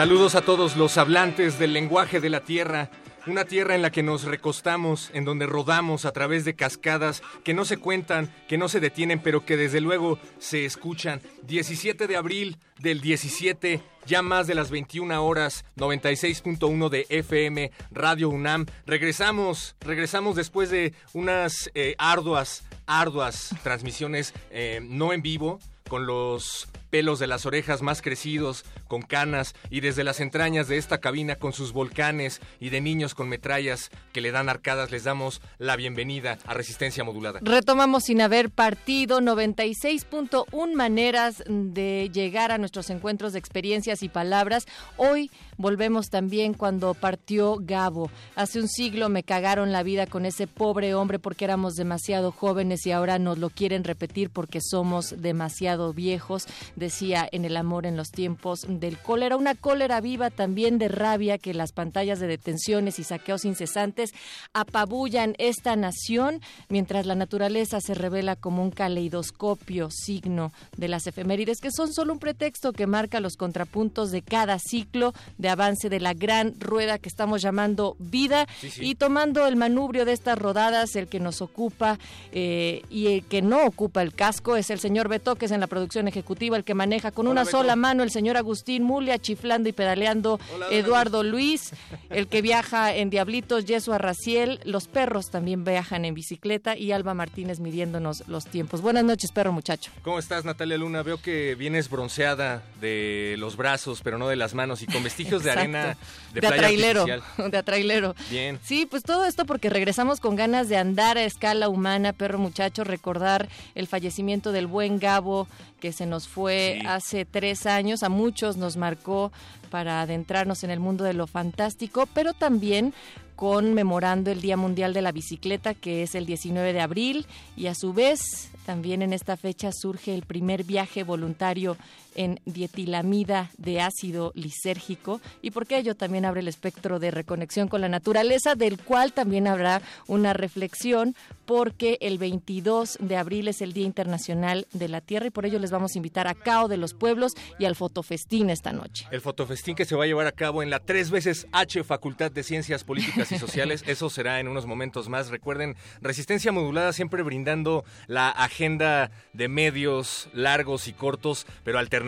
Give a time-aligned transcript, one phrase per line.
[0.00, 2.88] Saludos a todos los hablantes del lenguaje de la tierra.
[3.26, 7.52] Una tierra en la que nos recostamos, en donde rodamos a través de cascadas que
[7.52, 11.20] no se cuentan, que no se detienen, pero que desde luego se escuchan.
[11.42, 18.30] 17 de abril del 17, ya más de las 21 horas, 96.1 de FM, Radio
[18.30, 18.64] UNAM.
[18.86, 26.68] Regresamos, regresamos después de unas eh, arduas, arduas transmisiones, eh, no en vivo, con los
[26.90, 31.36] pelos de las orejas más crecidos, con canas y desde las entrañas de esta cabina
[31.36, 35.76] con sus volcanes y de niños con metrallas que le dan arcadas, les damos la
[35.76, 37.40] bienvenida a Resistencia Modulada.
[37.42, 44.66] Retomamos sin haber partido 96.1 maneras de llegar a nuestros encuentros de experiencias y palabras.
[44.96, 48.10] Hoy volvemos también cuando partió Gabo.
[48.34, 52.86] Hace un siglo me cagaron la vida con ese pobre hombre porque éramos demasiado jóvenes
[52.86, 56.46] y ahora nos lo quieren repetir porque somos demasiado viejos
[56.80, 61.38] decía en El amor en los tiempos del cólera, una cólera viva también de rabia
[61.38, 64.10] que las pantallas de detenciones y saqueos incesantes
[64.52, 71.60] apabullan esta nación, mientras la naturaleza se revela como un caleidoscopio signo de las efemérides,
[71.60, 76.00] que son solo un pretexto que marca los contrapuntos de cada ciclo de avance de
[76.00, 78.46] la gran rueda que estamos llamando vida.
[78.80, 81.98] Y tomando el manubrio de estas rodadas, el que nos ocupa
[82.32, 85.60] eh, y el que no ocupa el casco es el señor Beto, que es en
[85.60, 89.68] la producción ejecutiva, el que maneja con una sola mano el señor Agustín Mulia, chiflando
[89.68, 90.38] y pedaleando
[90.70, 91.72] Eduardo Luis,
[92.10, 97.12] el que viaja en Diablitos, Yesua Raciel, los perros también viajan en bicicleta y Alba
[97.12, 98.82] Martínez midiéndonos los tiempos.
[98.82, 99.90] Buenas noches, perro muchacho.
[100.02, 101.02] ¿Cómo estás, Natalia Luna?
[101.02, 105.42] Veo que vienes bronceada de los brazos, pero no de las manos y con vestigios
[105.42, 105.98] de arena
[106.32, 107.50] de, de playa atrailero, artificial.
[107.50, 108.14] de atrailero.
[108.30, 108.60] Bien.
[108.62, 112.84] Sí, pues todo esto porque regresamos con ganas de andar a escala humana, perro muchacho,
[112.84, 115.48] recordar el fallecimiento del buen Gabo
[115.80, 119.32] que se nos fue Hace tres años, a muchos nos marcó
[119.70, 122.92] para adentrarnos en el mundo de lo fantástico, pero también
[123.36, 127.26] conmemorando el Día Mundial de la Bicicleta, que es el 19 de abril,
[127.56, 131.78] y a su vez también en esta fecha surge el primer viaje voluntario
[132.14, 137.80] en dietilamida de ácido lisérgico y porque ello también abre el espectro de reconexión con
[137.80, 141.14] la naturaleza, del cual también habrá una reflexión
[141.46, 145.58] porque el 22 de abril es el Día Internacional de la Tierra y por ello
[145.58, 149.06] les vamos a invitar a Cao de los Pueblos y al Fotofestín esta noche.
[149.10, 152.30] El fotofestín que se va a llevar a cabo en la tres veces H Facultad
[152.30, 155.28] de Ciencias Políticas y Sociales, eso será en unos momentos más.
[155.28, 161.99] Recuerden, Resistencia Modulada siempre brindando la agenda de medios largos y cortos, pero alternativos,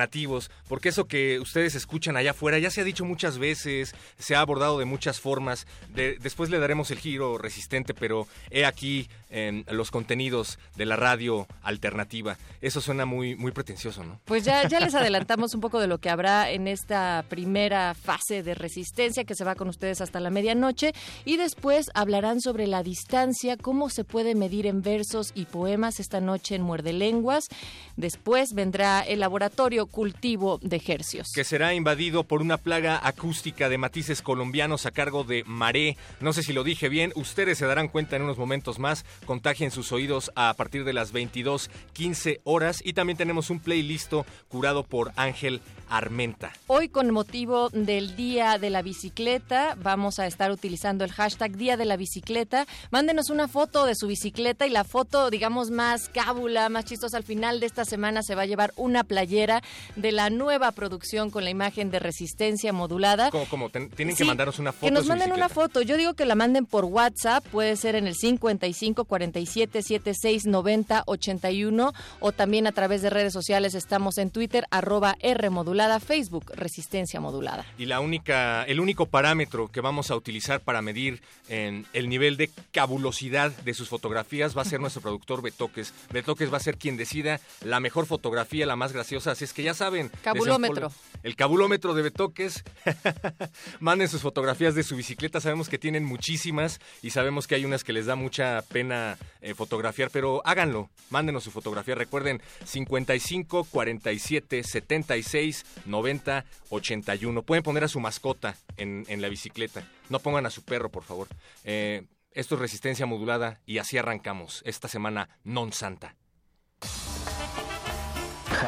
[0.68, 4.40] porque eso que ustedes escuchan allá afuera ya se ha dicho muchas veces, se ha
[4.40, 5.66] abordado de muchas formas.
[5.94, 10.96] De- después le daremos el giro resistente, pero he aquí en los contenidos de la
[10.96, 12.36] radio alternativa.
[12.60, 14.20] Eso suena muy, muy pretencioso, ¿no?
[14.24, 18.42] Pues ya, ya les adelantamos un poco de lo que habrá en esta primera fase
[18.42, 20.92] de resistencia que se va con ustedes hasta la medianoche
[21.24, 26.20] y después hablarán sobre la distancia, cómo se puede medir en versos y poemas esta
[26.20, 27.48] noche en Muerde Lenguas.
[27.96, 31.32] Después vendrá el laboratorio cultivo de hercios.
[31.34, 35.96] que será invadido por una plaga acústica de matices colombianos a cargo de Maré.
[36.20, 39.04] No sé si lo dije bien, ustedes se darán cuenta en unos momentos más.
[39.26, 42.82] Contagien sus oídos a partir de las 22.15 horas.
[42.84, 44.12] Y también tenemos un playlist
[44.48, 45.60] curado por Ángel
[45.96, 46.52] Armenta.
[46.66, 51.56] Hoy con, mo- motivo del Día de la Bicicleta, vamos a estar utilizando el hashtag
[51.56, 52.66] Día de la Bicicleta.
[52.90, 57.22] Mándenos una foto de su bicicleta y la foto, digamos, más cábula, más chistosa al
[57.22, 59.62] final de esta semana se va a llevar una playera
[59.94, 63.30] de la nueva producción con la imagen de resistencia modulada.
[63.30, 64.86] ¿Cómo, Tienen que mandarnos una foto.
[64.86, 65.80] Que nos manden una foto.
[65.80, 71.04] Yo digo que la manden por WhatsApp, puede ser en el 55 47 76 90
[71.06, 73.76] 81 o también a través de redes sociales.
[73.76, 77.64] Estamos en Twitter, arroba R modulada, Facebook, Resistencia Modulada.
[77.78, 82.36] Y la única, el único parámetro que vamos a utilizar para medir en el nivel
[82.36, 85.92] de cabulosidad de sus fotografías va a ser nuestro productor Betoques.
[86.10, 89.32] Betoques va a ser quien decida la mejor fotografía, la más graciosa.
[89.32, 90.10] Así es que ya saben.
[90.22, 90.92] Cabulómetro.
[91.22, 92.64] El cabulómetro de Betoques.
[93.80, 95.40] Manden sus fotografías de su bicicleta.
[95.40, 99.54] Sabemos que tienen muchísimas y sabemos que hay unas que les da mucha pena eh,
[99.54, 100.88] fotografiar, pero háganlo.
[101.10, 101.94] Mándenos su fotografía.
[101.94, 107.42] Recuerden, 55 47 76 90 81.
[107.42, 109.86] Pueden poner a su mascota en, la bicicleta.
[110.08, 111.28] No pongan a su perro, por favor.
[111.64, 116.16] Eh, esto es resistencia modulada y así arrancamos esta semana non santa.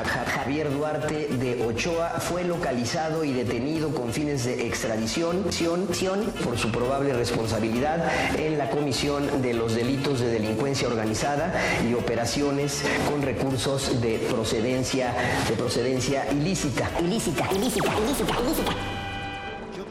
[0.02, 5.44] Javier Duarte de Ochoa fue localizado y detenido con fines de extradición
[6.42, 11.54] por su probable responsabilidad en la comisión de los delitos de delincuencia organizada
[11.88, 15.14] y operaciones con recursos de procedencia
[15.48, 16.90] de procedencia ilícita.
[17.00, 19.03] Ilícita, ilícita, ilícita, ilícita.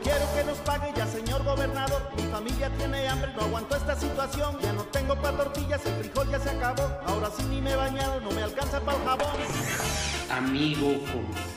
[0.04, 2.02] Quiero que nos pague ya, señor gobernador.
[2.18, 4.58] Mi familia tiene hambre, no aguanto esta situación.
[4.62, 6.92] Ya no tengo para tortillas, el frijol ya se acabó.
[7.06, 9.28] Ahora sí ni me he bañado, no me alcanza para el jabón.
[10.30, 10.96] Amigo,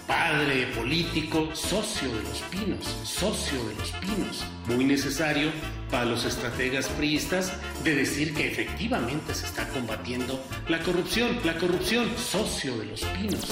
[0.06, 4.44] padre, político, socio de los pinos, socio de los pinos.
[4.66, 5.50] Muy necesario
[5.90, 7.52] para los estrategas priistas
[7.82, 13.48] de decir que efectivamente se está combatiendo la corrupción, la corrupción, socio de los pinos.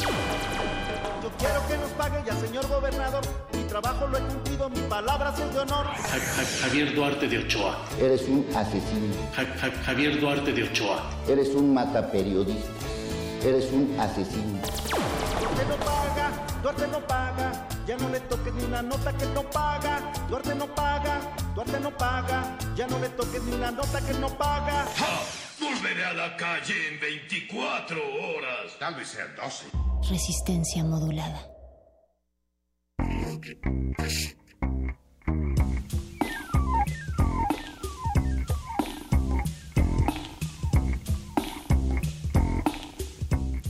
[1.22, 3.22] Yo quiero que nos pague ya, señor gobernador.
[3.74, 5.86] Trabajo lo he cumplido, mi palabra es de honor.
[6.60, 7.76] Javier Duarte de Ochoa.
[8.00, 9.12] Eres un asesino.
[9.84, 11.02] Javier Duarte de Ochoa.
[11.26, 12.70] Eres un mataperiodista.
[13.42, 14.60] Eres un asesino.
[15.40, 16.30] Duarte no paga,
[16.62, 17.66] Duarte no paga.
[17.84, 20.12] Ya no le toques ni una nota que no paga.
[20.28, 21.20] Duarte no paga,
[21.56, 22.56] Duarte no paga.
[22.76, 24.86] Ya no le toques ni una nota que no paga.
[25.58, 28.78] Volveré a la calle en 24 horas.
[28.78, 29.66] Tal vez sean 12.
[30.08, 31.53] Resistencia modulada.
[33.34, 34.36] よし。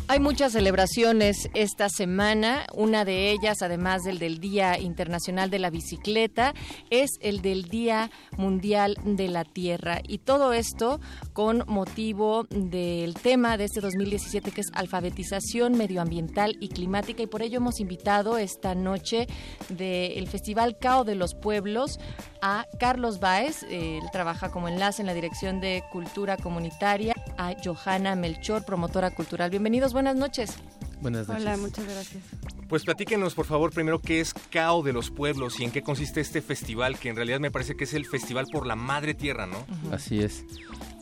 [0.06, 2.66] Hay muchas celebraciones esta semana.
[2.74, 6.52] Una de ellas, además del del Día Internacional de la Bicicleta,
[6.90, 10.00] es el del Día Mundial de la Tierra.
[10.06, 11.00] Y todo esto
[11.32, 17.22] con motivo del tema de este 2017 que es alfabetización medioambiental y climática.
[17.22, 19.26] Y por ello hemos invitado esta noche
[19.70, 21.98] del Festival Cao de los Pueblos
[22.42, 23.62] a Carlos Baez.
[23.70, 27.14] Él trabaja como enlace en la Dirección de Cultura Comunitaria.
[27.38, 29.48] A Johanna Melchor, promotora cultural.
[29.50, 30.56] Bienvenidos buenas noches.
[31.00, 31.42] Buenas noches.
[31.42, 32.22] Hola, muchas gracias.
[32.68, 36.20] Pues platíquenos, por favor, primero qué es CAO de los Pueblos y en qué consiste
[36.20, 39.46] este festival, que en realidad me parece que es el Festival por la Madre Tierra,
[39.46, 39.64] ¿no?
[39.92, 40.44] Así es.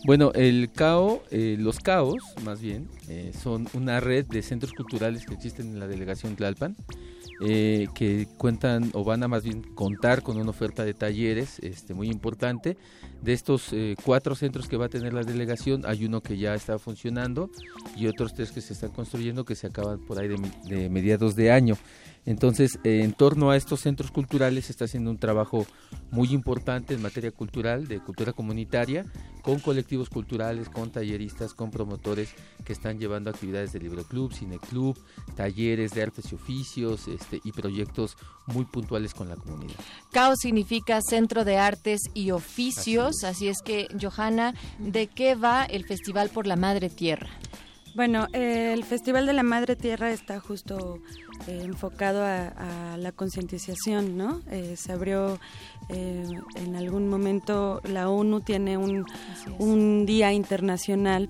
[0.05, 5.25] Bueno, el CAO, eh, los CAOs, más bien, eh, son una red de centros culturales
[5.25, 6.77] que existen en la delegación Tlalpan.
[7.45, 11.93] Eh, que cuentan o van a más bien contar con una oferta de talleres este,
[11.93, 12.77] muy importante.
[13.23, 16.55] De estos eh, cuatro centros que va a tener la delegación, hay uno que ya
[16.55, 17.51] está funcionando
[17.97, 21.53] y otros tres que se están construyendo que se acaban por ahí de mediados de
[21.53, 21.77] año.
[22.25, 25.67] Entonces, eh, en torno a estos centros culturales se está haciendo un trabajo
[26.11, 29.07] muy importante en materia cultural, de cultura comunitaria,
[29.43, 32.33] con colectivos culturales, con talleristas, con promotores
[32.65, 34.97] que están llevando actividades de libroclub, cineclub,
[35.35, 39.75] talleres de artes y oficios este, y proyectos muy puntuales con la comunidad.
[40.13, 45.85] CAO significa Centro de Artes y Oficios, así es que, Johanna, ¿de qué va el
[45.85, 47.31] Festival por la Madre Tierra?
[47.95, 51.01] Bueno, el Festival de la Madre Tierra está justo
[51.49, 54.43] eh, enfocado a, la concientización, ¿no?
[54.51, 55.41] Eh, se abrió
[55.89, 59.05] eh, en algún momento, la ONU tiene un,
[59.59, 61.29] un, Día Internacional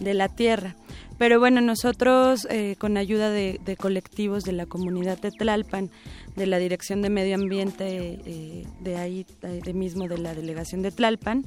[0.00, 0.74] de la Tierra.
[1.18, 5.90] Pero bueno, nosotros con ayuda de, de, colectivos de la comunidad de Tlalpan,
[6.34, 11.44] de la Dirección de Medio Ambiente, de ahí, de mismo de la delegación de Tlalpan,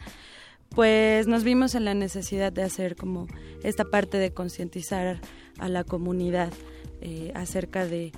[0.70, 3.28] pues nos vimos en la necesidad de hacer como
[3.64, 5.20] esta parte de concientizar
[5.58, 6.54] a la comunidad
[7.02, 8.12] eh, acerca de,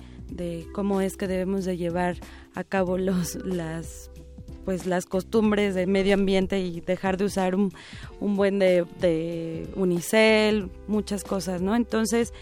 [0.72, 2.16] cómo es que debemos de llevar
[2.54, 4.10] a cabo los las
[4.64, 7.72] pues las costumbres de medio ambiente y dejar de usar un,
[8.20, 11.74] un buen de, de unicel, muchas cosas, ¿no?
[11.74, 12.34] Entonces,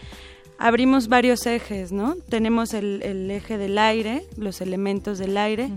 [0.59, 2.17] abrimos varios ejes, ¿no?
[2.29, 5.71] Tenemos el, el eje del aire, los elementos del aire,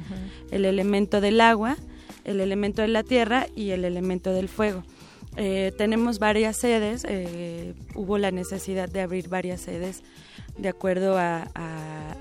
[0.49, 1.77] el elemento del agua,
[2.23, 4.83] el elemento de la tierra y el elemento del fuego.
[5.37, 10.03] Eh, tenemos varias sedes, eh, hubo la necesidad de abrir varias sedes
[10.59, 11.47] de acuerdo a,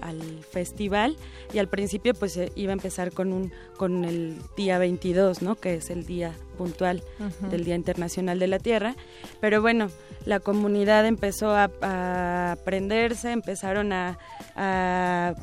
[0.01, 1.17] al festival.
[1.53, 5.55] Y al principio pues eh, iba a empezar con un con el día 22 no
[5.55, 7.03] que es el día puntual
[7.51, 8.97] del día internacional de la tierra.
[9.41, 9.89] Pero bueno
[10.25, 14.19] la comunidad empezó a, a aprenderse empezaron a,
[14.57, 15.35] a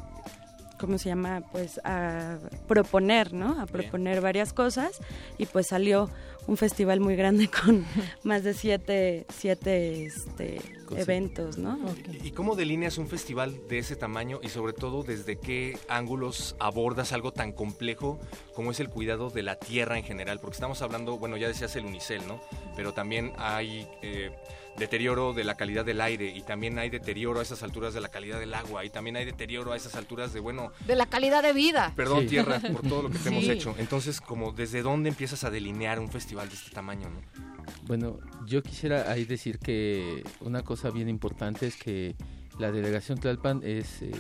[0.86, 1.42] ¿cómo se llama?
[1.52, 2.38] Pues a
[2.68, 3.60] proponer, ¿no?
[3.60, 5.00] A proponer varias cosas
[5.40, 6.12] y pues salió
[6.46, 7.86] un festival muy grande con
[8.24, 10.62] más de siete, siete este,
[10.96, 11.80] eventos, ¿no?
[12.24, 17.14] ¿Y cómo delineas un festival de ese tamaño y sobre todo desde qué ángulos abordas
[17.14, 18.20] algo tan complejo
[18.54, 20.40] como es el cuidado de la tierra en general?
[20.40, 22.40] Porque estamos hablando, bueno, ya decías el unicel, ¿no?
[22.76, 23.88] Pero también hay...
[24.04, 24.32] Eh,
[24.78, 28.10] deterioro de la calidad del aire y también hay deterioro a esas alturas de la
[28.10, 30.72] calidad del agua y también hay deterioro a esas alturas de, bueno...
[30.86, 31.94] De la calidad de vida.
[31.96, 33.76] Perdón, tierra, por todo lo que te hemos hecho.
[33.78, 37.56] Entonces, como desde dónde empiezas a delinear un festival de este tamaño, ¿no?
[37.88, 42.16] Bueno, yo quisiera ahí decir que una cosa bien importante es que
[42.60, 44.12] la delegación Tlalpan es eh,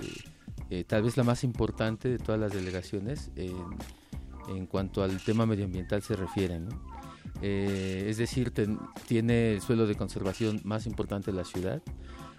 [0.70, 3.56] eh, tal vez la más importante de todas las delegaciones en,
[4.50, 6.70] en cuanto al tema medioambiental se refiere, ¿no?
[7.42, 8.52] Eh, es decir,
[9.08, 11.82] tiene el suelo de conservación más importante de la ciudad,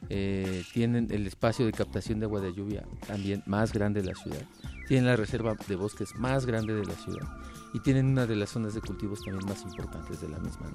[0.09, 4.15] eh, tienen el espacio de captación de agua de lluvia también más grande de la
[4.15, 4.43] ciudad,
[4.89, 7.27] tienen la reserva de bosques más grande de la ciudad.
[7.75, 10.71] Y tienen una de las zonas de cultivos también más importantes de la misma.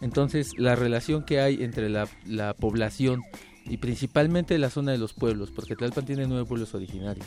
[0.00, 3.22] Entonces, la relación que hay entre la, la población
[3.64, 7.26] y principalmente la zona de los pueblos, porque Tlalpan tiene nueve pueblos originarios,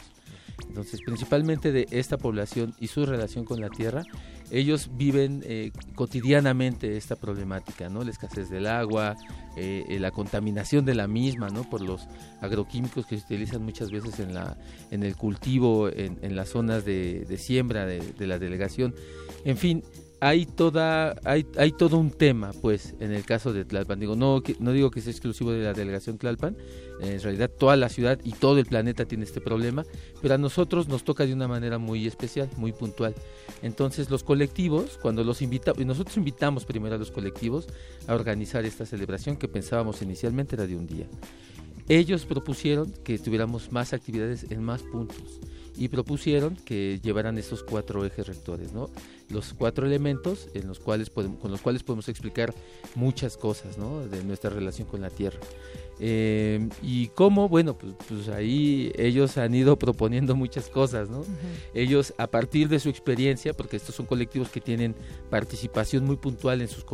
[0.67, 4.03] entonces, principalmente de esta población y su relación con la tierra,
[4.51, 8.03] ellos viven eh, cotidianamente esta problemática, ¿no?
[8.03, 9.15] La escasez del agua,
[9.55, 11.69] eh, eh, la contaminación de la misma, ¿no?
[11.69, 12.07] Por los
[12.41, 14.57] agroquímicos que se utilizan muchas veces en, la,
[14.91, 18.95] en el cultivo, en, las zonas de, siembra de, de la delegación.
[19.45, 19.83] En fin,
[20.21, 24.41] hay toda hay, hay todo un tema pues en el caso de Tlalpan digo no
[24.59, 26.57] no digo que sea exclusivo de la delegación Tlalpan
[27.01, 29.85] en realidad toda la ciudad y todo el planeta tiene este problema
[30.21, 33.15] pero a nosotros nos toca de una manera muy especial muy puntual
[33.61, 37.67] entonces los colectivos cuando los invitamos nosotros invitamos primero a los colectivos
[38.07, 41.07] a organizar esta celebración que pensábamos inicialmente era de un día
[41.89, 45.39] ellos propusieron que tuviéramos más actividades en más puntos
[45.75, 48.71] y propusieron que llevaran estos cuatro ejes rectores.
[49.29, 52.53] Los cuatro elementos en los cuales con los cuales podemos explicar
[52.95, 53.77] muchas cosas.
[54.11, 55.39] De nuestra relación con la Tierra.
[56.01, 61.25] Eh, y cómo, bueno, pues, pues, ahí ellos han ido proponiendo muchas cosas, ¿no?
[61.73, 64.95] Ellos, a partir de su experiencia, porque estos son colectivos que tienen
[65.29, 66.85] participación muy puntual en sus,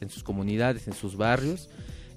[0.00, 1.68] en sus comunidades, en sus barrios,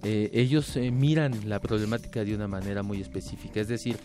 [0.03, 3.59] eh, ellos eh, miran la problemática de una manera muy específica.
[3.59, 3.97] Es decir,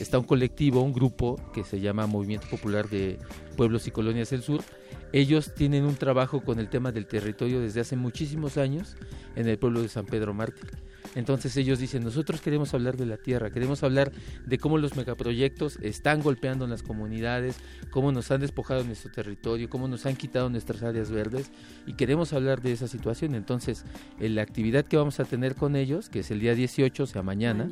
[0.00, 3.18] está un colectivo, un grupo que se llama Movimiento Popular de
[3.56, 4.62] Pueblos y Colonias del Sur.
[5.12, 8.96] Ellos tienen un trabajo con el tema del territorio desde hace muchísimos años
[9.36, 10.83] en el pueblo de San Pedro Mártir.
[11.14, 14.12] Entonces ellos dicen, nosotros queremos hablar de la tierra, queremos hablar
[14.44, 17.56] de cómo los megaproyectos están golpeando en las comunidades,
[17.90, 21.50] cómo nos han despojado nuestro territorio, cómo nos han quitado nuestras áreas verdes
[21.86, 23.34] y queremos hablar de esa situación.
[23.34, 23.84] Entonces,
[24.18, 27.06] en la actividad que vamos a tener con ellos, que es el día 18, o
[27.06, 27.68] sea, mañana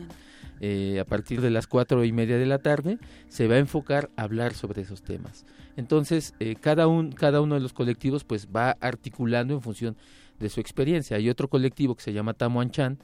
[0.64, 4.10] eh, a partir de las cuatro y media de la tarde, se va a enfocar
[4.16, 5.44] a hablar sobre esos temas.
[5.76, 9.96] Entonces, eh, cada, un, cada uno de los colectivos pues va articulando en función
[10.38, 11.16] de su experiencia.
[11.16, 12.98] Hay otro colectivo que se llama Tamuanchan,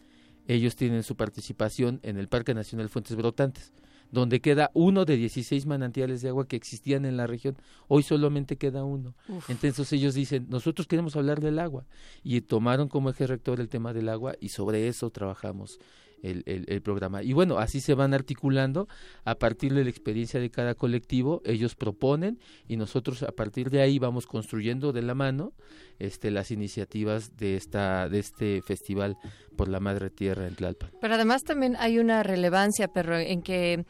[0.48, 3.72] ellos tienen su participación en el Parque Nacional Fuentes Brotantes,
[4.10, 7.56] donde queda uno de 16 manantiales de agua que existían en la región.
[7.86, 9.14] Hoy solamente queda uno.
[9.48, 11.84] Entonces ellos dicen, nosotros queremos hablar del agua.
[12.24, 15.78] Y tomaron como eje rector el tema del agua y sobre eso trabajamos
[16.22, 17.22] el, el, programa.
[17.22, 18.88] Y bueno, así se van articulando
[19.24, 23.80] a partir de la experiencia de cada colectivo, ellos proponen y nosotros a partir de
[23.80, 25.52] ahí vamos construyendo de la mano
[25.98, 29.16] este, las iniciativas de, esta, de este festival
[29.56, 30.90] por la Madre Tierra en Tlalpan.
[31.00, 33.84] Pero además también hay una relevancia, pero en que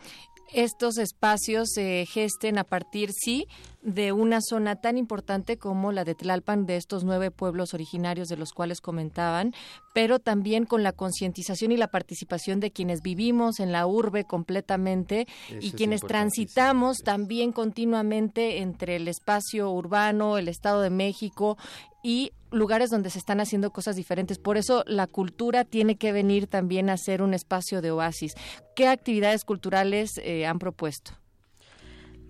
[0.53, 3.47] estos espacios se gesten a partir, sí,
[3.83, 8.37] de una zona tan importante como la de Tlalpan, de estos nueve pueblos originarios de
[8.37, 9.55] los cuales comentaban,
[9.95, 15.27] pero también con la concientización y la participación de quienes vivimos en la urbe completamente
[15.61, 21.57] y quienes transitamos también continuamente entre el espacio urbano, el Estado de México
[22.03, 24.39] y lugares donde se están haciendo cosas diferentes.
[24.39, 28.35] Por eso la cultura tiene que venir también a ser un espacio de oasis.
[28.75, 31.13] ¿Qué actividades culturales eh, han propuesto?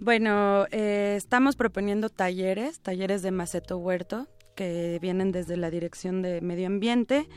[0.01, 6.41] Bueno, eh, estamos proponiendo talleres, talleres de maceto huerto, que vienen desde la Dirección de
[6.41, 7.29] Medio Ambiente.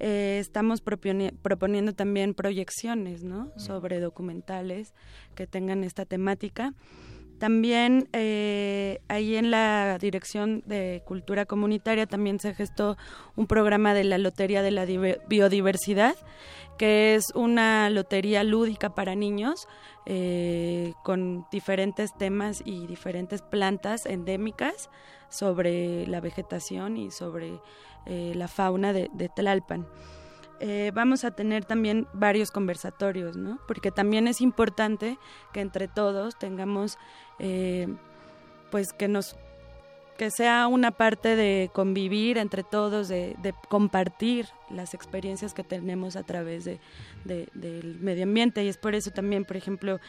[0.00, 3.52] Eh, estamos proponiendo también proyecciones ¿no?
[3.56, 4.92] sobre documentales
[5.34, 6.74] que tengan esta temática.
[7.44, 12.96] También eh, ahí en la Dirección de Cultura Comunitaria también se gestó
[13.36, 14.86] un programa de la Lotería de la
[15.28, 16.16] Biodiversidad,
[16.78, 19.68] que es una lotería lúdica para niños
[20.06, 24.88] eh, con diferentes temas y diferentes plantas endémicas
[25.28, 27.60] sobre la vegetación y sobre
[28.06, 29.86] eh, la fauna de, Tlalpan.
[30.94, 33.58] Vamos a tener también varios conversatorios, ¿no?
[33.68, 35.18] Porque también es importante
[35.52, 36.96] que entre todos tengamos,
[38.70, 39.36] pues que nos
[40.16, 43.36] que sea una parte de convivir entre todos, de,
[43.68, 46.78] compartir las experiencias que tenemos a través de,
[47.24, 48.64] del medio ambiente.
[48.64, 50.00] Y es por eso también, por ejemplo,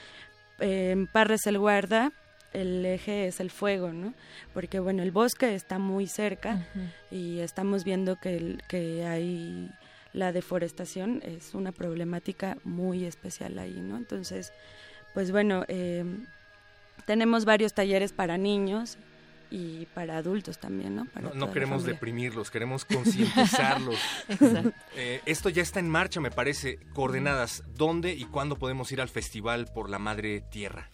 [0.60, 2.12] en Parres el Guarda,
[2.53, 4.13] el eje es el fuego, ¿no?
[4.53, 6.65] Porque, bueno, el bosque está muy cerca
[7.12, 9.72] y estamos viendo que, que hay
[10.13, 13.98] la deforestación es una problemática muy especial ahí, ¿no?
[13.98, 14.53] Entonces,
[15.13, 16.05] pues bueno, eh,
[17.06, 18.98] tenemos varios talleres para niños,
[19.52, 21.08] y para adultos también, ¿no?
[21.34, 23.96] no, queremos deprimirlos, queremos concientizarlos.
[24.96, 26.80] eh, esto ya está en marcha, me parece.
[26.94, 30.90] Coordenadas, ¿dónde y cuándo podemos ir al Festival por la Madre Tierra?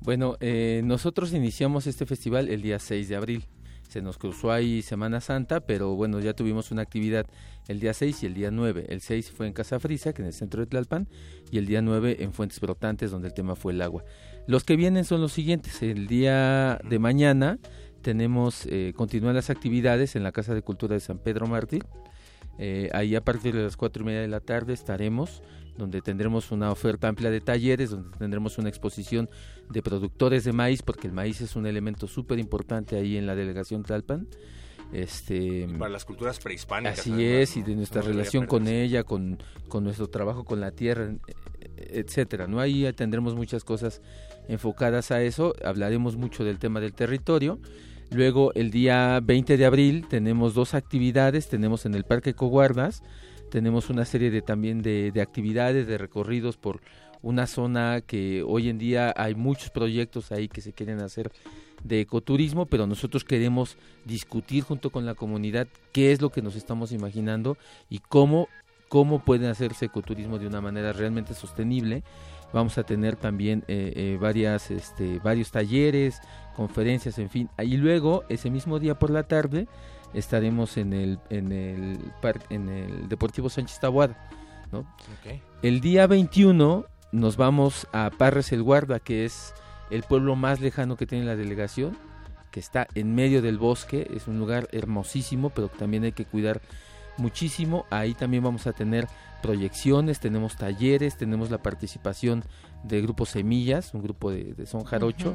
[0.00, 3.44] Bueno, eh, nosotros iniciamos este festival el día 6 de abril.
[3.92, 7.26] Se nos cruzó ahí Semana Santa, pero bueno, ya tuvimos una actividad
[7.68, 8.86] el día 6 y el día 9.
[8.88, 11.08] El 6 fue en Casa Frisa, que en el centro de Tlalpan,
[11.50, 14.02] y el día 9 en Fuentes Brotantes, donde el tema fue el agua.
[14.46, 15.82] Los que vienen son los siguientes.
[15.82, 17.58] El día de mañana
[18.00, 21.84] tenemos, eh, continúan las actividades en la Casa de Cultura de San Pedro Mártir.
[22.58, 25.42] Eh, ahí a partir de las cuatro y media de la tarde estaremos,
[25.76, 29.28] donde tendremos una oferta amplia de talleres, donde tendremos una exposición
[29.70, 33.34] de productores de maíz, porque el maíz es un elemento súper importante ahí en la
[33.34, 34.28] delegación Talpan.
[34.92, 36.98] Este, para las culturas prehispánicas.
[36.98, 41.14] Así es, y de nuestra relación con ella, con, con, nuestro trabajo con la tierra,
[41.76, 42.46] etcétera.
[42.46, 42.60] ¿no?
[42.60, 44.02] Ahí tendremos muchas cosas
[44.48, 47.58] enfocadas a eso, hablaremos mucho del tema del territorio
[48.14, 53.02] Luego el día 20 de abril tenemos dos actividades, tenemos en el Parque Coguardas,
[53.50, 56.80] tenemos una serie de también de, actividades, de recorridos por
[57.22, 61.32] una zona que hoy en día hay muchos proyectos ahí que se quieren hacer
[61.84, 66.54] de ecoturismo, pero nosotros queremos discutir junto con la comunidad qué es lo que nos
[66.54, 67.56] estamos imaginando
[67.88, 68.48] y cómo,
[68.88, 72.02] cómo pueden hacerse ecoturismo de una manera realmente sostenible.
[72.52, 76.20] Vamos a tener también eh, eh, varias, este, varios talleres,
[76.52, 77.48] conferencias, en fin.
[77.58, 79.68] Y luego, ese mismo día por la tarde,
[80.14, 81.98] estaremos en el, en el,
[82.50, 84.16] en el Deportivo Sánchez Tabuada.
[84.70, 84.86] ¿no?
[85.62, 89.54] El día 21 nos vamos a Parres el Guarda, que es
[89.90, 91.96] el pueblo más lejano que tiene la delegación,
[92.50, 96.60] que está en medio del bosque, es un lugar hermosísimo, pero también hay que cuidar
[97.18, 97.86] muchísimo.
[97.90, 99.06] Ahí también vamos a tener
[99.42, 102.44] proyecciones, tenemos talleres, tenemos la participación
[102.84, 105.34] de Grupo Semillas, un grupo de, son jarocho.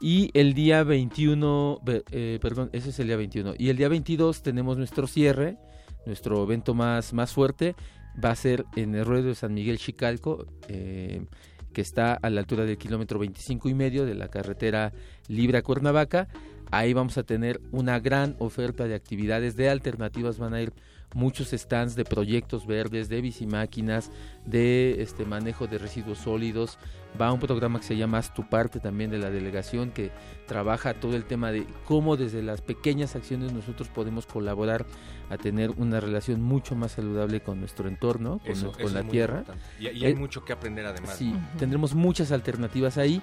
[0.00, 1.80] Y el día 21,
[2.10, 3.54] eh, perdón, ese es el día 21.
[3.58, 5.56] Y el día 22 tenemos nuestro cierre,
[6.04, 7.74] nuestro evento más, más fuerte.
[8.22, 11.24] Va a ser en el ruedo de San Miguel Chicalco, eh,
[11.72, 14.92] que está a la altura del kilómetro 25 y medio de la carretera
[15.28, 16.28] Libre a Cuernavaca.
[16.70, 20.38] Ahí vamos a tener una gran oferta de actividades de alternativas.
[20.38, 20.72] Van a ir
[21.14, 24.10] muchos stands de proyectos verdes, de bicimáquinas,
[24.44, 26.78] de este manejo de residuos sólidos.
[27.18, 30.10] Va un programa que se llama Haz tu parte también de la delegación que
[30.46, 34.84] trabaja todo el tema de cómo desde las pequeñas acciones nosotros podemos colaborar
[35.30, 38.40] a tener una relación mucho más saludable con nuestro entorno,
[38.80, 39.44] con, la tierra.
[39.80, 41.16] Y, hay eh, mucho que aprender además.
[41.16, 43.22] Sí, tendremos muchas alternativas ahí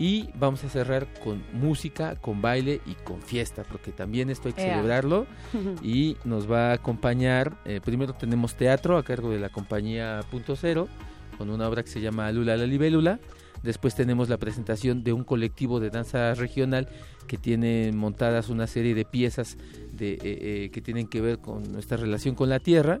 [0.00, 4.54] y vamos a cerrar con música, con baile y con fiesta, porque también esto hay
[4.54, 5.26] que celebrarlo.
[5.82, 10.56] y nos va a acompañar, eh, primero tenemos teatro a cargo de la compañía Punto
[10.56, 10.88] Cero,
[11.36, 13.20] con una obra que se llama Lula la Libélula.
[13.62, 16.88] Después tenemos la presentación de un colectivo de danza regional
[17.26, 19.58] que tiene montadas una serie de piezas
[19.92, 23.00] de, eh, eh, que tienen que ver con nuestra relación con la tierra.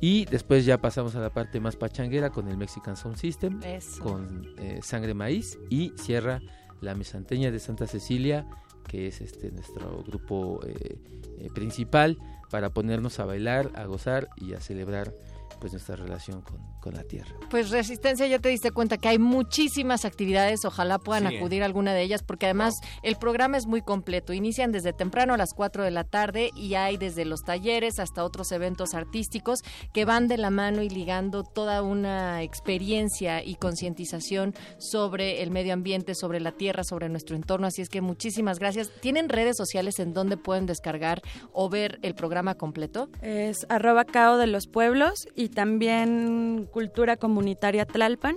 [0.00, 3.60] Y después ya pasamos a la parte más pachanguera con el Mexican Sound System,
[4.02, 6.40] con eh, Sangre Maíz y cierra
[6.80, 8.46] la Mesanteña de Santa Cecilia,
[8.86, 10.98] que es este nuestro grupo eh,
[11.38, 12.18] eh, principal
[12.50, 15.14] para ponernos a bailar, a gozar y a celebrar
[15.60, 17.34] pues nuestra relación con, con, la tierra.
[17.50, 21.92] Pues Resistencia, ya te diste cuenta que hay muchísimas actividades, ojalá puedan acudir a alguna
[21.92, 24.32] de ellas, porque además el programa es muy completo.
[24.32, 28.24] Inician desde temprano a las 4 de la tarde y hay desde los talleres hasta
[28.24, 29.60] otros eventos artísticos
[29.92, 35.72] que van de la mano y ligando toda una experiencia y concientización sobre el medio
[35.72, 37.66] ambiente, sobre la tierra, sobre nuestro entorno.
[37.66, 38.90] Así es que muchísimas gracias.
[39.00, 41.22] ¿Tienen redes sociales en donde pueden descargar
[41.52, 43.08] o ver el programa completo?
[43.22, 48.36] Es arroba cao de los pueblos y también Cultura Comunitaria Tlalpan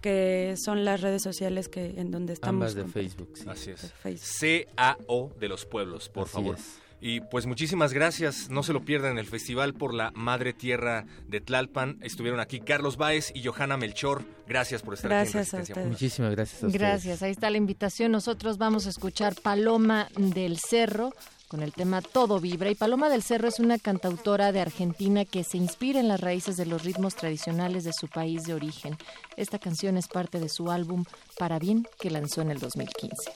[0.00, 2.70] que son las redes sociales que en donde estamos.
[2.70, 3.30] Ambas de Facebook.
[3.34, 3.44] Sí.
[3.48, 3.92] Así es.
[4.20, 6.56] C-A-O de los pueblos, por favor.
[7.00, 11.40] Y pues muchísimas gracias, no se lo pierdan el Festival por la Madre Tierra de
[11.40, 11.98] Tlalpan.
[12.02, 14.22] Estuvieron aquí Carlos Baez y Johanna Melchor.
[14.46, 16.80] Gracias por estar gracias aquí en Muchísimas gracias a ustedes.
[16.80, 18.12] Gracias, ahí está la invitación.
[18.12, 21.12] Nosotros vamos a escuchar Paloma del Cerro
[21.52, 22.70] con el tema Todo Vibra.
[22.70, 26.56] Y Paloma del Cerro es una cantautora de Argentina que se inspira en las raíces
[26.56, 28.96] de los ritmos tradicionales de su país de origen.
[29.36, 31.04] Esta canción es parte de su álbum
[31.38, 33.32] Para Bien que lanzó en el 2015.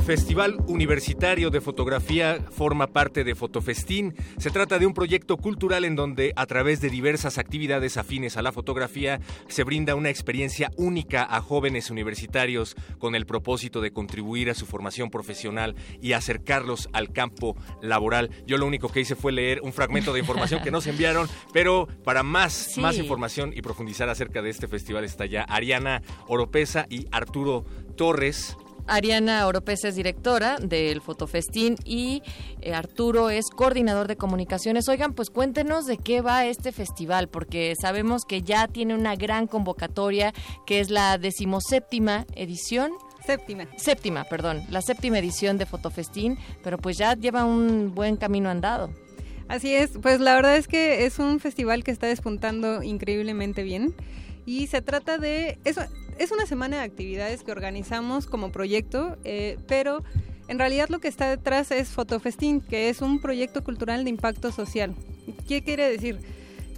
[0.00, 4.14] El Festival Universitario de Fotografía forma parte de Fotofestín.
[4.38, 8.42] Se trata de un proyecto cultural en donde, a través de diversas actividades afines a
[8.42, 14.48] la fotografía, se brinda una experiencia única a jóvenes universitarios con el propósito de contribuir
[14.48, 18.30] a su formación profesional y acercarlos al campo laboral.
[18.46, 21.86] Yo lo único que hice fue leer un fragmento de información que nos enviaron, pero
[22.04, 27.06] para más, más información y profundizar acerca de este festival está ya Ariana Oropesa y
[27.12, 32.22] Arturo Torres Ariana Oropesa es directora del Fotofestín y
[32.60, 34.88] eh, Arturo es coordinador de comunicaciones.
[34.88, 39.46] Oigan, pues cuéntenos de qué va este festival, porque sabemos que ya tiene una gran
[39.46, 40.32] convocatoria,
[40.66, 42.92] que es la decimoséptima edición.
[43.24, 43.66] Séptima.
[43.76, 48.90] Séptima, perdón, la séptima edición de Fotofestín, pero pues ya lleva un buen camino andado.
[49.48, 53.94] Así es, pues la verdad es que es un festival que está despuntando increíblemente bien
[54.46, 55.82] y se trata de eso
[56.20, 60.04] es una semana de actividades que organizamos como proyecto, eh, pero
[60.48, 64.52] en realidad lo que está detrás es Fotofestín, que es un proyecto cultural de impacto
[64.52, 64.94] social.
[65.48, 66.20] ¿Qué quiere decir?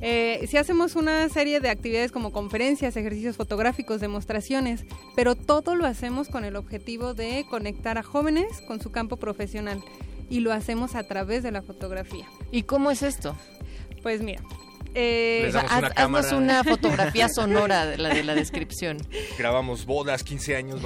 [0.00, 4.85] Eh, si hacemos una serie de actividades como conferencias, ejercicios fotográficos, demostraciones,
[5.16, 9.83] pero todo lo hacemos con el objetivo de conectar a jóvenes con su campo profesional
[10.31, 12.28] y lo hacemos a través de la fotografía.
[12.52, 13.37] ¿Y cómo es esto?
[14.05, 14.42] Pues mira,
[14.94, 15.52] eh,
[15.96, 18.98] haznos una fotografía sonora de la, de la descripción.
[19.38, 20.81] Grabamos bodas, 15 años,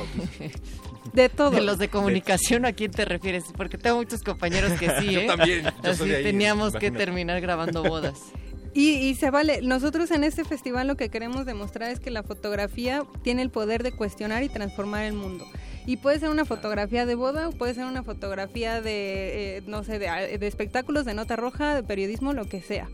[1.13, 1.51] De todo.
[1.51, 3.45] De los de comunicación, ¿a quién te refieres?
[3.57, 5.27] Porque tengo muchos compañeros que sí, Yo ¿eh?
[5.27, 5.65] también.
[5.65, 8.19] Yo Así soy de ahí, teníamos que terminar grabando bodas.
[8.79, 12.23] Y, y se vale, nosotros en este festival lo que queremos demostrar es que la
[12.23, 15.47] fotografía tiene el poder de cuestionar y transformar el mundo.
[15.87, 19.83] Y puede ser una fotografía de boda o puede ser una fotografía de, eh, no
[19.83, 22.91] sé, de, de espectáculos, de nota roja, de periodismo, lo que sea.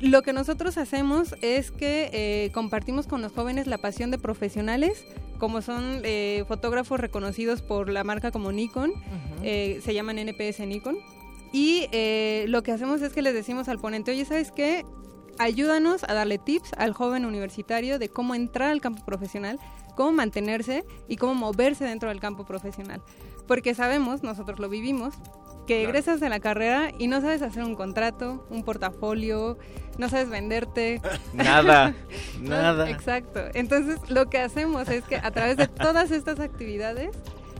[0.00, 5.04] Lo que nosotros hacemos es que eh, compartimos con los jóvenes la pasión de profesionales,
[5.38, 8.92] como son eh, fotógrafos reconocidos por la marca como Nikon,
[9.42, 10.98] eh, se llaman NPS Nikon.
[11.52, 14.84] Y eh, lo que hacemos es que les decimos al ponente, oye, ¿sabes qué?
[15.38, 19.58] Ayúdanos a darle tips al joven universitario de cómo entrar al campo profesional,
[19.96, 23.00] cómo mantenerse y cómo moverse dentro del campo profesional.
[23.46, 25.14] Porque sabemos, nosotros lo vivimos,
[25.68, 29.58] que egresas de la carrera y no sabes hacer un contrato, un portafolio,
[29.98, 31.02] no sabes venderte.
[31.34, 31.94] Nada,
[32.40, 32.90] No, nada.
[32.90, 33.40] Exacto.
[33.52, 37.10] Entonces, lo que hacemos es que a través de todas estas actividades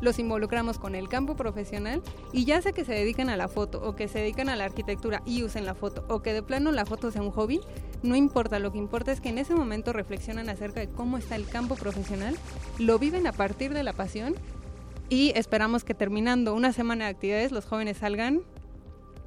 [0.01, 3.83] los involucramos con el campo profesional y ya sea que se dediquen a la foto
[3.83, 6.71] o que se dedican a la arquitectura y usen la foto o que de plano
[6.71, 7.61] la foto sea un hobby,
[8.03, 11.35] no importa, lo que importa es que en ese momento reflexionan acerca de cómo está
[11.37, 12.37] el campo profesional,
[12.79, 14.37] lo viven a partir de la pasión
[15.09, 18.43] y esperamos que terminando una semana de actividades los jóvenes salgan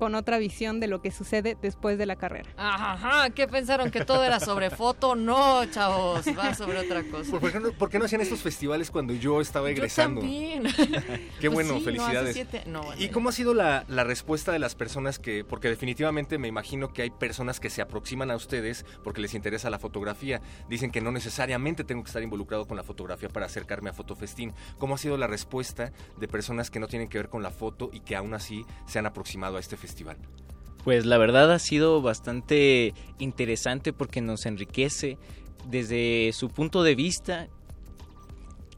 [0.02, 2.50] con otra visión de lo que sucede después de la carrera.
[2.58, 3.92] Ajá, ¿qué pensaron?
[3.92, 5.14] ¿Que todo era sobre foto?
[5.14, 7.40] No, chavos, va sobre otra cosa.
[7.40, 10.22] ¿Por, no, por qué no hacían estos festivales cuando yo estaba egresando?
[10.22, 10.64] Yo también.
[11.40, 12.34] Qué Pues bueno, sí, no, hace felicidades.
[12.34, 13.00] siete- no, bueno.
[13.00, 16.94] ¿Y cómo ha sido la, la respuesta de las personas que, porque definitivamente me imagino
[16.94, 21.02] que hay personas que se aproximan a ustedes porque les interesa la fotografía, dicen que
[21.02, 24.52] no necesariamente tengo que estar involucrado con la fotografía para acercarme a Fotofestín.
[24.80, 27.92] ¿Cómo ha sido la respuesta de personas que no tienen que ver con la foto
[27.94, 29.91] y que aún así se han aproximado a este festival?
[30.84, 35.18] Pues la verdad ha sido bastante interesante porque nos enriquece
[35.70, 37.48] desde su punto de vista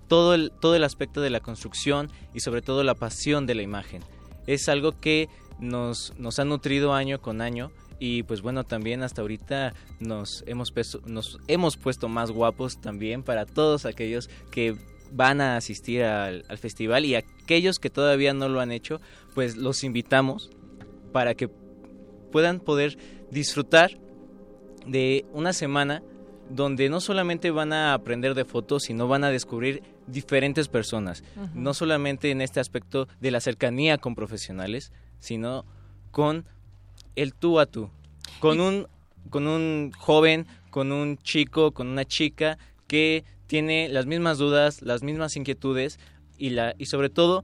[0.07, 3.61] todo el, todo el aspecto de la construcción y sobre todo la pasión de la
[3.61, 4.03] imagen.
[4.47, 9.21] Es algo que nos, nos ha nutrido año con año y pues bueno, también hasta
[9.21, 14.75] ahorita nos hemos, peso- nos hemos puesto más guapos también para todos aquellos que
[15.11, 18.99] van a asistir al, al festival y aquellos que todavía no lo han hecho,
[19.33, 20.49] pues los invitamos
[21.13, 21.49] para que
[22.33, 22.97] puedan poder
[23.31, 23.91] disfrutar
[24.85, 26.03] de una semana
[26.49, 31.23] donde no solamente van a aprender de fotos, sino van a descubrir diferentes personas.
[31.53, 35.63] No solamente en este aspecto de la cercanía con profesionales, sino
[36.11, 36.45] con
[37.15, 37.89] el tú a tú.
[38.39, 38.87] Con un,
[39.29, 45.01] con un joven, con un chico, con una chica que tiene las mismas dudas, las
[45.01, 45.97] mismas inquietudes
[46.37, 47.43] y, la, y sobre todo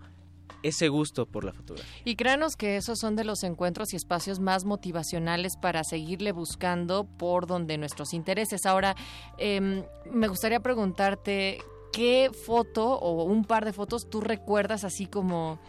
[0.63, 2.02] ese gusto por la fotografía.
[2.06, 7.06] Y créanos que esos son de los encuentros y espacios más motivacionales para seguirle buscando
[7.06, 8.65] por donde nuestros intereses.
[8.65, 8.95] Ahora,
[9.38, 11.60] em, me gustaría preguntarte,
[11.91, 15.60] ¿qué foto o un par de fotos tú recuerdas así como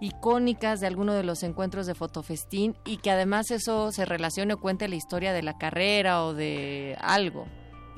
[0.00, 4.60] icónicas de alguno de los encuentros de Fotofestín y que además eso se relacione o
[4.60, 7.46] cuente la historia de la carrera o de algo?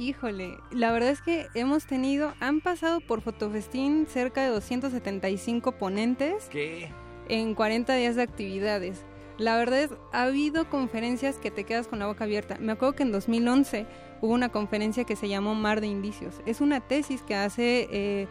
[0.01, 6.49] Híjole, la verdad es que hemos tenido, han pasado por Fotofestín cerca de 275 ponentes.
[6.51, 6.91] ¿Qué?
[7.31, 9.05] en 40 días de actividades.
[9.39, 12.57] La verdad es, ha habido conferencias que te quedas con la boca abierta.
[12.61, 13.87] Me acuerdo que en 2011
[14.21, 16.43] hubo una conferencia que se llamó Mar de Indicios.
[16.45, 18.27] Es una tesis que hace, eh,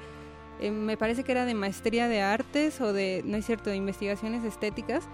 [0.59, 3.77] eh, me parece que era de maestría de artes o de, no es cierto, de
[3.77, 5.07] investigaciones estéticas,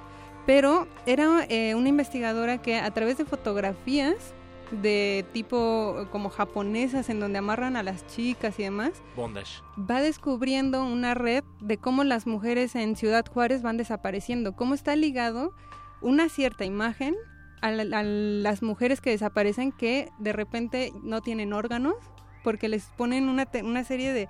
[0.46, 4.34] pero era eh, una investigadora que a través de fotografías
[4.72, 9.62] de tipo como japonesas en donde amarran a las chicas y demás, Bondage.
[9.80, 14.96] va descubriendo una red de cómo las mujeres en Ciudad Juárez van desapareciendo, cómo está
[14.96, 15.54] ligado
[16.02, 17.16] una cierta imagen
[17.62, 21.96] a, la- a las mujeres que desaparecen que de repente no tienen órganos
[22.44, 24.28] porque les ponen una, una serie de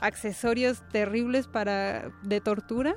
[0.00, 2.94] accesorios terribles para de tortura.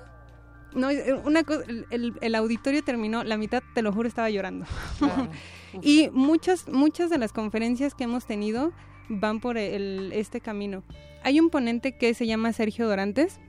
[0.74, 4.66] No, eh, una cosa, el, auditorio terminó, la mitad, te lo juro, estaba llorando.
[5.82, 8.72] y muchas, muchas de las conferencias que hemos tenido
[9.10, 10.84] van por el- este camino.
[11.24, 13.40] Hay un ponente que se llama Sergio Dorantes,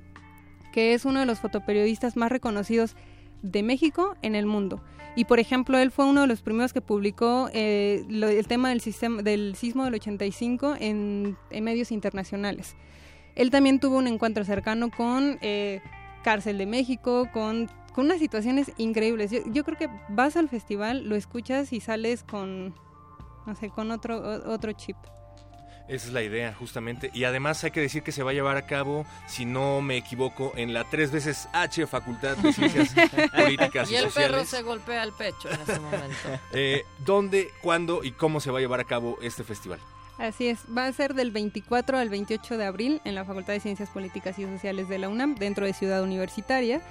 [0.72, 2.96] que es uno de los fotoperiodistas más reconocidos
[3.42, 4.82] de México en el mundo.
[5.14, 8.70] Y por ejemplo, él fue uno de los primeros que publicó eh, lo- el tema
[8.70, 12.74] del, sistema, del sismo del 85 en, en medios internacionales.
[13.34, 15.80] Él también tuvo un encuentro cercano con eh,
[16.22, 19.30] Cárcel de México, con, con unas situaciones increíbles.
[19.30, 22.74] Yo, yo creo que vas al festival, lo escuchas y sales con,
[23.46, 24.18] no sé, con otro,
[24.50, 24.96] otro chip.
[25.88, 27.10] Esa es la idea, justamente.
[27.12, 29.96] Y además hay que decir que se va a llevar a cabo, si no me
[29.96, 32.94] equivoco, en la tres veces H Facultad de Ciencias
[33.36, 36.16] Políticas y, Y el perro se golpea el pecho en ese momento.
[36.52, 39.80] Eh, ¿Dónde, cuándo y cómo se va a llevar a cabo este festival?
[40.18, 43.60] Así es, va a ser del 24 al 28 de abril en la Facultad de
[43.60, 46.82] Ciencias Políticas y Sociales de la UNAM, dentro de Ciudad Universitaria.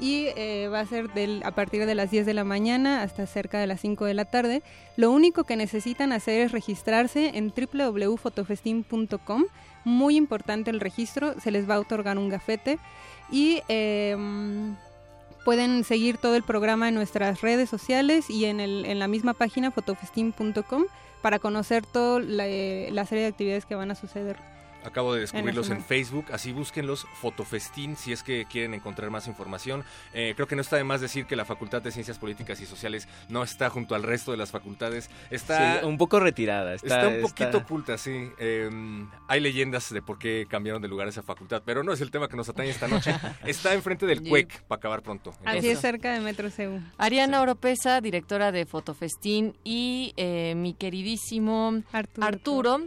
[0.00, 3.26] Y eh, va a ser del, a partir de las 10 de la mañana hasta
[3.26, 4.64] cerca de las 5 de la tarde.
[4.96, 9.44] Lo único que necesitan hacer es registrarse en www.fotofestin.com.
[9.84, 12.80] Muy importante el registro, se les va a otorgar un gafete.
[13.30, 14.16] Y eh,
[15.44, 19.70] pueden seguir todo el programa en nuestras redes sociales y en, en la misma página
[19.70, 20.86] fotofestin.com
[21.24, 24.36] para conocer toda la, eh, la serie de actividades que van a suceder.
[24.84, 25.82] Acabo de descubrirlos en.
[25.84, 29.84] Facebook, así búsquenlos, Fotofestín, si es que quieren encontrar más información.
[30.12, 32.66] Eh, creo que no está de más decir que la Facultad de Ciencias Políticas y
[32.66, 35.10] Sociales no está junto al resto de las facultades.
[35.30, 36.74] Está Sí, un poco retirada.
[36.74, 38.30] Está, Está un poquito está- oculta, sí.
[38.38, 38.70] Eh,
[39.28, 42.28] hay leyendas de por qué cambiaron de lugar esa facultad, pero no es el tema
[42.28, 43.14] que nos atañe esta noche.
[43.44, 44.22] Está enfrente del.
[44.28, 45.32] CUEC, para acabar pronto.
[45.44, 46.80] Así es, cerca de Metro CU.
[46.98, 51.82] Ariana Oropesa, directora de Fotofestín, y eh, mi queridísimo
[52.20, 52.80] Arturo,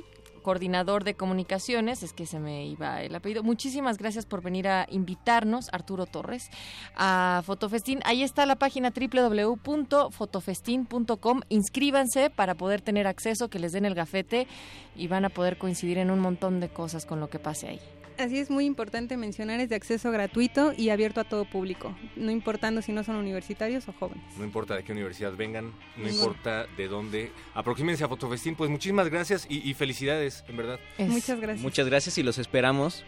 [0.47, 3.43] coordinador de comunicaciones, es que se me iba el apellido.
[3.43, 6.49] Muchísimas gracias por venir a invitarnos, Arturo Torres,
[6.95, 7.99] a Fotofestín.
[8.05, 11.41] Ahí está la página www.fotofestin.com.
[11.49, 14.47] Inscríbanse para poder tener acceso, que les den el gafete
[14.95, 17.81] y van a poder coincidir en un montón de cosas con lo que pase ahí.
[18.17, 22.32] Así es muy importante mencionar, es de acceso gratuito y abierto a todo público, no
[22.32, 24.23] importando si no son universitarios o jóvenes.
[24.38, 27.32] No importa de qué universidad vengan, no importa de dónde.
[27.53, 28.56] Aproxímense a Fotofestín.
[28.56, 30.80] Pues muchísimas gracias y, y felicidades, en verdad.
[30.97, 31.62] Muchas gracias.
[31.62, 33.06] Muchas gracias y los esperamos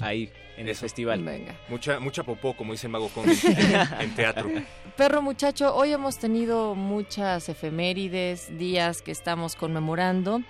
[0.00, 0.82] ahí en el Eso.
[0.82, 1.24] festival.
[1.68, 3.36] Mucha, mucha popó, como dice Mago Con, en,
[4.00, 4.50] en teatro.
[4.96, 10.42] Perro muchacho, hoy hemos tenido muchas efemérides, días que estamos conmemorando.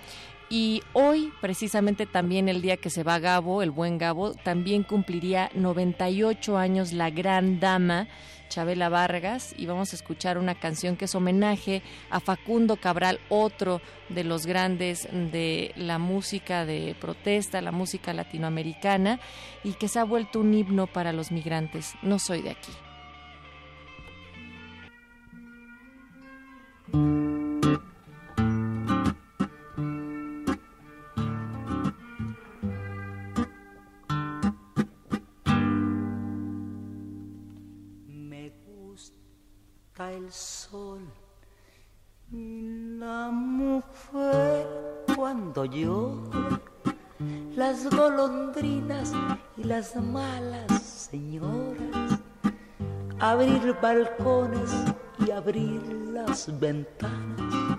[0.48, 5.50] Y hoy, precisamente también el día que se va Gabo, el buen Gabo, también cumpliría
[5.54, 8.06] 98 años la gran dama
[8.48, 13.80] Chabela Vargas y vamos a escuchar una canción que es homenaje a Facundo Cabral, otro
[14.08, 19.20] de los grandes de la música de protesta, la música latinoamericana
[19.64, 21.94] y que se ha vuelto un himno para los migrantes.
[22.02, 22.72] No soy de aquí.
[39.98, 41.00] El sol
[42.30, 44.66] y la mujer
[45.16, 46.60] cuando llora,
[47.54, 49.12] las golondrinas
[49.56, 52.20] y las malas señoras,
[53.18, 54.70] abrir balcones
[55.26, 55.82] y abrir
[56.12, 57.78] las ventanas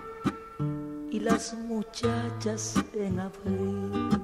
[1.10, 4.17] y las muchachas en abril.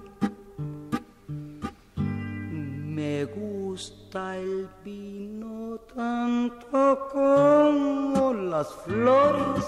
[2.95, 9.65] Me gusta el vino tanto como las flores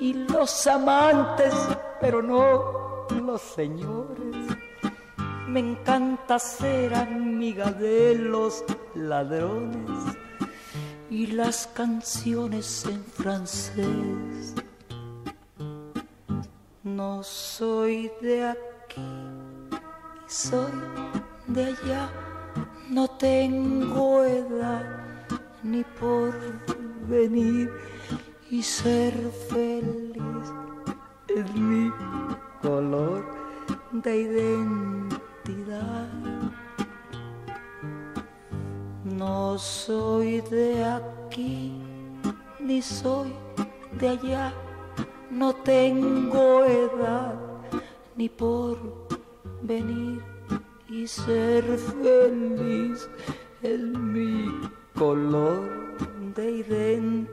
[0.00, 1.54] y los amantes,
[2.00, 4.34] pero no los señores.
[5.46, 8.64] Me encanta ser amiga de los
[8.96, 10.16] ladrones
[11.08, 14.52] y las canciones en francés.
[16.82, 19.12] No soy de aquí,
[20.26, 20.72] soy
[21.48, 22.10] de allá,
[22.90, 24.84] no tengo edad
[25.62, 26.34] ni por
[27.08, 27.70] venir
[28.50, 29.12] y ser
[29.48, 30.52] feliz.
[31.28, 31.90] Es mi
[32.62, 33.24] color
[33.92, 36.08] de identidad.
[39.04, 41.80] No soy de aquí
[42.58, 43.32] ni soy
[44.00, 44.52] de allá,
[45.30, 47.34] no tengo edad
[48.16, 48.78] ni por
[49.62, 50.35] venir
[50.88, 53.08] y ser feliz
[53.62, 54.50] es mi
[54.94, 55.68] color
[56.34, 57.26] de identidad.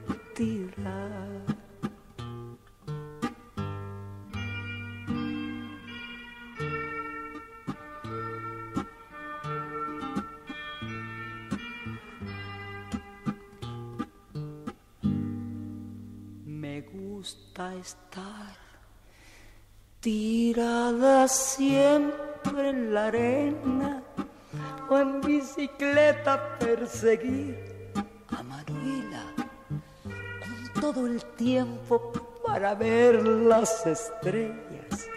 [16.46, 18.58] Me gusta estar
[20.00, 24.04] tirada siempre en la arena
[24.90, 27.58] o en bicicleta perseguir
[28.30, 29.24] a Manuela
[30.76, 32.12] con todo el tiempo
[32.46, 35.10] para ver las estrellas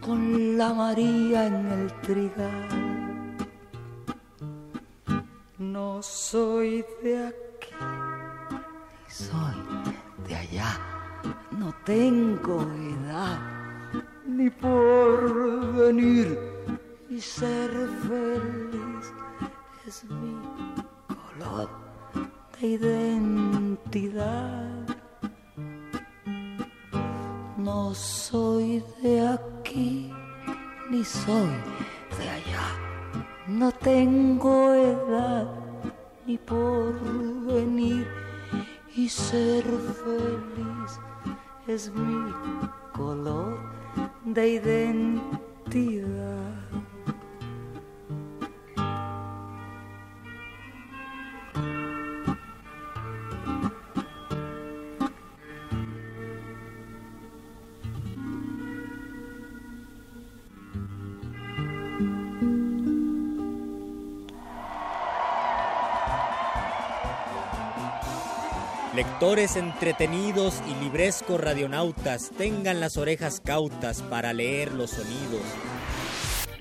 [0.00, 3.36] con la María en el trigal.
[5.58, 9.54] No soy de aquí, ni soy
[10.28, 10.78] de allá,
[11.52, 13.61] no tengo edad
[14.26, 16.38] ni por venir
[17.10, 17.70] y ser
[18.08, 19.12] feliz.
[19.86, 20.36] Es mi
[21.06, 21.68] color
[22.60, 24.16] de identidad.
[27.56, 30.12] No soy de aquí
[30.90, 31.50] ni soy
[32.18, 32.66] de allá,
[33.46, 35.46] no tengo edad
[36.26, 36.92] ni por
[37.46, 38.06] venir
[38.94, 39.64] y ser
[40.04, 41.00] feliz.
[41.66, 42.32] Es mi
[42.92, 43.81] color
[44.24, 45.22] de identidad.
[69.02, 75.42] Lectores entretenidos y librescos radionautas, tengan las orejas cautas para leer los sonidos.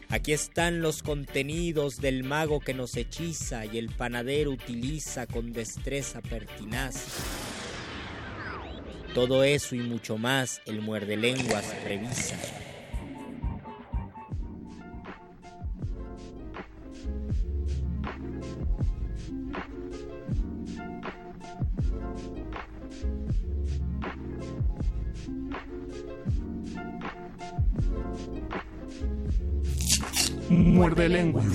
[0.10, 6.20] Aquí están los contenidos del mago que nos hechiza y el panadero utiliza con destreza
[6.22, 7.06] pertinaz.
[9.14, 12.38] Todo eso y mucho más el muerde lenguas revisa.
[30.52, 31.46] Muerde lenguas.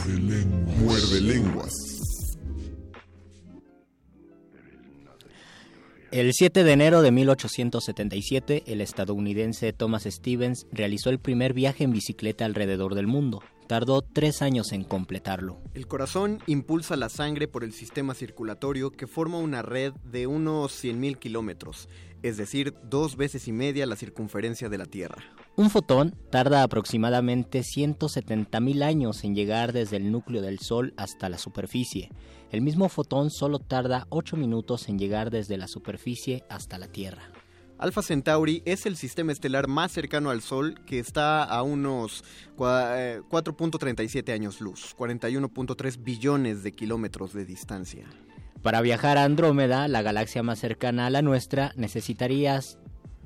[0.78, 1.72] Muerde lenguas.
[6.11, 11.92] El 7 de enero de 1877, el estadounidense Thomas Stevens realizó el primer viaje en
[11.92, 13.42] bicicleta alrededor del mundo.
[13.66, 15.59] Tardó tres años en completarlo.
[15.74, 20.82] El corazón impulsa la sangre por el sistema circulatorio que forma una red de unos
[20.82, 21.90] 100.000 kilómetros,
[22.23, 25.23] es decir, dos veces y media la circunferencia de la Tierra.
[25.57, 31.39] Un fotón tarda aproximadamente 170.000 años en llegar desde el núcleo del Sol hasta la
[31.39, 32.11] superficie.
[32.51, 37.23] El mismo fotón solo tarda 8 minutos en llegar desde la superficie hasta la Tierra.
[37.79, 42.25] Alpha Centauri es el sistema estelar más cercano al Sol que está a unos
[42.57, 48.07] cua- eh, 4.37 años luz, 41.3 billones de kilómetros de distancia.
[48.67, 52.81] Para viajar a Andrómeda, la galaxia más cercana a la nuestra, necesitarías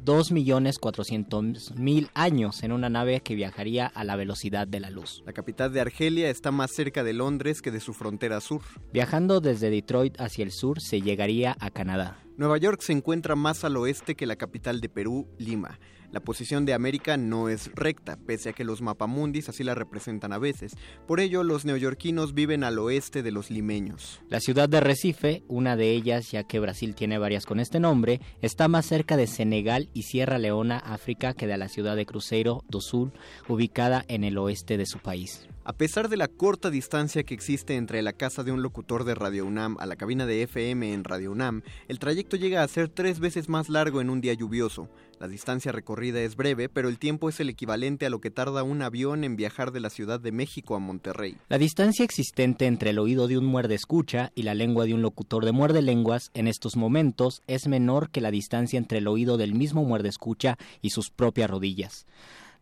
[0.04, 5.22] 2.400.000 años en una nave que viajaría a la velocidad de la luz.
[5.24, 8.60] La capital de Argelia está más cerca de Londres que de su frontera sur.
[8.92, 12.18] Viajando desde Detroit hacia el sur, se llegaría a Canadá.
[12.36, 15.78] Nueva York se encuentra más al oeste que la capital de Perú, Lima.
[16.12, 20.32] La posición de América no es recta, pese a que los mapamundis así la representan
[20.32, 20.76] a veces.
[21.06, 24.20] Por ello, los neoyorquinos viven al oeste de los limeños.
[24.28, 28.20] La ciudad de Recife, una de ellas ya que Brasil tiene varias con este nombre,
[28.42, 32.64] está más cerca de Senegal y Sierra Leona, África, que de la ciudad de Cruzeiro
[32.68, 33.12] do Sul,
[33.48, 35.48] ubicada en el oeste de su país.
[35.70, 39.14] A pesar de la corta distancia que existe entre la casa de un locutor de
[39.14, 42.88] Radio UNAM a la cabina de FM en Radio UNAM, el trayecto llega a ser
[42.88, 44.88] tres veces más largo en un día lluvioso.
[45.20, 48.64] La distancia recorrida es breve, pero el tiempo es el equivalente a lo que tarda
[48.64, 51.36] un avión en viajar de la Ciudad de México a Monterrey.
[51.48, 55.02] La distancia existente entre el oído de un muerde escucha y la lengua de un
[55.02, 59.36] locutor de muerde lenguas en estos momentos es menor que la distancia entre el oído
[59.36, 62.06] del mismo muerde escucha y sus propias rodillas.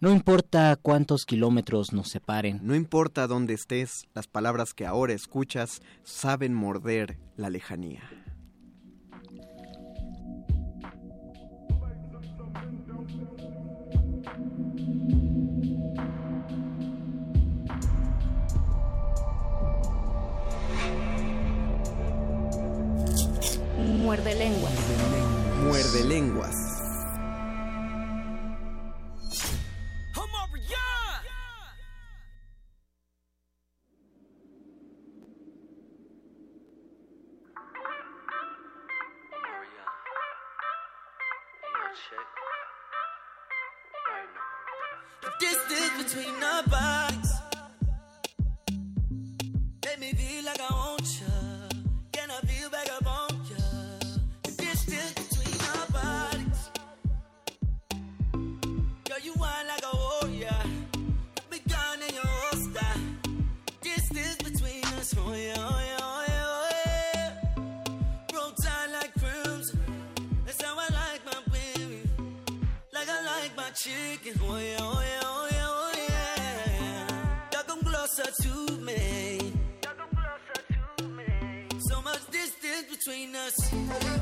[0.00, 2.60] No importa cuántos kilómetros nos separen.
[2.62, 8.02] No importa dónde estés, las palabras que ahora escuchas saben morder la lejanía.
[24.00, 24.72] Muerde lenguas.
[25.64, 26.67] Muerde lenguas.
[74.30, 77.50] Oh yeah, oh yeah, oh yeah, oh yeah.
[77.52, 79.52] Y'all come closer to me.
[81.88, 84.17] So much distance between us.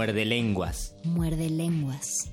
[0.00, 0.96] Muerde lenguas.
[1.04, 2.32] Muerde lenguas.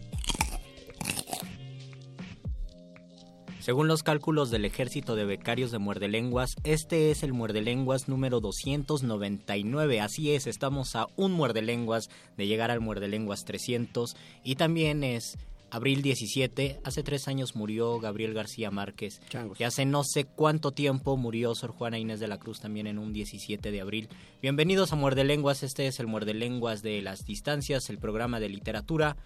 [3.59, 8.07] Según los cálculos del ejército de becarios de Muerde Lenguas, este es el Muerde Lenguas
[8.07, 9.99] número 299.
[9.99, 14.15] Así es, estamos a un Muerde Lenguas de llegar al Muerde Lenguas 300.
[14.45, 15.37] Y también es
[15.69, 16.79] abril 17.
[16.83, 19.21] Hace tres años murió Gabriel García Márquez.
[19.57, 22.99] Y hace no sé cuánto tiempo murió Sor Juana Inés de la Cruz también en
[22.99, 24.09] un 17 de abril.
[24.41, 25.63] Bienvenidos a Muerde Lenguas.
[25.63, 29.17] Este es el Muerde Lenguas de las distancias, el programa de literatura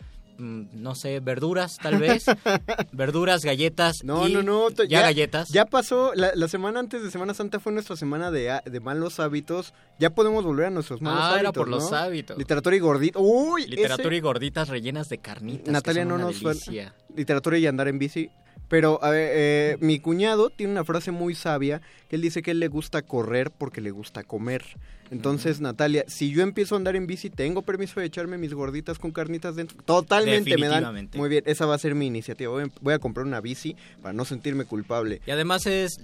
[0.41, 2.25] no sé, verduras tal vez,
[2.91, 4.03] verduras, galletas.
[4.03, 4.69] No, y no, no.
[4.69, 5.49] Ya, galletas.
[5.49, 8.79] Ya pasó, la, la semana antes de Semana Santa fue nuestra semana de, a- de
[8.79, 9.73] malos hábitos.
[9.99, 11.41] Ya podemos volver a nuestros malos Ah, hábitos.
[11.41, 11.75] era por ¿no?
[11.77, 12.37] los hábitos.
[12.37, 13.19] Literatura y gordito.
[13.21, 15.65] Uy, Literatura ese- y gorditas rellenas de carnitas.
[15.65, 16.67] que Natalia son no una nos.
[17.15, 18.29] Literatura y andar en bici.
[18.71, 22.51] Pero a ver, eh, mi cuñado tiene una frase muy sabia que él dice que
[22.51, 24.63] él le gusta correr porque le gusta comer.
[25.09, 28.97] Entonces, Natalia, si yo empiezo a andar en bici, ¿tengo permiso de echarme mis gorditas
[28.97, 29.77] con carnitas dentro?
[29.83, 31.09] Totalmente, me dan.
[31.15, 32.49] Muy bien, esa va a ser mi iniciativa.
[32.49, 35.19] Voy a, voy a comprar una bici para no sentirme culpable.
[35.27, 35.99] Y además es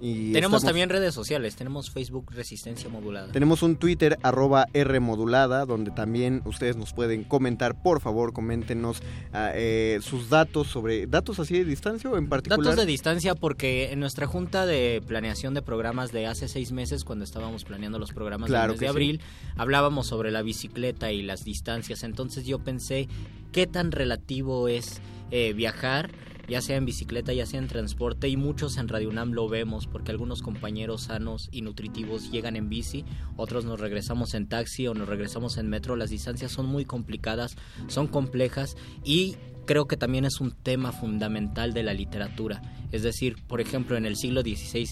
[0.00, 3.32] Y Tenemos estamos- también redes sociales, tenemos Facebook Resistencia Modulada.
[3.32, 7.82] Tenemos un Twitter arroba R modulada donde también ustedes nos pueden comentar.
[7.82, 12.64] Por favor, coméntenos ah, eh, sus datos sobre datos así de distancia o en particular.
[12.64, 17.04] Datos de distancia porque en nuestra junta de planeación de programas de hace seis meses,
[17.04, 18.90] cuando estábamos planeando los programas Claro del mes de sí.
[18.90, 19.20] abril,
[19.56, 22.04] hablábamos sobre la bicicleta y las distancias.
[22.04, 23.08] Entonces yo pensé,
[23.52, 26.10] ¿qué tan relativo es eh, viajar?
[26.48, 29.86] Ya sea en bicicleta, ya sea en transporte, y muchos en Radio UNAM lo vemos,
[29.86, 33.04] porque algunos compañeros sanos y nutritivos llegan en bici,
[33.36, 37.56] otros nos regresamos en taxi o nos regresamos en metro, las distancias son muy complicadas,
[37.86, 39.36] son complejas y
[39.66, 42.62] creo que también es un tema fundamental de la literatura.
[42.90, 44.88] Es decir, por ejemplo, en el siglo XVI,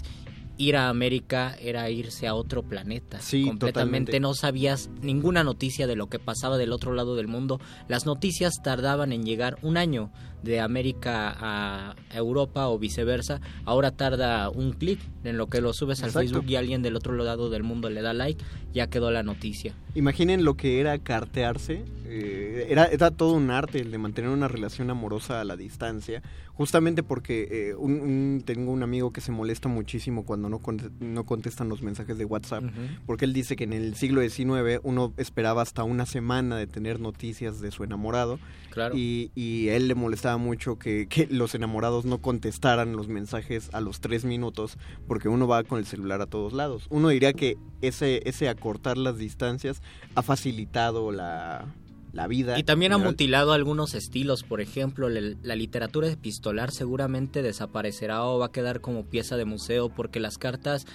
[0.59, 3.21] ir a América era irse a otro planeta.
[3.21, 3.67] Sí, completamente.
[3.67, 4.21] totalmente.
[4.21, 7.61] No sabías ninguna noticia de lo que pasaba del otro lado del mundo.
[7.89, 10.11] Las noticias tardaban en llegar un año
[10.43, 13.41] de América a Europa o viceversa.
[13.65, 16.29] Ahora tarda un clic en lo que lo subes al Exacto.
[16.29, 19.75] Facebook y alguien del otro lado del mundo le da like, ya quedó la noticia.
[19.95, 21.85] Imaginen lo que era cartearse.
[22.09, 26.23] eh, era, era todo un arte el de mantener una relación amorosa a la distancia.
[26.55, 31.69] Justamente porque eh, un- un- tengo un amigo que se molesta muchísimo cuando no contestan
[31.69, 32.65] los mensajes de WhatsApp.
[33.07, 37.01] Porque él dice que en el siglo XIX uno esperaba hasta una semana de tener
[37.01, 38.39] noticias de su enamorado.
[38.77, 38.95] Claro.
[38.95, 44.01] Y, él le molestaba mucho que, que los enamorados no contestaran los mensajes a los
[44.01, 44.77] tres minutos
[45.09, 46.87] porque uno va con el celular a todos lados.
[46.91, 49.81] Uno diría que ese, ese acortar las distancias
[50.15, 51.75] ha facilitado la,
[52.13, 52.59] la vida.
[52.59, 58.47] Y también ha mutilado algunos estilos, por ejemplo, la literatura epistolar seguramente desaparecerá o va
[58.47, 60.87] a quedar como pieza de museo porque las cartas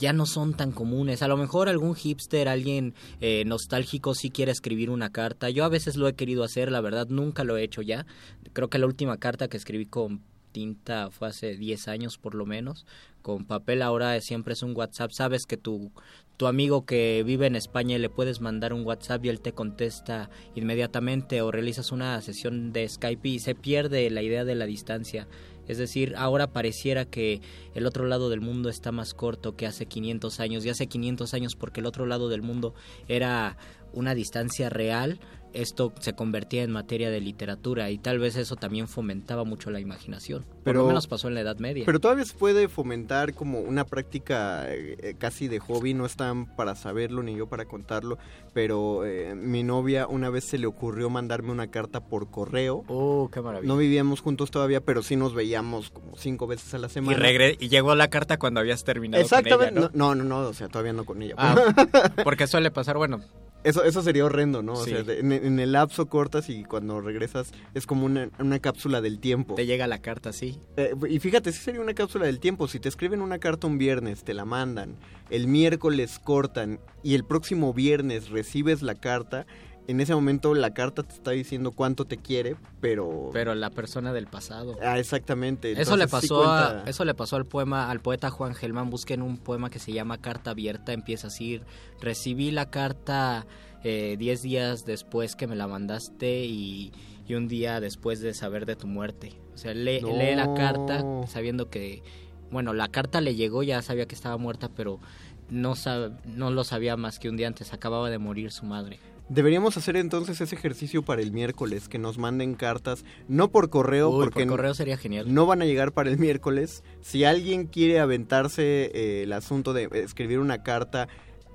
[0.00, 1.22] ya no son tan comunes.
[1.22, 5.50] A lo mejor algún hipster, alguien eh, nostálgico sí quiere escribir una carta.
[5.50, 8.06] Yo a veces lo he querido hacer, la verdad nunca lo he hecho ya.
[8.54, 10.22] Creo que la última carta que escribí con
[10.52, 12.86] tinta fue hace 10 años por lo menos.
[13.22, 15.10] Con papel ahora siempre es un WhatsApp.
[15.12, 15.92] Sabes que tu,
[16.38, 20.30] tu amigo que vive en España le puedes mandar un WhatsApp y él te contesta
[20.54, 25.28] inmediatamente o realizas una sesión de Skype y se pierde la idea de la distancia.
[25.70, 27.40] Es decir, ahora pareciera que
[27.74, 30.64] el otro lado del mundo está más corto que hace 500 años.
[30.64, 32.74] Y hace 500 años porque el otro lado del mundo
[33.08, 33.56] era
[33.92, 35.20] una distancia real,
[35.52, 39.80] esto se convertía en materia de literatura y tal vez eso también fomentaba mucho la
[39.80, 40.44] imaginación.
[40.64, 41.84] Por lo menos pasó en la Edad Media.
[41.86, 46.54] Pero todavía se puede fomentar como una práctica eh, eh, casi de hobby, no están
[46.56, 48.18] para saberlo ni yo para contarlo,
[48.52, 52.84] pero eh, mi novia una vez se le ocurrió mandarme una carta por correo.
[52.88, 53.68] Oh, qué maravilla.
[53.72, 57.18] No vivíamos juntos todavía, pero sí nos veíamos como cinco veces a la y, semana.
[57.18, 60.48] regre- y llegó la carta cuando habías terminado Exactamente, con ella, no, no, no, no,
[60.48, 61.34] o sea, todavía no con ella.
[61.36, 61.56] Ah,
[62.24, 63.20] porque suele pasar, bueno.
[63.62, 64.72] Eso, eso sería horrendo, ¿no?
[64.72, 69.00] O sea, en, en el lapso cortas y cuando regresas es como una, una cápsula
[69.00, 69.54] del tiempo.
[69.54, 70.58] Te llega la carta, sí.
[70.76, 72.68] Eh, y fíjate, sí sería una cápsula del tiempo.
[72.68, 74.96] Si te escriben una carta un viernes, te la mandan,
[75.28, 79.46] el miércoles cortan y el próximo viernes recibes la carta,
[79.90, 83.30] en ese momento la carta te está diciendo cuánto te quiere, pero...
[83.32, 84.76] Pero la persona del pasado.
[84.82, 85.72] Ah, exactamente.
[85.72, 89.22] Eso le sí pasó a, eso le pasó al poema al poeta Juan Gelman busquen
[89.22, 91.60] un poema que se llama Carta abierta empieza así
[92.00, 93.46] recibí la carta
[93.84, 96.92] eh, 10 días después que me la mandaste y,
[97.26, 100.16] y un día después de saber de tu muerte o sea lee, No.
[100.16, 102.02] lee la carta sabiendo que
[102.50, 105.00] bueno la carta le llegó ya sabía que estaba muerta pero
[105.48, 108.98] no sab- no lo sabía más que un día antes acababa de morir su madre
[109.30, 114.10] Deberíamos hacer entonces ese ejercicio para el miércoles, que nos manden cartas, no por correo,
[114.10, 116.82] Uy, porque por correo sería genial no van a llegar para el miércoles.
[117.00, 121.06] Si alguien quiere aventarse eh, el asunto de escribir una carta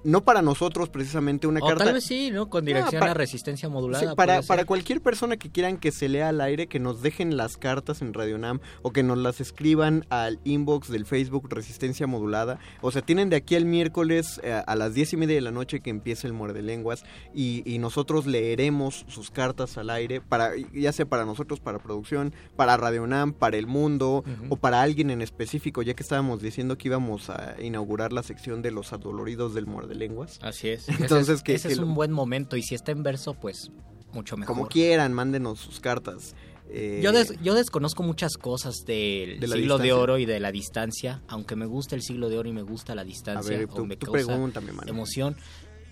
[0.06, 1.84] no para nosotros precisamente una o carta...
[1.84, 2.50] tal vez sí, ¿no?
[2.50, 4.10] Con dirección para- a resistencia modulada.
[4.10, 7.36] Sí, para, para cualquier persona que quieran que se lea al aire, que nos dejen
[7.38, 12.08] las cartas en Radio Nam o que nos las escriban al inbox del Facebook Resistencia
[12.08, 12.60] Modulada.
[12.82, 15.52] O sea, tienen de aquí al miércoles eh, a las diez y media de la
[15.52, 17.04] noche que empiece el Muerde Lenguas
[17.34, 22.34] y, y nosotros leeremos sus cartas al aire, para ya sea para nosotros, para producción,
[22.56, 26.78] para Radio Nam, para el mundo o para alguien en específico, ya que estábamos diciendo
[26.78, 30.40] que íbamos a inaugurar la sección de los adoloridos del Muerde Lenguas.
[30.42, 30.88] Así es.
[30.90, 33.34] Entonces, ese es, que- ese es lo- un buen momento y si está en verso,
[33.34, 33.72] pues
[34.14, 34.56] mucho mejor.
[34.56, 36.36] Como quieran, mándenos sus cartas.
[36.70, 40.40] Eh, Yo, des- yo desconozco muchas cosas del ¿De la siglo de oro y de
[40.40, 43.56] la distancia, aunque me gusta el siglo de oro y me gusta la distancia.
[43.56, 44.90] A ver, o tú- me tú causa pregúntame, mano.
[44.90, 45.36] emoción.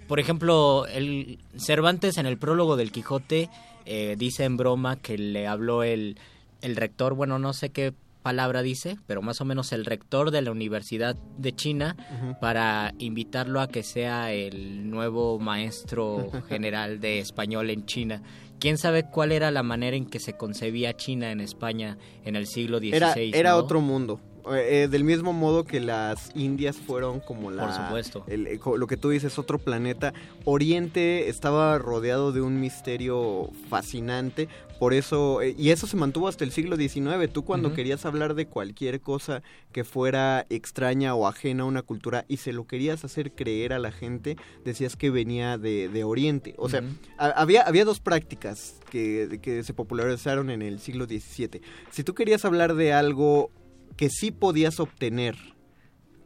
[0.08, 3.49] Por ejemplo, el Cervantes en el prólogo del Quijote
[3.86, 6.18] eh, dice en broma que le habló el,
[6.62, 7.93] el rector, bueno, no sé qué
[8.24, 11.96] palabra dice, pero más o menos el rector de la Universidad de China
[12.42, 18.24] para invitarlo a que sea el nuevo maestro general de español en China.
[18.60, 22.48] ¿Quién sabe cuál era la manera en que se concebía China en España en el
[22.48, 22.94] siglo XVI?
[22.96, 23.58] Era, era ¿no?
[23.58, 24.20] otro mundo.
[24.52, 27.64] Eh, eh, del mismo modo que las Indias fueron como la...
[27.66, 28.24] Por supuesto.
[28.28, 30.14] el- eh, lo que tú dices, otro planeta.
[30.44, 34.50] Oriente estaba rodeado de un misterio fascinante.
[34.84, 35.42] Por eso...
[35.42, 37.32] eh, y eso se mantuvo hasta el siglo XIX.
[37.32, 42.26] Tú cuando querías hablar de cualquier cosa que fuera extraña o ajena a una cultura
[42.28, 46.54] y se lo querías hacer creer a la gente, decías que venía de, de Oriente.
[46.58, 46.84] O sea,
[47.18, 51.62] había, había dos prácticas que, que se popularizaron en el siglo XVII.
[51.90, 53.52] Si tú querías hablar de algo
[53.96, 55.38] que sí podías obtener,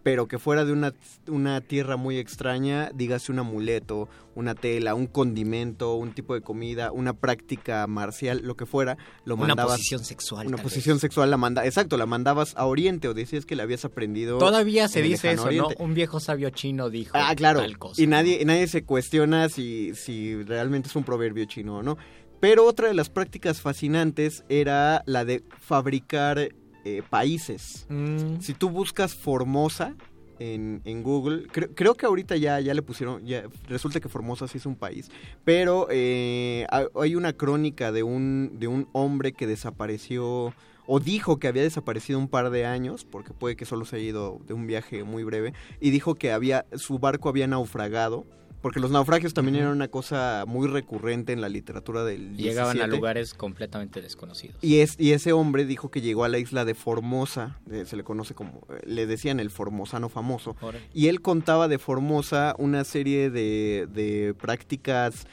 [0.07, 0.93] pero que fuera de una,
[1.27, 6.93] una tierra muy extraña, dígase un amuleto, una tela, un condimento, un tipo de comida,
[6.93, 9.73] una práctica marcial, lo que fuera, lo Una mandabas...
[9.73, 13.57] posición sexual, Una posición sexual la manda, exacto, la mandabas a Oriente o decías que
[13.57, 14.37] la habías aprendido.
[14.37, 15.67] Todavía se dice eso, ¿no?
[15.77, 17.59] Un viejo sabio chino dijo Ah, claro.
[17.59, 18.01] tal cosa.
[18.01, 21.97] Y nadie, nadie se cuestiona si, si realmente es un proverbio chino o no.
[22.39, 26.47] Pero otra de las prácticas fascinantes era la de fabricar
[26.87, 27.85] eh, países.
[27.89, 28.39] Mm.
[28.39, 29.95] Si tú buscas Formosa
[30.39, 34.47] en, en Google, creo, creo que ahorita ya, ya le pusieron, ya resulta que Formosa
[34.47, 35.09] sí es un país,
[35.43, 40.53] pero eh, ha- hay una crónica de un, de un hombre que desapareció
[40.89, 44.05] o dijo que había desaparecido un par de años, porque puede que solo se haya
[44.09, 48.25] ido de un viaje muy breve, y dijo que había su barco había naufragado,
[48.61, 52.85] porque los naufragios también eran una cosa muy recurrente en la literatura del Llegaban a
[52.85, 52.95] 17.
[52.95, 54.57] lugares completamente desconocidos.
[54.61, 57.95] Y, es, y ese hombre dijo que llegó a la isla de Formosa, eh, se
[57.95, 60.85] le conoce como, eh, le decían el formosano famoso, Órale.
[60.93, 65.27] y él contaba de Formosa una serie de, de prácticas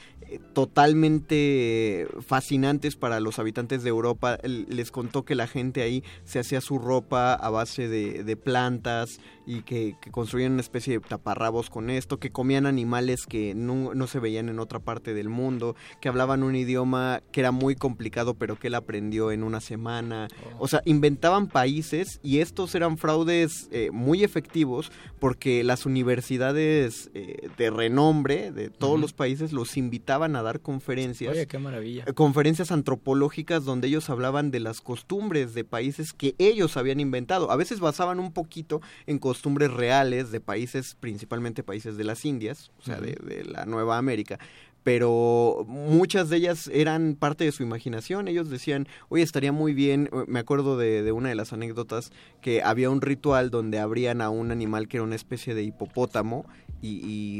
[0.52, 4.38] totalmente fascinantes para los habitantes de Europa.
[4.42, 9.20] Les contó que la gente ahí se hacía su ropa a base de, de plantas
[9.46, 13.94] y que, que construían una especie de taparrabos con esto, que comían animales que no,
[13.94, 17.76] no se veían en otra parte del mundo, que hablaban un idioma que era muy
[17.76, 20.28] complicado pero que él aprendió en una semana.
[20.58, 27.48] O sea, inventaban países y estos eran fraudes eh, muy efectivos porque las universidades eh,
[27.56, 31.32] de renombre de todos los países los invitaban a dar conferencias.
[31.32, 32.04] Oye, qué maravilla.
[32.06, 37.50] eh, Conferencias antropológicas donde ellos hablaban de las costumbres de países que ellos habían inventado.
[37.50, 42.70] A veces basaban un poquito en costumbres reales de países, principalmente países de las Indias,
[42.78, 44.38] o sea, de, de la Nueva América.
[44.84, 48.28] Pero muchas de ellas eran parte de su imaginación.
[48.28, 50.10] Ellos decían, oye, estaría muy bien.
[50.12, 52.12] eh, Me acuerdo de, de una de las anécdotas
[52.42, 56.44] que había un ritual donde abrían a un animal que era una especie de hipopótamo
[56.82, 56.88] y,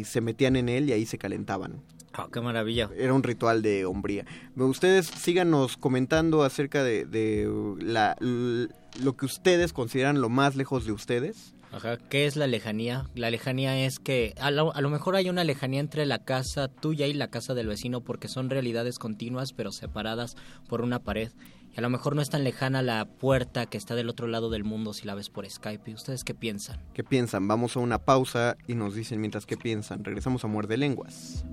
[0.01, 1.83] y se metían en él y ahí se calentaban.
[2.17, 2.89] Ah, qué maravilla.
[2.97, 4.25] Era un ritual de hombría.
[4.57, 7.51] Ustedes síganos comentando acerca de, de
[7.81, 11.55] la, lo que ustedes consideran lo más lejos de ustedes.
[11.73, 13.11] Ajá, ¿qué es la lejanía?
[13.17, 16.69] La lejanía es que a lo, a lo mejor hay una lejanía entre la casa
[16.69, 20.37] tuya y la casa del vecino porque son realidades continuas pero separadas
[20.69, 21.33] por una pared.
[21.75, 24.51] Y a lo mejor no es tan lejana la puerta que está del otro lado
[24.51, 25.91] del mundo si la ves por Skype.
[25.91, 26.81] ¿Y ustedes qué piensan?
[26.95, 27.49] ¿Qué piensan?
[27.49, 30.05] Vamos a una pausa y nos dicen mientras qué piensan.
[30.05, 31.45] Regresamos a Muerde Lenguas.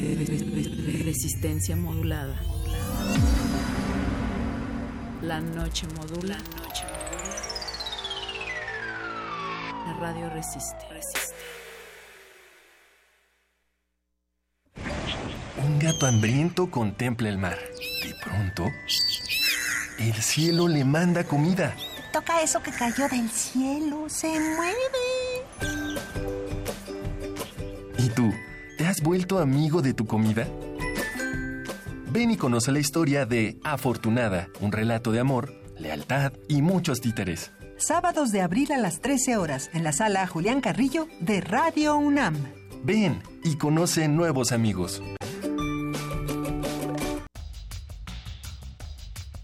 [0.00, 2.34] Resistencia modulada.
[5.20, 6.38] La noche modula.
[9.86, 10.86] La radio resiste.
[15.62, 17.58] Un gato hambriento contempla el mar.
[18.02, 18.64] De pronto,
[19.98, 21.76] el cielo le manda comida.
[22.10, 25.10] Toca eso que cayó del cielo, se mueve.
[27.98, 28.32] ¿Y tú?
[28.90, 30.48] ¿Te has vuelto amigo de tu comida?
[32.10, 37.52] Ven y conoce la historia de Afortunada, un relato de amor, lealtad y muchos títeres.
[37.76, 42.34] Sábados de abril a las 13 horas en la sala Julián Carrillo de Radio UNAM.
[42.82, 45.00] Ven y conoce nuevos amigos.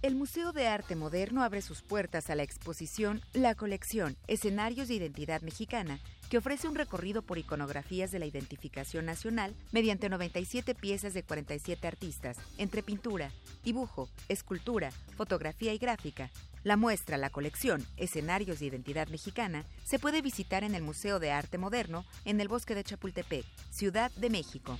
[0.02, 4.94] El Museo de Arte Moderno abre sus puertas a la exposición La Colección, Escenarios de
[4.94, 11.14] Identidad Mexicana, que ofrece un recorrido por iconografías de la identificación nacional mediante 97 piezas
[11.14, 13.30] de 47 artistas, entre pintura,
[13.64, 16.30] dibujo, escultura, fotografía y gráfica.
[16.64, 21.30] La muestra, la colección Escenarios de Identidad Mexicana se puede visitar en el Museo de
[21.30, 24.76] Arte Moderno en el Bosque de Chapultepec, Ciudad de México.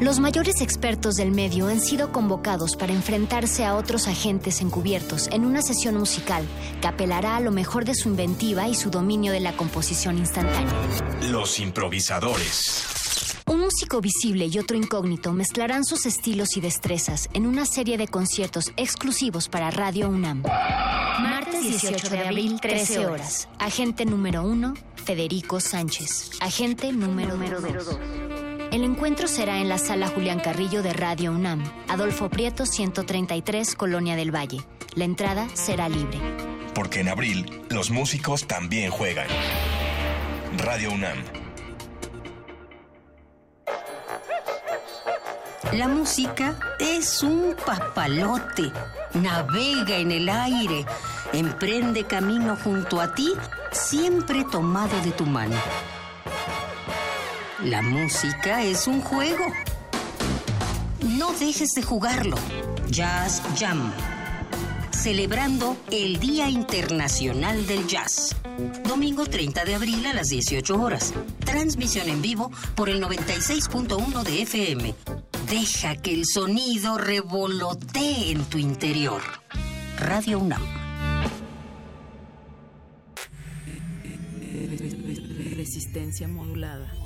[0.00, 5.44] Los mayores expertos del medio han sido convocados para enfrentarse a otros agentes encubiertos en
[5.44, 6.44] una sesión musical
[6.80, 10.72] que apelará a lo mejor de su inventiva y su dominio de la composición instantánea.
[11.30, 12.84] Los improvisadores.
[13.46, 18.08] Un músico visible y otro incógnito mezclarán sus estilos y destrezas en una serie de
[18.08, 20.42] conciertos exclusivos para Radio UNAM.
[20.42, 23.48] Martes 18 de abril, 13 horas.
[23.58, 26.30] Agente número 1, Federico Sánchez.
[26.40, 28.23] Agente número 2.
[28.74, 34.16] El encuentro será en la sala Julián Carrillo de Radio UNAM, Adolfo Prieto 133, Colonia
[34.16, 34.66] del Valle.
[34.96, 36.18] La entrada será libre.
[36.74, 39.28] Porque en abril los músicos también juegan.
[40.58, 41.18] Radio UNAM.
[45.72, 48.72] La música es un papalote.
[49.14, 50.84] Navega en el aire.
[51.32, 53.34] Emprende camino junto a ti,
[53.70, 55.54] siempre tomado de tu mano.
[57.64, 59.46] La música es un juego.
[61.02, 62.36] No dejes de jugarlo.
[62.90, 63.90] Jazz Jam.
[64.90, 68.36] Celebrando el Día Internacional del Jazz.
[68.86, 71.14] Domingo 30 de abril a las 18 horas.
[71.38, 74.94] Transmisión en vivo por el 96.1 de FM.
[75.48, 79.22] Deja que el sonido revolotee en tu interior.
[79.98, 80.62] Radio UNAM.
[85.56, 87.03] Resistencia modulada.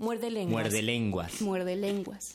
[0.00, 0.50] Muerde lenguas.
[0.50, 1.42] Muerde lenguas.
[1.42, 2.34] Muerde lenguas.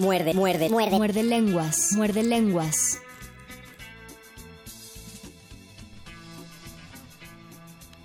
[0.00, 0.96] Muerde, muerde, muerde.
[0.96, 1.92] Muerde lenguas.
[1.92, 2.98] Muerde lenguas.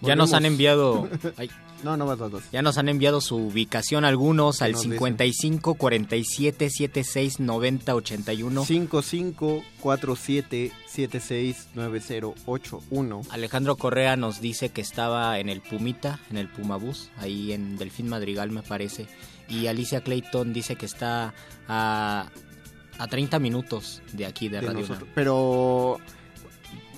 [0.02, 1.10] Ya nos han enviado.
[1.38, 1.50] Ay,
[1.84, 2.44] No, no dos.
[2.52, 4.98] Ya nos han enviado su ubicación algunos al nos dicen?
[4.98, 8.66] 55 47 76 90 81.
[8.66, 13.22] 55 47 76 9081.
[13.30, 18.10] Alejandro Correa nos dice que estaba en el Pumita, en el Pumabús, ahí en Delfín
[18.10, 19.08] Madrigal me parece.
[19.50, 21.34] Y Alicia Clayton dice que está
[21.68, 22.30] a,
[22.98, 25.10] a 30 minutos de aquí, de, de Radio nosotros.
[25.16, 26.00] Pero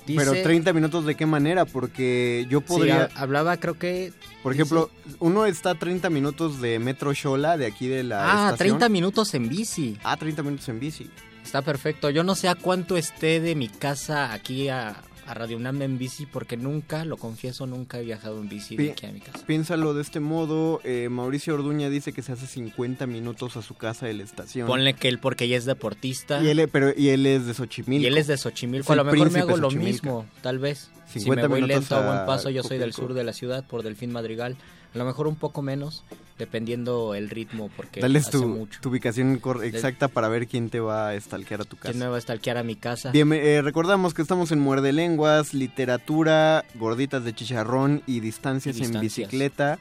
[0.06, 1.66] Dice- pero 30 minutos de qué manera?
[1.66, 4.14] Porque yo podría ha- hablaba creo que...
[4.42, 4.90] Por ejemplo,
[5.20, 8.78] uno está a 30 minutos de Metro Xola, de aquí de la Ah, estación.
[8.78, 9.98] 30 minutos en bici.
[10.06, 11.10] Ah, 30 minutos en bici.
[11.44, 12.10] Está perfecto.
[12.10, 14.96] Yo no sé a cuánto esté de mi casa aquí a,
[15.28, 18.84] a Radio UNAM en bici porque nunca, lo confieso, nunca he viajado en bici de
[18.86, 19.46] Pi- aquí a mi casa.
[19.46, 23.76] Piénsalo de este modo, eh, Mauricio Orduña dice que se hace 50 minutos a su
[23.76, 24.68] casa de la estación.
[24.68, 26.42] Ponle que él porque ella es deportista.
[26.44, 28.04] Y él, pero, y él es de Xochimilco.
[28.04, 28.84] Y él es de Xochimilco.
[28.94, 30.90] Es A lo mejor me hago lo mismo, tal vez.
[31.08, 33.34] Si 50 me voy minutos lento a buen paso, yo soy del sur de la
[33.34, 34.58] ciudad por Delfín Madrigal.
[34.94, 36.04] A lo mejor un poco menos,
[36.40, 38.80] dependiendo el ritmo, porque Dales hace tu, mucho.
[38.82, 41.92] tu ubicación exacta para ver quién te va a stalkear a tu casa.
[41.92, 43.12] ¿Quién me va a stalkear a mi casa?
[43.12, 48.84] Bien, eh, recordamos que estamos en Muerde Lenguas, literatura, gorditas de chicharrón y distancias, Y
[48.84, 49.78] en bicicleta.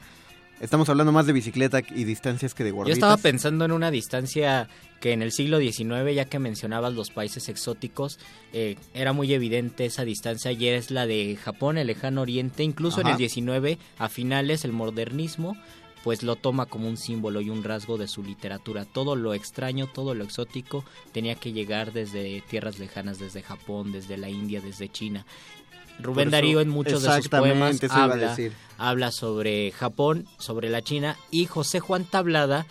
[0.59, 2.97] Estamos hablando más de bicicleta y distancias que de Yo gorditas.
[2.97, 4.67] estaba pensando en una distancia
[4.99, 8.19] que en el siglo XIX, ya que mencionabas los países exóticos,
[8.53, 13.01] eh, era muy evidente esa distancia y es la de Japón, el lejano oriente, incluso
[13.01, 15.55] en el XIX, a finales, el modernismo
[16.07, 18.85] pues lo toma como un símbolo y un rasgo de su literatura.
[18.85, 24.15] Todo lo extraño, todo lo exótico tenía que llegar desde tierras lejanas, desde Japón, desde
[24.15, 25.25] la India, desde China.
[25.99, 28.35] Rubén eso, Darío en muchos de sus poemas habla,
[28.77, 32.65] habla sobre Japón, sobre la China y José Juan Tablada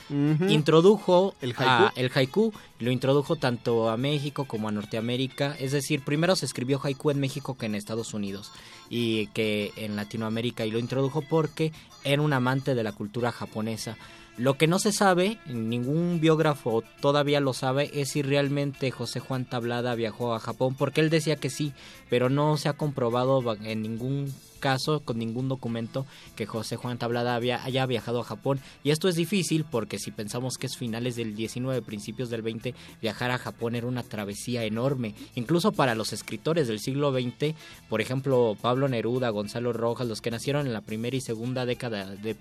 [0.49, 2.01] introdujo ¿El a- haiku?
[2.01, 6.81] el haiku, lo introdujo tanto a México como a Norteamérica, es decir, primero se escribió
[6.83, 8.53] haiku en México que en Estados Unidos
[8.91, 11.73] y que en Latinoamérica y lo introdujo porque
[12.05, 13.97] era un amante de la cultura japonesa.
[14.39, 19.47] Lo que no se sabe, ningún biógrafo todavía lo sabe, es si realmente José Juan
[19.47, 21.73] Tablada viajó a Japón, porque él decía que sí,
[22.11, 27.37] pero no se ha comprobado en ningún caso, con ningún documento, que José Juan Tablada
[27.37, 28.61] haya viajado a Japón.
[28.85, 32.75] Y esto es difícil porque si pensamos que es finales del 19, principios del 20,
[33.01, 35.15] viajar a Japón era una travesía enorme.
[35.35, 37.55] Incluso para los escritores del siglo XX,
[37.89, 42.17] por ejemplo, Pablo Neruda, Gonzalo Rojas, los que nacieron en la primera y segunda década
[42.17, 42.35] de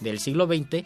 [0.00, 0.84] del siglo XX,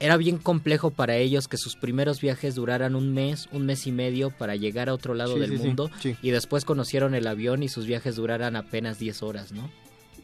[0.00, 3.92] era bien complejo para ellos que sus primeros viajes duraran un mes, un mes y
[3.92, 6.16] medio para llegar a otro lado Sí, del sí, mundo sí.
[6.22, 9.70] y después conocieron el avión y sus viajes duraran apenas 10 horas, ¿no?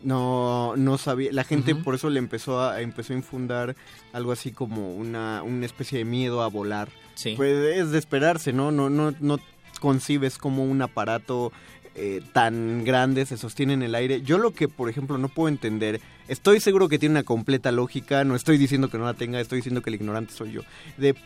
[0.03, 1.33] No, no sabía.
[1.33, 3.77] La gente por eso le empezó a, empezó a infundar
[4.13, 6.89] algo así como una, una especie de miedo a volar.
[7.15, 7.35] Sí.
[7.37, 8.71] Pues es de esperarse, ¿no?
[8.71, 9.39] No, no, no
[9.81, 11.53] concibes como un aparato
[12.01, 14.23] eh, tan grande se sostiene en el aire.
[14.23, 18.23] Yo lo que, por ejemplo, no puedo entender, estoy seguro que tiene una completa lógica,
[18.23, 20.63] no estoy diciendo que no la tenga, estoy diciendo que el ignorante soy yo.
[20.97, 21.17] De,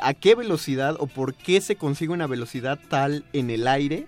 [0.00, 4.06] a qué velocidad o por qué se consigue una velocidad tal en el aire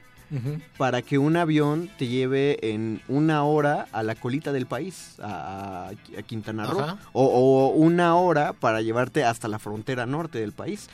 [0.78, 5.91] para que un avión te lleve en una hora a la colita del país, a,
[6.16, 10.89] a Quintana Roo, o una hora para llevarte hasta la frontera norte del país.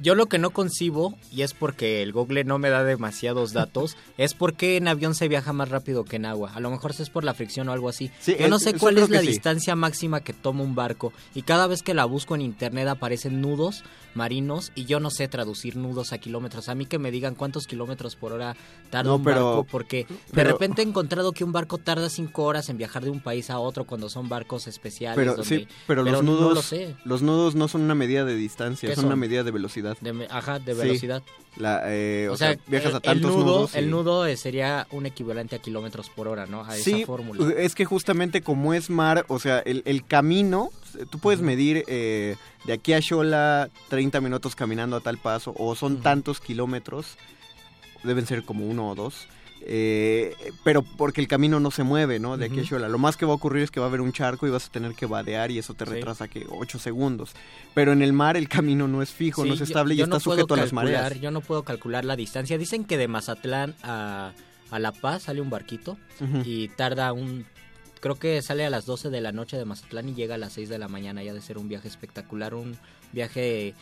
[0.00, 3.96] Yo lo que no concibo, y es porque el Google no me da demasiados datos,
[4.18, 6.52] es por qué en avión se viaja más rápido que en agua.
[6.54, 8.10] A lo mejor es por la fricción o algo así.
[8.20, 9.26] Sí, Yo no sé cuál es la sí.
[9.28, 11.12] distancia máxima que toma un barco.
[11.34, 13.82] Y cada vez que la busco en internet aparecen nudos
[14.14, 16.68] marinos y yo no sé traducir nudos a kilómetros.
[16.68, 18.56] A mí que me digan cuántos kilómetros por hora
[18.90, 22.44] tarda No, un pero- barco, porque de repente he encontrado que un barco tarda cinco
[22.44, 25.16] horas en viajar de un país a otro cuando son barcos especiales.
[25.16, 26.96] Pero donde- sí, pero, los no nudos, lo sé.
[27.04, 29.06] los nudos no son una medida de distancia, ¿Qué son, son?
[29.12, 29.87] una medida de velocidad.
[30.00, 30.80] De ajá, de Sí.
[30.80, 31.22] velocidad.
[31.56, 33.74] La, eh, o, o sea, sea, viajas a el- tantos el nudo, nudos.
[33.74, 36.60] y- El nudo eh, sería un equivalente a kilómetros por hora, ¿no?
[36.60, 37.52] A Sí, esa fórmula.
[37.56, 40.70] es que justamente como es mar, o sea, el, el camino,
[41.10, 45.74] tú puedes medir eh, de aquí a Xola 30 minutos caminando a tal paso, o
[45.74, 47.16] son tantos kilómetros,
[48.04, 49.26] deben ser como uno o dos,
[49.62, 50.34] eh,
[50.64, 52.36] pero porque el camino no se mueve, ¿no?
[52.36, 52.64] De aquí a.
[52.64, 52.88] Xola.
[52.88, 54.66] Lo más que va a ocurrir es que va a haber un charco y vas
[54.66, 55.92] a tener que vadear y eso te Sí.
[55.92, 57.32] retrasa que 8 segundos.
[57.74, 60.00] Pero en el mar el camino no es fijo, Sí, no es yo- estable y
[60.02, 61.20] está no sujeto a las mareas.
[61.20, 62.56] Yo no puedo calcular la distancia.
[62.58, 64.32] Dicen que de Mazatlán a,
[64.70, 65.98] a La Paz sale un barquito
[66.44, 67.46] y tarda un...
[68.00, 70.52] Creo que sale a las 12 de la noche de Mazatlán y llega a las
[70.52, 71.22] 6 de la mañana.
[71.24, 72.76] Ya de ser un viaje espectacular, un
[73.12, 73.74] viaje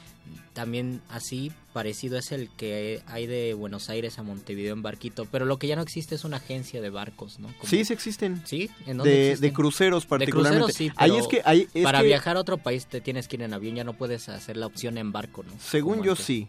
[0.55, 5.27] también así parecido es el que hay de Buenos Aires a Montevideo en barquito.
[5.31, 7.49] Pero lo que ya no existe es una agencia de barcos, ¿no?
[7.59, 8.43] Como- Sí, sí existen.
[8.45, 8.71] ¿Sí?
[8.87, 9.51] ¿En dónde de, existen?
[9.51, 10.65] de cruceros De particularmente.
[10.65, 13.29] cruceros, sí, ahí es que ahí es para que- viajar a otro país te tienes
[13.29, 15.53] que ir en avión, ya no puedes hacer la opción en barco, ¿no?
[15.61, 16.49] Según Como yo sí.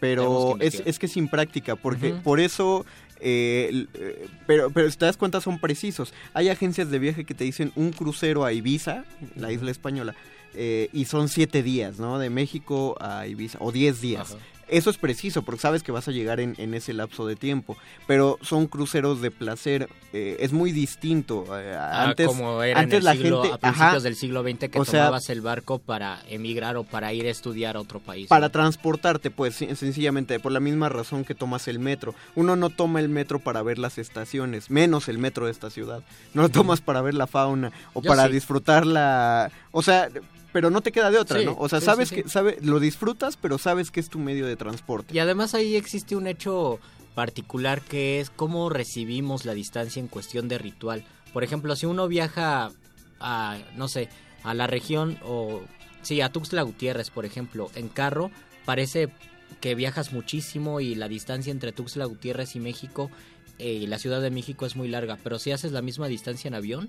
[0.00, 2.86] pero que es, es que sin práctica, porque por eso,
[3.20, 6.14] eh, eh, pero, pero si te das cuenta son precisos.
[6.34, 9.04] Hay agencias de viaje que te dicen un crucero a Ibiza,
[9.34, 10.14] la isla española,
[10.54, 12.18] eh, y son siete días, ¿no?
[12.18, 14.32] De México a Ibiza, o diez días.
[14.32, 14.40] Ajá.
[14.70, 17.78] Eso es preciso, porque sabes que vas a llegar en, en ese lapso de tiempo.
[18.06, 21.46] Pero son cruceros de placer, eh, es muy distinto.
[21.58, 24.14] eh, Ah, antes, como era antes en el la siglo, gente, a principios ajá, del
[24.14, 27.78] siglo XX que o sea, tomabas el barco para emigrar o para ir a estudiar
[27.78, 28.28] a otro país.
[28.28, 32.14] Para transportarte, pues sen- sencillamente, por la misma razón que tomas el metro.
[32.34, 36.02] Uno no toma el metro para ver las estaciones, menos el metro de esta ciudad.
[36.34, 38.32] No lo tomas para ver la fauna o Yo para sí.
[38.34, 39.50] disfrutar la...
[39.72, 40.10] O sea,
[40.58, 41.54] pero no te queda de otra, Sí, ¿no?
[41.56, 44.44] O sea, sí, sabes sí, que sabe, lo disfrutas, pero sabes que es tu medio
[44.44, 45.14] de transporte.
[45.14, 46.80] Y además ahí existe un hecho
[47.14, 51.04] particular que es cómo recibimos la distancia en cuestión de ritual.
[51.32, 52.72] Por ejemplo, si uno viaja
[53.20, 54.08] a, no sé,
[54.42, 55.62] a la región o,
[56.02, 58.32] sí, a Tuxtla Gutiérrez, por ejemplo, en carro,
[58.64, 59.10] parece
[59.60, 63.12] que viajas muchísimo y la distancia entre Tuxtla Gutiérrez y México
[63.60, 65.18] eh, y la Ciudad de México es muy larga.
[65.22, 66.88] Pero si haces la misma distancia en avión,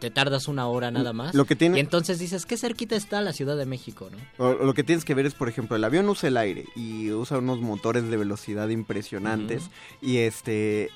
[0.00, 1.34] te tardas una hora nada más.
[1.34, 4.44] Lo que tiene- Y entonces dices, qué cerquita está la Ciudad de México, ¿no?
[4.44, 7.10] O- lo que tienes que ver es, por ejemplo, el avión usa el aire y
[7.12, 9.70] usa unos motores de velocidad impresionantes
[10.02, 10.90] y este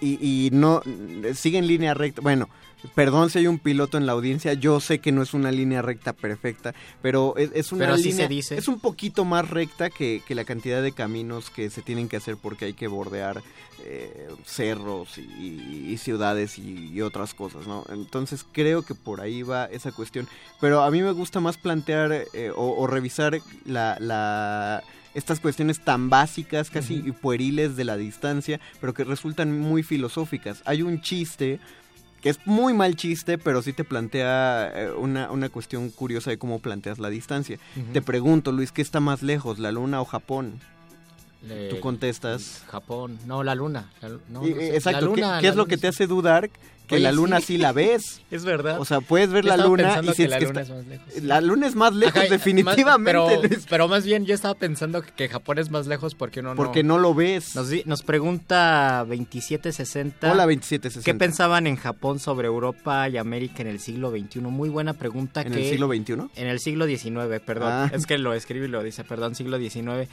[0.00, 0.82] y, y no
[1.34, 2.20] sigue en línea recta.
[2.20, 2.48] Bueno,
[2.94, 5.82] perdón si hay un piloto en la audiencia, yo sé que no es una línea
[5.82, 8.56] recta perfecta, pero es, es una Pero línea se dice.
[8.58, 12.16] es un poquito más recta que, que la cantidad de caminos que se tienen que
[12.16, 13.42] hacer porque hay que bordear
[13.86, 17.84] eh, cerros y, y ciudades y, y otras cosas, ¿no?
[17.90, 20.26] Entonces creo que por ahí va esa cuestión.
[20.60, 24.82] Pero a mí me gusta más plantear eh, o, o revisar la, la-
[25.14, 30.60] estas cuestiones tan básicas, casi pueriles de la distancia, pero que resultan muy filosóficas.
[30.64, 31.60] Hay un chiste
[32.24, 36.38] que es muy mal chiste, pero sí te plantea eh, una, una cuestión curiosa de
[36.38, 37.58] cómo planteas la distancia.
[37.92, 40.58] Te pregunto, Luis, ¿qué está más lejos, la luna o Japón?
[41.46, 42.62] Le- Tú contestas.
[42.68, 43.90] Japón, no, la luna.
[44.00, 44.74] la- no, sé.
[44.74, 46.48] exacto, La ¿qué- luna, ¿qué, la es lo que te hace dudar
[46.86, 47.46] que Oye, la luna sí.
[47.46, 48.20] sí la ves?
[48.30, 48.80] Es verdad.
[48.80, 50.78] O sea, puedes ver Yo la luna y que sientes la que luna está- es
[50.78, 51.22] más lejos.
[51.22, 52.84] La luna es más lejos, Ajá, definitivamente.
[52.84, 53.28] más- pero,
[53.70, 56.56] pero más bien yo estaba pensando que, que Japón es más lejos porque uno no...
[56.56, 57.54] porque no lo ves.
[57.54, 60.30] Nos, nos pregunta 2760.
[60.32, 61.04] Hola 2760.
[61.04, 64.40] ¿Qué pensaban en Japón sobre Europa y América en el siglo XXI?
[64.40, 65.42] Muy buena pregunta.
[65.42, 66.12] ¿En que, el siglo XXI?
[66.40, 67.68] En el siglo XIX, perdón.
[67.72, 67.90] Ah.
[67.92, 70.08] Es que lo escribe y lo dice, perdón, siglo XIX.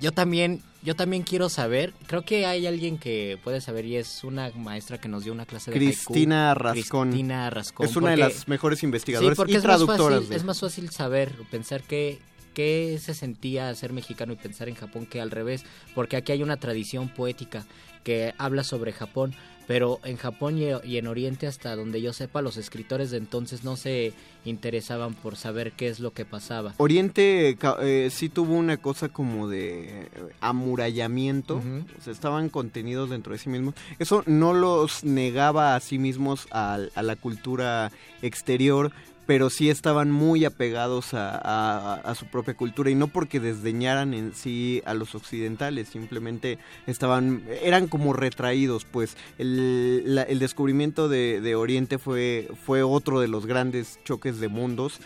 [0.00, 4.24] Yo también, yo también quiero saber, creo que hay alguien que puede saber y es
[4.24, 5.86] una maestra que nos dio una clase de haiku.
[5.86, 7.08] Cristina Rascón.
[7.10, 7.86] Cristina Rascón.
[7.86, 10.36] Es una de las mejores Sí, investigadoras porque y es más, traductoras fácil, de...
[10.36, 12.18] es más fácil saber, pensar qué,
[12.54, 15.64] qué se sentía ser mexicano y pensar en Japón que al revés,
[15.94, 17.64] porque aquí hay una tradición poética
[18.02, 19.34] que habla sobre Japón,
[19.66, 23.76] pero en Japón y, en Oriente, hasta donde yo sepa, los escritores de entonces no
[23.76, 24.12] se
[24.44, 26.74] interesaban por saber qué es lo que pasaba.
[26.76, 30.08] Oriente eh, sí tuvo una cosa como de
[30.40, 31.56] amurallamiento,
[31.98, 33.74] o sea, estaban contenidos dentro de sí mismos.
[33.98, 37.90] Eso no los negaba a sí mismos al- a, la cultura
[38.22, 38.92] exterior,
[39.26, 44.82] pero sí estaban muy apegados a, su propia cultura y no porque desdeñaran en sí
[44.86, 52.48] a los occidentales, simplemente estaban, eran como retraídos, pues el descubrimiento de, de Oriente fue,
[52.64, 55.00] fue otro de los grandes choques de mundos.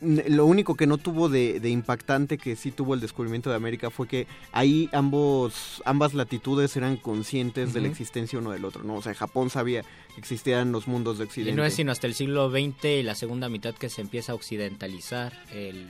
[0.00, 3.90] Lo único que no tuvo de, de impactante que sí tuvo el descubrimiento de América
[3.90, 8.96] fue que ahí ambos ambas latitudes eran conscientes de la existencia uno del otro, ¿no?
[8.96, 9.82] O sea, Japón sabía
[10.14, 11.56] que existían los mundos de Y Occidente.
[11.56, 14.34] no es sino hasta el siglo XX y la segunda mitad que se empieza a
[14.34, 15.86] occidentalizar el,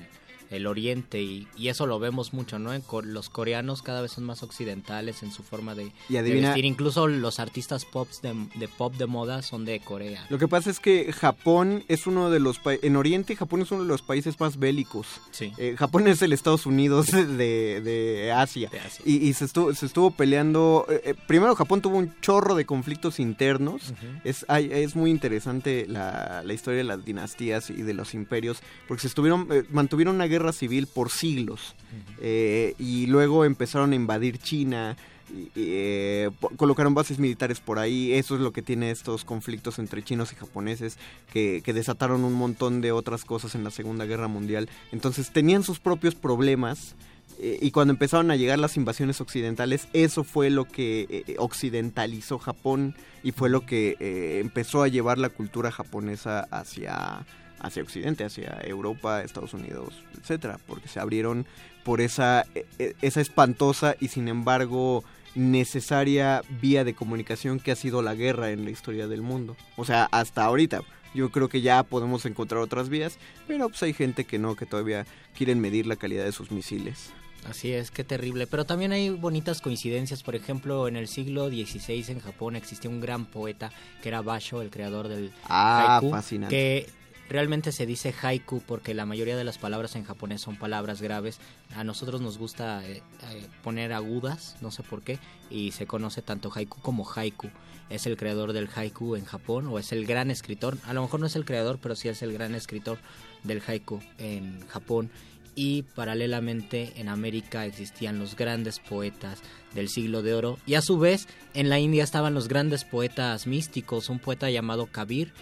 [0.55, 2.73] el Oriente y, y eso lo vemos mucho, ¿no?
[2.73, 6.23] En co- los coreanos cada vez son más occidentales en su forma de, Y de
[6.23, 6.65] vestir.
[6.65, 10.25] Incluso los artistas pops de, de pop de moda son de Corea.
[10.31, 13.71] Lo que pasa es que Japón es uno de los países, en Oriente Japón es
[13.71, 15.07] uno de los países más bélicos.
[15.31, 15.53] Sí.
[15.59, 18.71] Eh, Japón es el Estados Unidos de, de Asia.
[19.05, 20.87] Y, y se, estuvo, se estuvo peleando.
[20.89, 23.93] eh, eh, primero Japón tuvo un chorro de conflictos internos.
[24.25, 28.59] Es, hay- es muy interesante la, la historia de las dinastías y de los imperios.
[28.89, 31.75] Porque se estuvieron, eh, mantuvieron una guerra civil por siglos.
[32.21, 34.97] Eh, y luego empezaron a invadir China.
[35.35, 38.13] y- eh, colocaron bases militares por ahí.
[38.13, 40.97] Eso es lo que tiene estos conflictos entre chinos y japoneses
[41.33, 44.69] que, que desataron un montón de otras cosas en la Segunda Guerra Mundial.
[44.93, 46.95] Entonces tenían sus propios problemas.
[47.41, 52.39] eh, y cuando empezaron a llegar las invasiones occidentales, eso fue lo que eh, occidentalizó
[52.39, 52.95] Japón
[53.25, 53.97] y fue lo que
[54.41, 57.27] empezó a llevar la cultura japonesa hacia,
[57.65, 61.47] hacia Occidente, hacia Europa, Estados Unidos, etcétera, porque se abrieron
[61.85, 65.03] por esa, eh, eh, esa espantosa y sin embargo
[65.35, 69.57] necesaria vía de comunicación que ha sido la guerra en la historia del mundo.
[69.77, 70.83] O sea, hasta ahorita.
[71.15, 74.67] Yo creo que ya podemos encontrar otras vías, pero pues hay gente que no, que
[74.67, 77.13] todavía quieren medir la calidad de sus misiles.
[77.49, 78.47] Así es, qué terrible.
[78.49, 80.23] Pero también hay bonitas coincidencias.
[80.25, 83.71] Por ejemplo, en el siglo XVI en Japón existía un gran poeta
[84.03, 86.55] que era Basho, el creador del Ah, haiku, fascinante.
[86.57, 86.87] que
[87.29, 91.39] realmente se dice haiku porque la mayoría de las palabras en japonés son palabras graves.
[91.75, 95.19] A nosotros nos gusta eh, eh, poner agudas, no sé por qué,
[95.51, 97.49] y se conoce tanto haiku como haiku.
[97.91, 100.79] Es el creador del haiku en Japón o es el gran escritor.
[100.85, 102.99] A lo mejor no es el creador, pero sí es el gran escritor
[103.43, 105.11] del haiku en Japón
[105.57, 109.41] y paralelamente en América existían los grandes poetas
[109.75, 113.47] del siglo de oro y a su vez en la India estaban los grandes poetas
[113.47, 115.33] místicos, un poeta llamado Kabir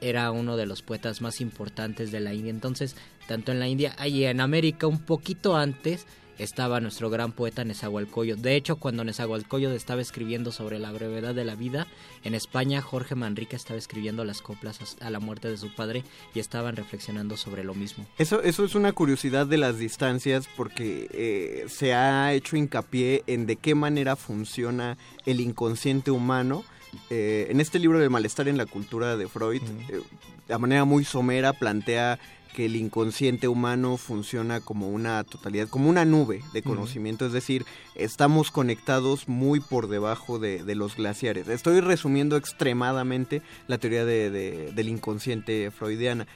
[0.00, 2.96] era uno de los poetas más importantes de la India, entonces
[3.26, 6.06] tanto en la India y en América un poquito antes
[6.38, 8.40] estaba nuestro gran poeta Nezahualcóyotl.
[8.40, 11.86] De hecho, cuando Nezahualcóyotl estaba escribiendo sobre la brevedad de la vida,
[12.24, 16.04] en España Jorge Manrique estaba escribiendo las coplas a la muerte de su padre
[16.34, 18.06] y estaban reflexionando sobre lo mismo.
[18.18, 23.46] Eso, eso es una curiosidad de las distancias porque eh, se ha hecho hincapié en
[23.46, 24.96] de qué manera funciona
[25.26, 26.64] el inconsciente humano.
[27.10, 30.00] Eh, en este libro del malestar en la cultura de Freud, eh,
[30.48, 32.18] de manera muy somera plantea
[32.54, 37.64] que el inconsciente humano funciona como una totalidad, como una nube de conocimiento, es decir,
[37.94, 41.46] estamos conectados muy por debajo de, de los glaciares.
[41.48, 46.26] Estoy resumiendo extremadamente la teoría de- de- del inconsciente freudiana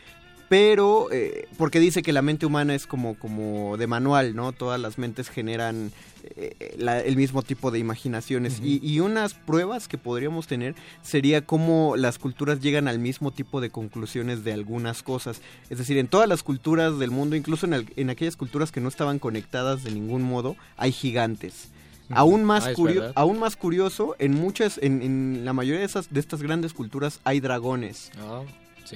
[0.52, 4.52] pero eh, porque dice que la mente humana es como como de manual, ¿no?
[4.52, 5.92] Todas las mentes generan
[6.36, 11.46] eh, la- el mismo tipo de imaginaciones y, y unas pruebas que podríamos tener sería
[11.46, 15.40] cómo las culturas llegan al mismo tipo de conclusiones de algunas cosas.
[15.70, 18.90] Es decir, en todas las culturas del mundo, incluso en, en aquellas culturas que no
[18.90, 21.68] estaban conectadas de ningún modo, hay gigantes.
[22.10, 23.12] Aún más, Ah, es curio- verdad.
[23.16, 27.20] aún más curioso, en muchas, en, en la mayoría de, esas, de estas grandes culturas
[27.24, 28.10] hay dragones.
[28.18, 28.42] Ah,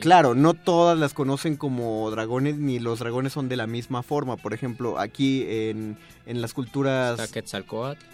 [0.00, 4.36] Claro, no todas las conocen como dragones, ni los dragones son de la misma forma.
[4.36, 5.96] Por ejemplo, aquí en,
[6.26, 7.18] en las culturas...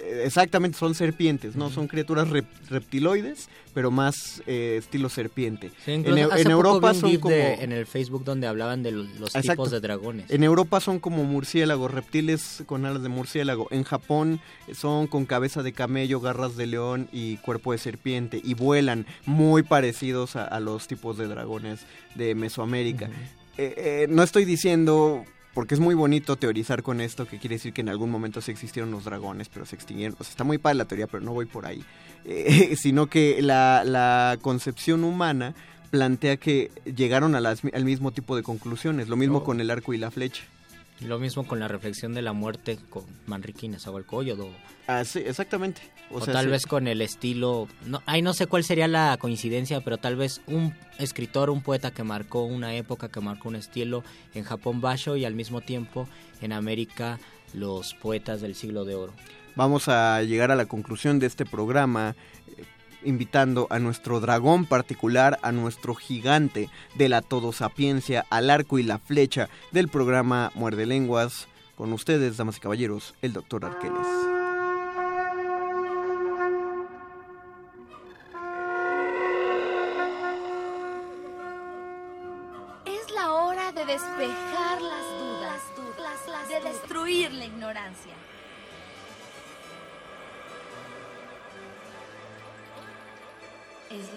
[0.00, 1.70] Eh, Exactamente, son serpientes, ¿no?
[1.70, 5.70] Son criaturas rep- reptiloides, pero más eh, estilo serpiente.
[5.84, 7.34] Sí, en, Europa son como...
[7.34, 9.50] de- en el Facebook donde hablaban de lo- los Exacto.
[9.52, 10.30] tipos de dragones.
[10.30, 13.66] En Europa son como murciélagos, reptiles con alas de murciélago.
[13.70, 14.40] En Japón
[14.74, 18.40] son con cabeza de camello, garras de león y cuerpo de serpiente.
[18.44, 21.80] Y vuelan muy parecidos a, a los tipos de dragones
[22.14, 23.06] de Mesoamérica.
[23.58, 27.72] Eh, eh, no estoy diciendo, porque es muy bonito teorizar con esto, que quiere decir
[27.72, 30.16] que en algún momento sí existieron los dragones, pero se extinguieron.
[30.18, 31.84] O sea, está muy padre la teoría, pero no voy por ahí.
[32.24, 35.54] Eh, sino que la, la concepción humana
[35.90, 39.08] plantea que llegaron a las- al mismo tipo de conclusiones.
[39.08, 39.44] Lo mismo Oh.
[39.44, 40.42] con el arco y la flecha.
[41.06, 44.40] Lo mismo con la reflexión de la muerte con Manrique y Nezahualcóyotl.
[44.42, 44.50] O,
[44.86, 45.80] Ah, sí, exactamente.
[46.10, 46.50] O, o sea, tal sí.
[46.50, 47.68] vez con el estilo...
[47.86, 51.92] No, ahí no sé cuál sería la coincidencia, pero tal vez un escritor, un poeta
[51.92, 54.02] que marcó una época, que marcó un estilo
[54.34, 56.08] en Japón Basho y al mismo tiempo
[56.40, 57.18] en América
[57.54, 59.12] los poetas del siglo de oro.
[59.54, 62.16] Vamos a llegar a la conclusión de este programa
[63.04, 68.98] invitando a nuestro dragón particular, a nuestro gigante de la todosapiencia, al arco y la
[68.98, 71.48] flecha del programa Muerde Lenguas.
[71.76, 74.31] Con ustedes, damas y caballeros, el doctor Arqueles.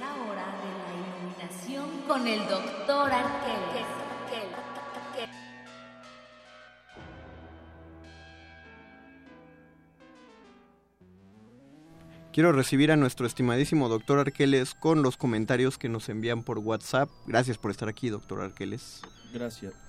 [0.06, 3.86] La hora de la iluminación con el doctor Arqueles.
[12.32, 17.10] Quiero recibir a nuestro estimadísimo doctor Arqueles con los comentarios que nos envían por WhatsApp.
[17.26, 19.02] Gracias por estar aquí, doctor Arqueles.
[19.34, 19.85] Gracias.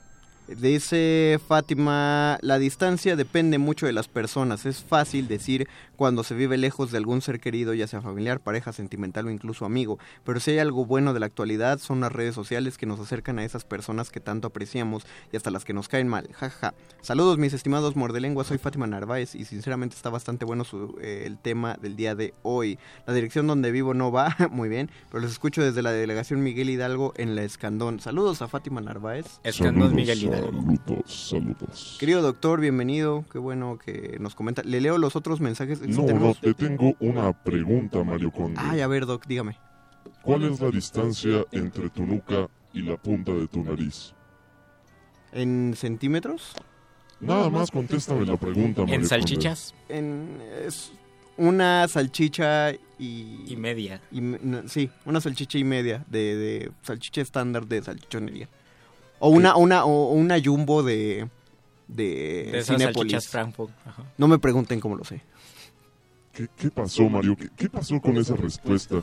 [0.48, 4.64] Dice Fátima, la distancia depende mucho de las personas.
[4.64, 8.72] Es fácil decir cuando se vive lejos de algún ser querido, ya sea familiar, pareja,
[8.72, 9.98] sentimental o incluso amigo.
[10.24, 13.38] Pero si hay algo bueno de la actualidad, son las redes sociales que nos acercan
[13.38, 16.28] a esas personas que tanto apreciamos y hasta las que nos caen mal.
[16.32, 16.74] Jaja.
[17.00, 21.38] Saludos mis estimados mordelenguas, soy Fátima Narváez y sinceramente está bastante bueno su- eh, el
[21.38, 22.78] tema del día de hoy.
[23.06, 26.70] La dirección donde vivo no va, muy bien, pero los escucho desde la delegación Miguel
[26.70, 27.98] Hidalgo en la Escandón.
[28.00, 29.26] Saludos a Fátima Narváez.
[29.42, 30.35] Escandón Miguel Hidalgo.
[30.40, 31.96] Saludos, saludos.
[31.98, 33.24] Querido doctor, bienvenido.
[33.32, 34.62] Qué bueno que nos comenta.
[34.62, 35.80] Le leo los otros mensajes.
[35.80, 38.60] No, no, te tengo una pregunta, Mario Conde.
[38.62, 39.56] Ay, a ver, doc, dígame.
[40.22, 44.12] ¿Cuál es la distancia entre tu nuca y la punta de tu nariz?
[45.32, 46.52] ¿En centímetros?
[47.20, 49.08] Nada más contéstame la pregunta, Mario Conde.
[49.08, 49.74] salchichas?
[49.88, 50.92] En, es
[51.38, 53.44] una salchicha y...
[53.46, 54.00] Y media.
[54.10, 58.48] y me- no, sí, una salchicha y media de, de salchicha estándar de salchichonería.
[59.18, 61.28] O una, una, o una jumbo de,
[61.88, 62.04] de,
[62.52, 63.12] De esas Cinépolis.
[63.12, 64.04] salchichas Frankfurt, ajá.
[64.18, 65.22] No me pregunten cómo lo sé.
[66.32, 67.36] ¿Qué, qué pasó, Mario?
[67.36, 69.02] ¿Qué, qué pasó con esa respuesta?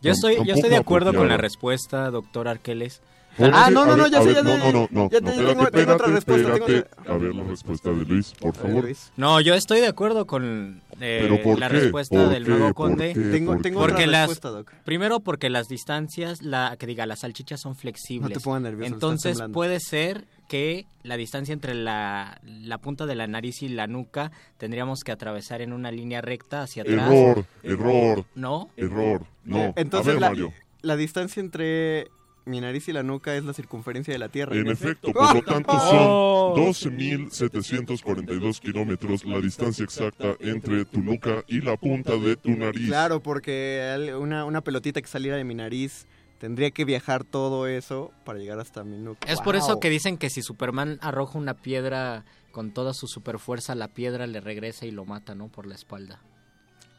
[0.00, 3.02] Yo estoy, yo estoy de acuerdo con la respuesta, doctor Arqueles.
[3.38, 4.58] ¿Por Ah, no, no, no, ya sé, ya no, sé.
[4.58, 7.12] no, no, no, Ya no, tengo- espérate, tengo otra espérate, respuesta.
[7.12, 8.88] A ver la respuesta de Luis, por favor.
[9.16, 11.80] No, yo estoy de acuerdo con eh, ¿Pero por la qué?
[11.80, 12.50] respuesta ¿Por del qué?
[12.50, 13.14] mago ¿Por conde.
[13.14, 13.20] qué?
[13.20, 13.84] Tengo- ¿Por tengo qué?
[13.84, 14.72] otra porque las, respuesta, Doc.
[14.84, 18.28] Primero porque las distancias, la que diga, las salchichas son flexibles.
[18.30, 23.14] No te pongas nervioso, Entonces puede ser que la distancia entre la, la punta de
[23.14, 27.12] la nariz y la nuca tendríamos que atravesar en una línea recta hacia atrás.
[27.12, 28.24] Error, error.
[28.34, 28.70] ¿No?
[28.76, 29.72] Error, no.
[29.76, 30.52] Entonces a ver, la, Mario.
[30.82, 32.08] la distancia entre
[32.48, 34.56] mi nariz y la nuca es la circunferencia de la Tierra.
[34.56, 41.60] En efecto, por lo tanto son 12.742 kilómetros la distancia exacta entre tu nuca y
[41.60, 42.88] la punta de tu nariz.
[42.88, 46.06] Claro, porque una, una pelotita que saliera de mi nariz
[46.38, 49.30] tendría que viajar todo eso para llegar hasta mi nuca.
[49.30, 53.74] Es por eso que dicen que si Superman arroja una piedra con toda su superfuerza,
[53.74, 55.48] la piedra le regresa y lo mata, ¿no?
[55.48, 56.20] Por la espalda.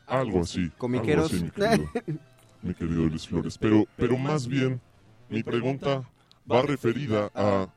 [0.08, 0.70] Algo así.
[0.78, 1.32] Comiqueros.
[1.32, 1.90] algo así, mi querido,
[2.62, 3.58] mi querido Luis Flores.
[3.58, 4.82] Pero, pero más bien,
[5.30, 6.10] mi pregunta
[6.51, 7.68] va referida a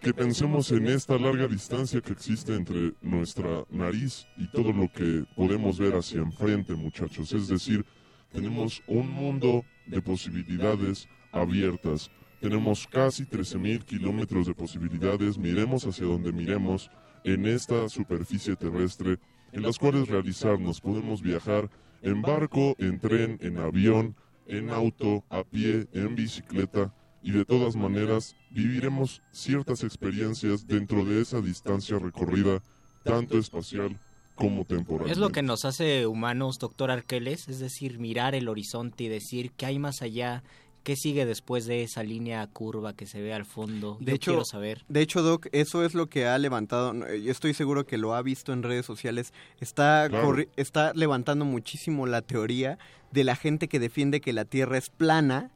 [0.00, 5.24] que pensemos en esta larga distancia que existe entre nuestra nariz y todo lo que
[5.34, 7.32] podemos ver hacia enfrente, muchachos.
[7.32, 7.84] Es decir,
[8.32, 12.10] tenemos un mundo de posibilidades abiertas.
[12.40, 16.90] Tenemos casi 13.000 kilómetros de posibilidades, miremos hacia donde miremos,
[17.24, 19.18] en esta superficie terrestre,
[19.50, 20.80] en las cuales realizarnos.
[20.80, 21.68] Podemos viajar
[22.02, 24.14] en barco, en tren, en avión,
[24.46, 26.92] en auto, a pie, en bicicleta,
[27.22, 32.62] y de todas maneras viviremos ciertas experiencias dentro de esa distancia recorrida,
[33.02, 33.98] tanto espacial
[34.36, 35.10] como temporal.
[35.10, 39.50] Es lo que nos hace humanos, doctor Arqueles, es decir, mirar el horizonte y decir
[39.56, 40.44] qué hay más allá,
[40.86, 43.96] qué sigue después de esa línea curva que se ve al fondo.
[43.98, 44.84] De Yo hecho, quiero saber.
[44.88, 46.94] de hecho, Doc, eso es lo que ha levantado.
[47.16, 49.32] Yo estoy seguro que lo ha visto en redes sociales.
[49.58, 50.36] Está, Claro.
[50.54, 52.78] está levantando muchísimo la teoría
[53.10, 55.50] de la gente que defiende que la Tierra es plana.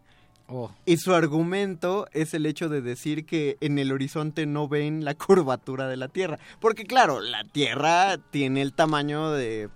[0.48, 0.72] Oh.
[0.84, 5.14] Y su argumento es el hecho de decir que en el horizonte no ven la
[5.14, 6.40] curvatura de la Tierra.
[6.60, 9.68] Porque claro, la Tierra tiene el tamaño de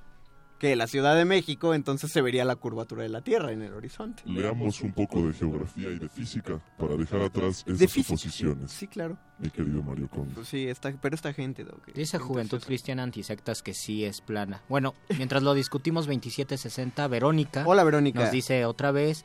[0.59, 3.73] que la Ciudad de México, entonces se vería la curvatura de la Tierra en el
[3.73, 4.23] horizonte.
[4.27, 8.71] Leamos un poco de geografía y de física para dejar atrás esas De suposiciones.
[8.71, 9.19] Sí, claro.
[9.39, 10.33] Mi querido Mario Conde.
[10.35, 11.87] Pues sí, esta, pero esta gente, Doc.
[11.93, 14.63] Dice Juventud Cristiana Antisectas que sí es plana.
[14.69, 17.65] Bueno, mientras lo discutimos 2760, Verónica.
[17.67, 18.21] Hola, Verónica.
[18.21, 19.25] Nos dice otra vez.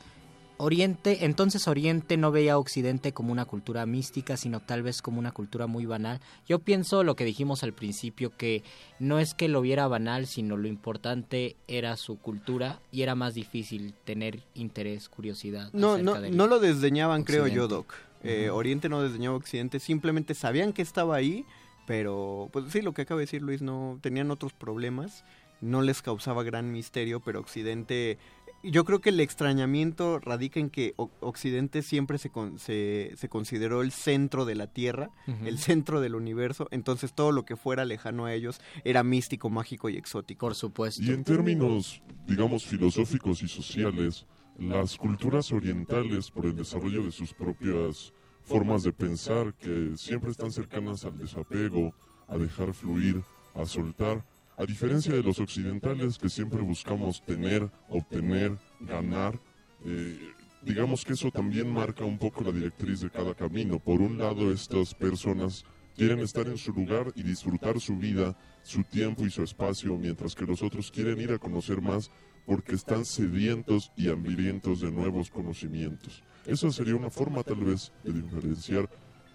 [0.60, 5.18] Oriente, entonces Oriente no veía a Occidente como una cultura mística, sino tal vez como
[5.18, 6.20] una cultura muy banal.
[6.46, 8.62] Yo pienso lo que dijimos al principio, que
[8.98, 13.34] no es que lo viera banal, sino lo importante era su cultura y era más
[13.34, 15.70] difícil tener interés, curiosidad.
[15.72, 17.66] No, no, no lo desdeñaban, creo yo.
[17.66, 17.94] Doc.
[18.22, 18.50] Eh.
[18.50, 21.46] Oriente no desdeñaba Occidente, simplemente sabían que estaba ahí,
[21.86, 25.24] pero pues sí, lo que acaba de decir Luis, no tenían otros problemas,
[25.60, 28.18] no les causaba gran misterio, pero Occidente,
[28.62, 33.28] yo creo que el extrañamiento radica en que O- Occidente siempre se, con- se, se
[33.28, 35.10] consideró el centro de la Tierra,
[35.44, 39.88] el centro del universo, entonces todo lo que fuera lejano a ellos era místico, mágico
[39.88, 40.46] y exótico.
[40.46, 41.02] Por supuesto.
[41.02, 44.26] Y en términos, digamos, filosóficos y sociales,
[44.58, 48.12] las culturas orientales, por el desarrollo de sus propias
[48.42, 51.94] formas de pensar, que siempre están cercanas al desapego,
[52.28, 53.22] a dejar fluir,
[53.54, 54.24] a soltar,
[54.60, 59.40] a diferencia de los occidentales que siempre buscamos tener, obtener, ganar,
[59.86, 60.18] eh,
[60.60, 63.78] digamos que eso también marca un poco la directriz de cada camino.
[63.78, 65.64] Por un lado, estas personas
[65.96, 70.34] quieren estar en su lugar y disfrutar su vida, su tiempo y su espacio, mientras
[70.34, 72.10] que los otros quieren ir a conocer más
[72.44, 76.22] porque están sedientos y hambrientos de nuevos conocimientos.
[76.44, 78.90] Esa sería una forma tal vez de diferenciar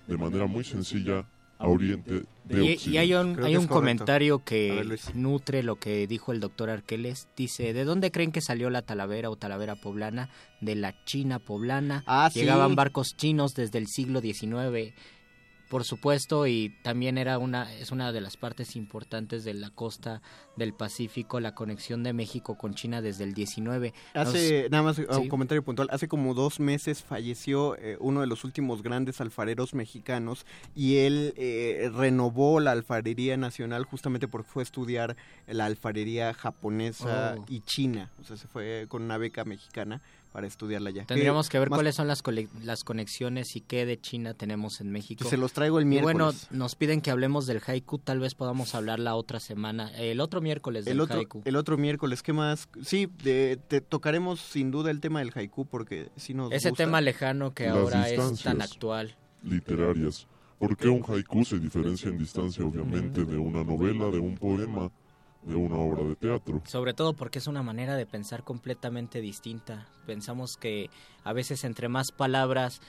[0.08, 1.28] de manera muy sencilla
[1.58, 2.90] a Oriente de Y, Occidente.
[2.90, 6.40] y hay un, Creo hay que un comentario que ver, nutre lo que dijo el
[6.40, 7.28] doctor Arqueles.
[7.36, 10.30] Dice, ¿de dónde creen que salió la talavera o talavera poblana?
[10.62, 12.04] De la China poblana.
[12.06, 12.42] Ah, sí.
[12.42, 14.94] Llegaban barcos chinos desde el siglo XIX,
[15.70, 20.22] por supuesto, y también era una, es una de las partes importantes de la costa
[20.56, 23.94] del Pacífico, la conexión de México con China desde el XIX.
[24.14, 25.04] Nos- Hace, nada más Sí.
[25.10, 29.74] un comentario puntual, hace como dos meses falleció eh, uno de los últimos grandes alfareros
[29.74, 35.16] mexicanos y él eh, renovó la alfarería nacional justamente porque fue a estudiar
[35.48, 37.46] la alfarería japonesa Oh.
[37.50, 40.02] y china, o sea, se fue con una beca mexicana
[40.36, 41.06] para estudiarla allá.
[41.06, 42.22] Tendríamos que ver más- cuáles son las,
[42.62, 45.30] las conexiones y qué de China tenemos en México.
[45.30, 46.48] Se los traigo el Y bueno, miércoles.
[46.52, 50.42] nos piden que hablemos del haiku, tal vez podamos hablar la otra semana, el otro
[50.42, 51.42] miércoles del El otro, haiku.
[51.46, 52.68] el otro miércoles, ¿qué más?
[52.84, 56.84] Sí, de- te tocaremos sin duda el tema del haiku porque si nos Ese gusta.
[56.84, 59.16] tema lejano que Las ahora es tan actual.
[59.42, 60.28] literarias.
[60.60, 64.92] ¿Por qué un haiku se diferencia en distancia, obviamente, de una novela, de un poema,
[65.46, 66.62] de una obra de teatro?
[66.66, 69.88] Sobre todo porque es una manera de pensar completamente distinta.
[70.06, 70.90] Pensamos que
[71.24, 72.82] a veces entre más palabras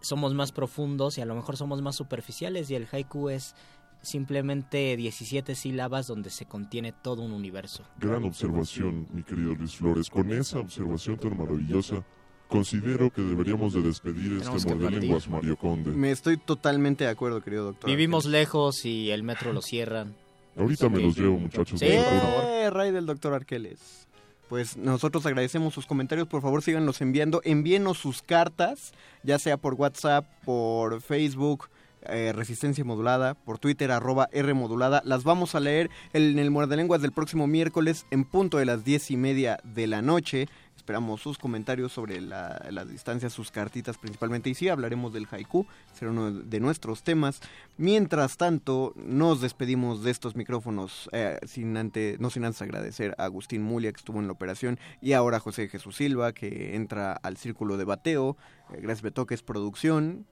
[0.00, 3.54] somos más profundos y a lo mejor somos más superficiales y el haiku es
[4.02, 7.84] simplemente 17 sílabas donde se contiene todo un universo.
[7.98, 10.10] Gran observación, mi querido Luis Flores.
[10.10, 12.04] Con esa observación tan maravillosa,
[12.48, 15.92] considero que deberíamos de despedir Tenemos este modelo lenguas Mario Conde.
[15.92, 17.88] Me estoy totalmente de acuerdo, querido doctor.
[17.88, 20.16] Vivimos lejos y el metro lo cierran.
[20.56, 21.80] Ahorita me los llevo, muchachos.
[21.80, 22.44] Sí, favor.
[22.44, 24.06] Eh, Ray del doctor Arqueles.
[24.48, 28.92] Pues nosotros agradecemos sus comentarios, por favor síganlos enviando, envíenos sus cartas,
[29.22, 31.70] ya sea por WhatsApp, por Facebook,
[32.02, 35.02] eh, Resistencia Modulada, por Twitter, arroba R Modulada.
[35.04, 38.84] Las vamos a leer en el Muerde Lenguas del próximo miércoles en punto de las
[38.84, 40.48] diez y media de la noche.
[40.82, 44.50] Esperamos sus comentarios sobre la, las distancias, sus cartitas principalmente.
[44.50, 45.64] Y sí, hablaremos del haiku,
[45.94, 47.40] será uno de nuestros temas.
[47.78, 53.26] Mientras tanto, nos despedimos de estos micrófonos, eh, sin antes, no sin antes agradecer a
[53.26, 57.12] Agustín Mulia, que estuvo en la operación, y ahora a José Jesús Silva, que entra
[57.12, 58.36] al círculo de bateo.
[58.72, 60.26] Eh, gracias, Beto, que es producción.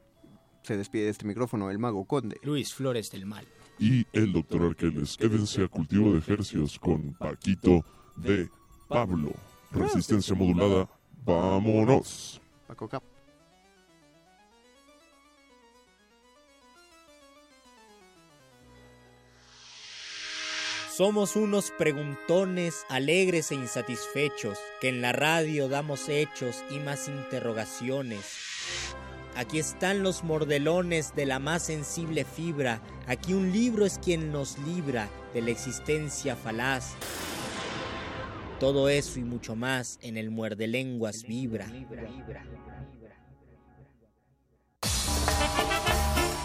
[0.65, 2.39] Se despide de este micrófono el Mago Conde.
[2.43, 3.47] Luis Flores del Mal.
[3.79, 5.17] Y el doctor Arqueles.
[5.17, 7.85] Quédense a cultivo de ejercicios con Paquito
[8.17, 8.49] de
[8.89, 9.33] Pablo.
[9.71, 10.89] Resistencia modulada.
[11.25, 12.41] Vámonos.
[12.67, 13.03] Paco Cap.
[21.01, 28.37] Somos unos preguntones alegres e insatisfechos, que en la radio damos hechos y más interrogaciones.
[29.35, 34.59] Aquí están los mordelones de la más sensible fibra, aquí un libro es quien nos
[34.59, 36.97] libra de la existencia falaz.
[38.61, 41.67] Todo eso y mucho más en el muerde lenguas vibra.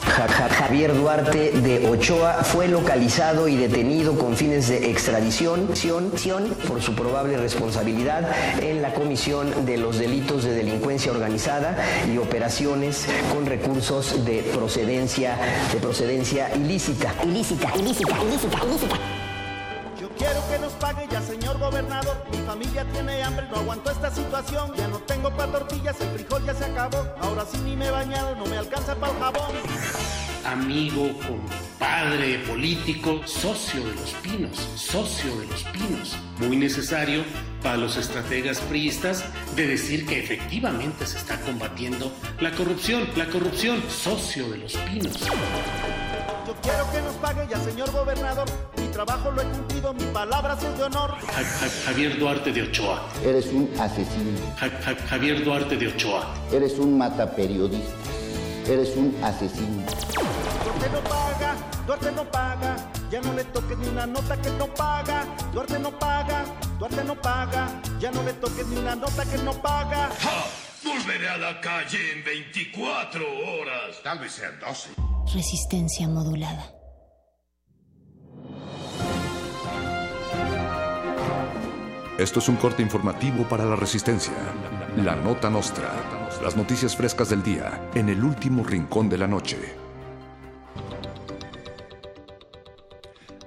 [0.07, 6.17] Ja- Ja- Javier Duarte de Ochoa fue localizado y detenido con fines de extradición ción-
[6.17, 8.23] ción por su probable responsabilidad
[8.63, 11.75] en la comisión de los delitos de delincuencia organizada
[12.09, 15.37] y operaciones con recursos de procedencia
[15.73, 17.13] de procedencia ilícita.
[17.25, 18.99] Ilícita, ilícita, ilícita, ilícita.
[20.17, 22.15] Quiero que nos pague ya, señor gobernador.
[22.31, 24.71] Mi familia tiene hambre, no aguanto esta situación.
[24.77, 27.05] Ya no tengo para tortillas, el frijol ya se acabó.
[27.21, 29.51] Ahora sí ni me he no me alcanza para el jabón.
[30.45, 36.17] amigo, compadre político, socio de los pinos, socio de los pinos.
[36.39, 37.23] Muy necesario
[37.61, 39.25] para los estrategas priistas
[39.55, 45.17] de decir que efectivamente se está combatiendo la corrupción, la corrupción, socio de los pinos.
[46.61, 48.45] Quiero que nos pague ya, señor gobernador.
[48.77, 51.11] Mi trabajo lo he cumplido, mi palabra es de honor.
[51.11, 53.01] Ja- Ja- Javier Duarte de Ochoa.
[53.23, 54.39] Eres un asesino.
[54.59, 56.33] Ja- Ja- Javier Duarte de Ochoa.
[56.51, 57.93] Eres un mataperiodista.
[58.67, 59.83] Eres un asesino.
[60.63, 61.55] Duarte no paga,
[61.85, 62.75] Duarte no paga.
[63.11, 65.23] Ya no le toques ni una nota que no paga.
[65.53, 66.43] Duarte no paga,
[66.79, 67.67] Duarte no paga.
[67.99, 70.09] Ya no le toques ni una nota que no paga.
[70.83, 74.01] Volveré a la calle en 24 horas.
[74.03, 74.89] Tal vez sean 12.
[75.33, 76.71] Resistencia modulada.
[82.17, 84.33] Esto es un corte informativo para la resistencia.
[84.97, 85.91] La nota nostra.
[86.43, 89.84] Las noticias frescas del día en el último rincón de la noche.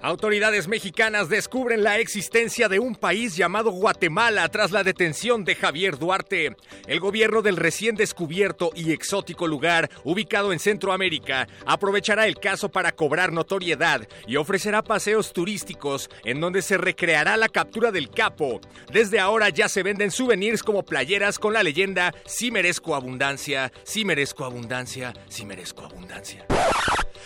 [0.09, 5.99] Autoridades mexicanas descubren la existencia de un país llamado Guatemala tras la detención de Javier
[5.99, 6.57] Duarte.
[6.87, 12.93] El gobierno del recién descubierto y exótico lugar, ubicado en Centroamérica, aprovechará el caso para
[12.93, 18.63] cobrar notoriedad y ofrecerá paseos turísticos en donde se recreará la captura del capo.
[18.91, 24.07] Desde ahora ya se venden souvenirs como playeras con la leyenda Si merezco abundancia, si
[24.07, 26.47] merezco abundancia, si merezco abundancia.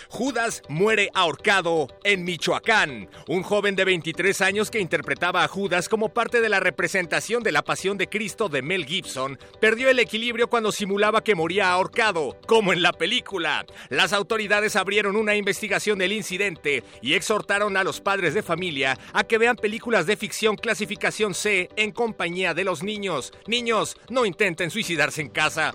[0.09, 3.09] Judas muere ahorcado en Michoacán.
[3.29, 7.53] Un joven de 23 años que interpretaba a Judas como parte de la representación de
[7.53, 12.37] la Pasión de Cristo de Mel Gibson perdió el equilibrio cuando simulaba que moría ahorcado,
[12.47, 13.65] como en la película.
[13.89, 19.25] Las autoridades abrieron una investigación del incidente y exhortaron a los padres de familia a
[19.25, 23.33] que vean películas de ficción clasificación C en compañía de los niños.
[23.47, 25.75] Niños, no intenten suicidarse en casa.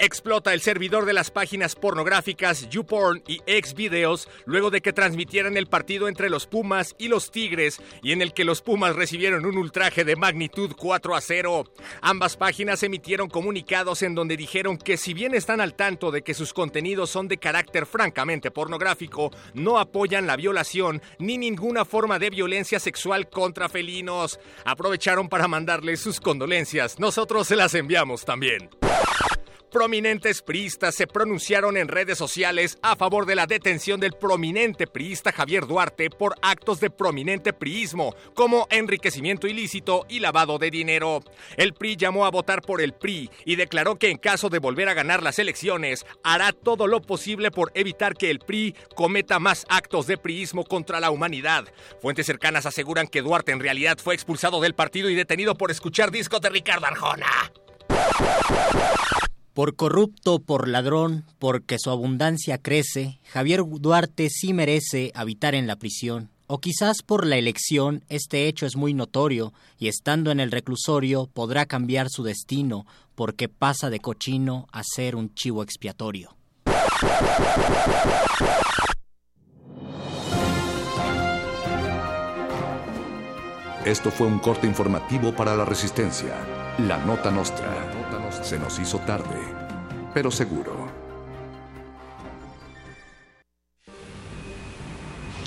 [0.00, 5.66] Explota el servidor de las páginas pornográficas YouPorn y Xvideos luego de que transmitieran el
[5.66, 9.58] partido entre los Pumas y los Tigres y en el que los Pumas recibieron un
[9.58, 11.64] ultraje de magnitud 4 a 0.
[12.00, 16.32] Ambas páginas emitieron comunicados en donde dijeron que si bien están al tanto de que
[16.32, 22.30] sus contenidos son de carácter francamente pornográfico, no apoyan la violación ni ninguna forma de
[22.30, 24.38] violencia sexual contra felinos.
[24.64, 27.00] Aprovecharon para mandarles sus condolencias.
[27.00, 28.70] Nosotros se las enviamos también.
[29.70, 35.30] Prominentes priistas se pronunciaron en redes sociales a favor de la detención del prominente priista
[35.30, 41.20] Javier Duarte por actos de prominente priismo, como enriquecimiento ilícito y lavado de dinero.
[41.58, 44.88] El PRI llamó a votar por el PRI y declaró que en caso de volver
[44.88, 49.66] a ganar las elecciones, hará todo lo posible por evitar que el PRI cometa más
[49.68, 51.66] actos de priismo contra la humanidad.
[52.00, 56.10] Fuentes cercanas aseguran que Duarte en realidad fue expulsado del partido y detenido por escuchar
[56.10, 57.52] discos de Ricardo Arjona.
[59.58, 65.74] Por corrupto, por ladrón, porque su abundancia crece, Javier Duarte sí merece habitar en la
[65.74, 66.30] prisión.
[66.46, 71.26] O quizás por la elección, este hecho es muy notorio, y estando en el reclusorio
[71.26, 72.86] podrá cambiar su destino,
[73.16, 76.36] porque pasa de cochino a ser un chivo expiatorio.
[83.84, 86.36] Esto fue un corte informativo para la Resistencia.
[86.78, 87.97] La Nota Nostra.
[88.42, 89.36] Se nos hizo tarde,
[90.14, 90.88] pero seguro.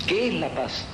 [0.06, 0.84] ¿Qué es la paz?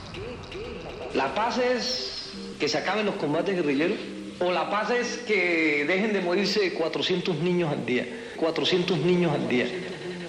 [1.14, 3.98] ¿La paz es que se acaben los combates guerrilleros?
[4.40, 8.06] ¿O la paz es que dejen de morirse 400 niños al día?
[8.36, 9.66] 400 niños al día.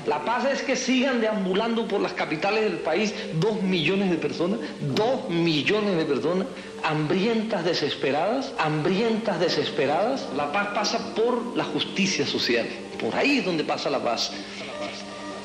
[0.10, 4.60] La paz es que sigan deambulando por las capitales del país dos millones de personas,
[4.96, 6.48] dos millones de personas,
[6.84, 10.28] hambrientas, desesperadas, hambrientas, desesperadas.
[10.36, 12.68] La paz pasa por la justicia social.
[13.00, 14.32] Por ahí es donde pasa la paz.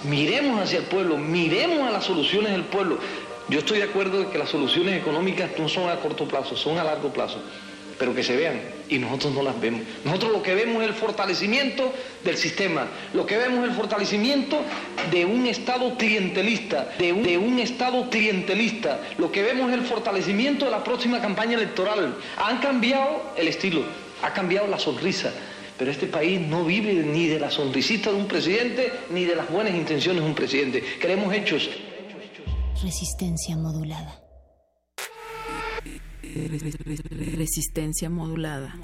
[0.05, 2.97] Miremos hacia el pueblo, miremos a las soluciones del pueblo.
[3.51, 6.79] Yo estoy de acuerdo de que las soluciones económicas no son a corto plazo, son
[6.79, 7.39] a largo plazo
[7.99, 9.83] pero que se vean y nosotros no las vemos.
[10.05, 11.93] Nosotros lo que vemos es el fortalecimiento
[12.25, 14.61] del sistema, lo que vemos es el fortalecimiento
[15.11, 19.85] de un Estado clientelista, de un, de un Estado clientelista, lo que vemos es el
[19.85, 22.17] fortalecimiento de la próxima campaña electoral.
[22.37, 23.85] Han cambiado el estilo,
[24.23, 25.33] ha cambiado la sonrisa.
[25.77, 29.51] Pero este país no vive ni de la sonrisita de un presidente ni de las
[29.51, 30.81] buenas intenciones de un presidente.
[31.01, 31.69] Queremos hechos.
[32.81, 34.24] Resistencia modulada.
[36.35, 38.75] Resistencia modulada.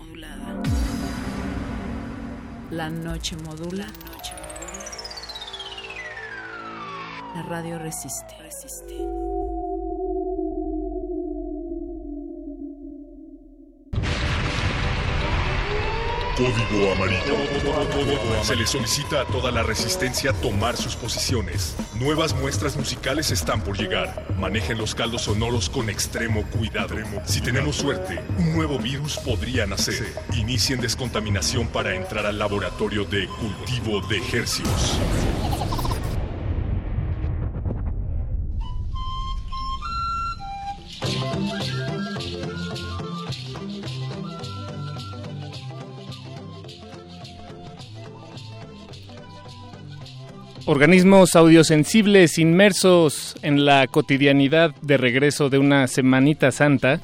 [2.71, 3.87] La noche modula.
[7.35, 8.37] La radio resiste.
[16.41, 17.37] Código Amarillo.
[18.43, 21.77] Se le solicita a toda la resistencia tomar sus posiciones.
[21.97, 24.27] Nuevas muestras musicales están por llegar.
[24.39, 26.97] Manejen los caldos sonoros con extremo cuidado.
[27.27, 30.15] Si tenemos suerte, un nuevo virus podría nacer.
[30.33, 34.99] Inicien descontaminación para entrar al laboratorio de cultivo de ejercicios.
[50.73, 57.01] Organismos audiosensibles inmersos en la cotidianidad de regreso de una Semanita Santa.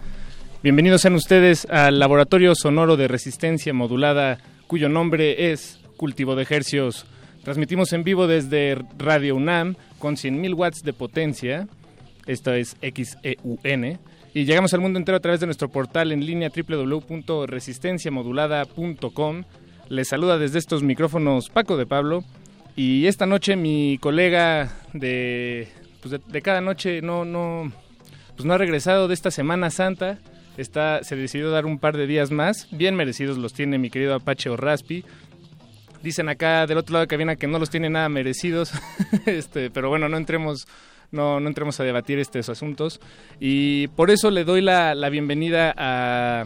[0.63, 4.39] Bienvenidos sean ustedes al Laboratorio Sonoro de Resistencia Modulada,
[4.69, 7.07] cuyo nombre es Cultivo de Ejercios.
[7.43, 11.67] Transmitimos en vivo desde Radio UNAM con 100.000 watts de potencia.
[12.29, 13.99] Esto es XEUN.
[14.33, 19.43] Y llegamos al mundo entero a través de nuestro portal en línea www.resistenciamodulada.com.
[19.89, 22.23] Les saluda desde estos micrófonos Paco de Pablo.
[22.77, 25.67] Y esta noche mi colega de,
[26.03, 27.73] pues de, cada noche no, no,
[28.37, 30.19] pues no ha regresado de esta Semana Santa.
[30.59, 32.69] Está, se decidió dar un par de días más.
[32.71, 35.05] Bien merecidos los tiene mi querido Apache o Raspi.
[36.03, 38.73] Dicen acá del otro lado de cabina que no los tiene nada merecidos.
[39.27, 40.69] este, pero bueno, no entremos,
[41.11, 43.01] no, no entremos a debatir estos asuntos.
[43.41, 46.45] Y por eso le doy la, la bienvenida a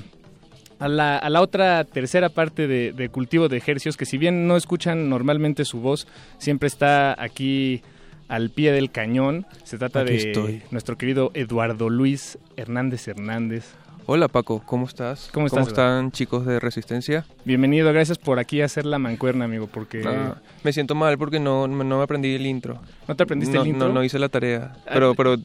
[0.81, 4.57] a la, a la otra tercera parte de, cultivo de ejercios, que si bien no
[4.57, 6.09] escuchan normalmente su voz,
[6.39, 7.83] siempre está aquí
[8.29, 9.47] al pie del cañón.
[9.63, 13.75] Se trata de nuestro querido Eduardo Luis Hernández Hernández.
[14.13, 15.31] Hola Paco, ¿cómo estás?
[15.33, 17.25] ¿Cómo, están chicos de Resistencia?
[17.45, 20.03] Bienvenido, gracias por aquí hacer la mancuerna, amigo, porque...
[20.05, 20.35] Ah,
[20.65, 22.81] me siento mal porque no, no me aprendí el intro.
[23.07, 23.87] ¿No te aprendiste el intro?
[23.87, 25.37] No, no hice la tarea, pero, pero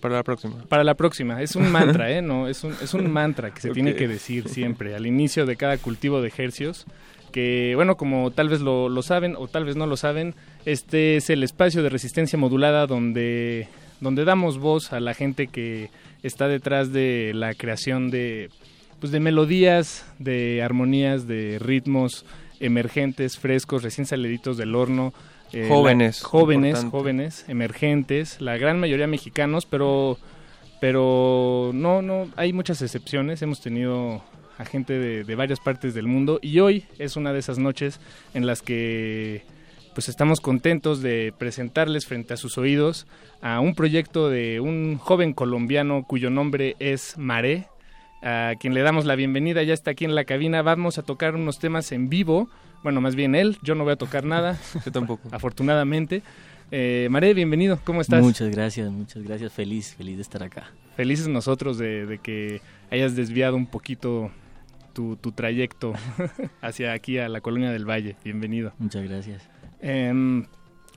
[0.00, 0.56] para la próxima.
[0.68, 2.20] Para la próxima, es un mantra, ¿eh?
[2.20, 5.54] No, es un, es un mantra que se tiene que decir siempre al inicio de
[5.54, 6.86] cada cultivo de ejercios
[7.30, 10.34] que, bueno, como tal vez lo, lo, saben o tal vez no lo saben,
[10.64, 13.68] este es el espacio de resistencia modulada donde,
[14.00, 15.90] donde damos voz a la gente que
[16.22, 18.50] está detrás de la creación de,
[18.98, 22.24] pues de melodías, de armonías, de ritmos
[22.60, 25.12] emergentes, frescos, recién saliditos del horno.
[25.52, 26.22] Eh, jóvenes.
[26.22, 30.16] jóvenes, jóvenes, emergentes, la gran mayoría mexicanos, pero,
[30.80, 33.42] pero no, no, hay muchas excepciones.
[33.42, 34.22] Hemos tenido
[34.58, 37.98] a gente de, de varias partes del mundo y hoy es una de esas noches
[38.34, 39.42] en las que
[39.94, 43.06] pues estamos contentos de presentarles frente a sus oídos
[43.42, 47.66] a un proyecto de un joven colombiano cuyo nombre es Maré,
[48.22, 51.34] a quien le damos la bienvenida, ya está aquí en la cabina, vamos a tocar
[51.34, 52.48] unos temas en vivo,
[52.82, 56.22] bueno, más bien él, yo no voy a tocar nada, yo tampoco, afortunadamente.
[56.72, 58.22] Eh, Maré, bienvenido, ¿cómo estás?
[58.22, 60.70] Muchas gracias, muchas gracias, feliz, feliz de estar acá.
[60.96, 62.60] Felices nosotros de, de que
[62.90, 64.30] hayas desviado un poquito
[64.92, 65.94] tu, tu trayecto
[66.60, 68.72] hacia aquí, a la Colonia del Valle, bienvenido.
[68.78, 69.59] Muchas gracias.
[69.82, 70.42] Eh,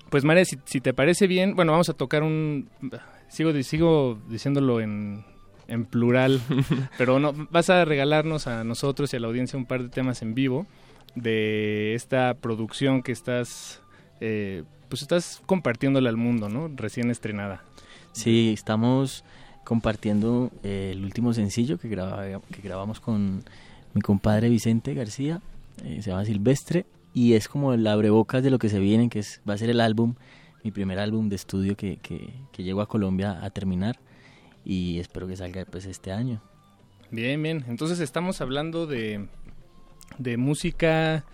[0.09, 2.69] pues Mare, si, si, te parece bien, bueno, vamos a tocar un...
[3.29, 5.25] Sigo, sigo diciéndolo en,
[5.67, 6.39] en plural,
[6.97, 10.21] pero no, vas a regalarnos a nosotros y a la audiencia un par de temas
[10.21, 10.67] en vivo
[11.15, 13.81] de esta producción que estás,
[14.21, 16.69] eh, pues estás compartiéndola al mundo, ¿no?
[16.75, 17.63] Recién estrenada.
[18.11, 19.23] Sí, estamos
[19.63, 23.43] compartiendo eh, el último sencillo que, graba, que grabamos con
[23.93, 25.41] mi compadre Vicente García,
[25.83, 29.19] eh, se llama Silvestre, y es como el abrebocas de lo que se viene, que
[29.19, 30.15] es, va a ser el álbum,
[30.63, 33.99] mi primer álbum de estudio que, que, que llego a Colombia a terminar
[34.65, 36.41] y espero que salga pues este año.
[37.11, 37.65] Bien, bien.
[37.67, 39.27] Entonces estamos hablando de,
[40.17, 41.25] de música.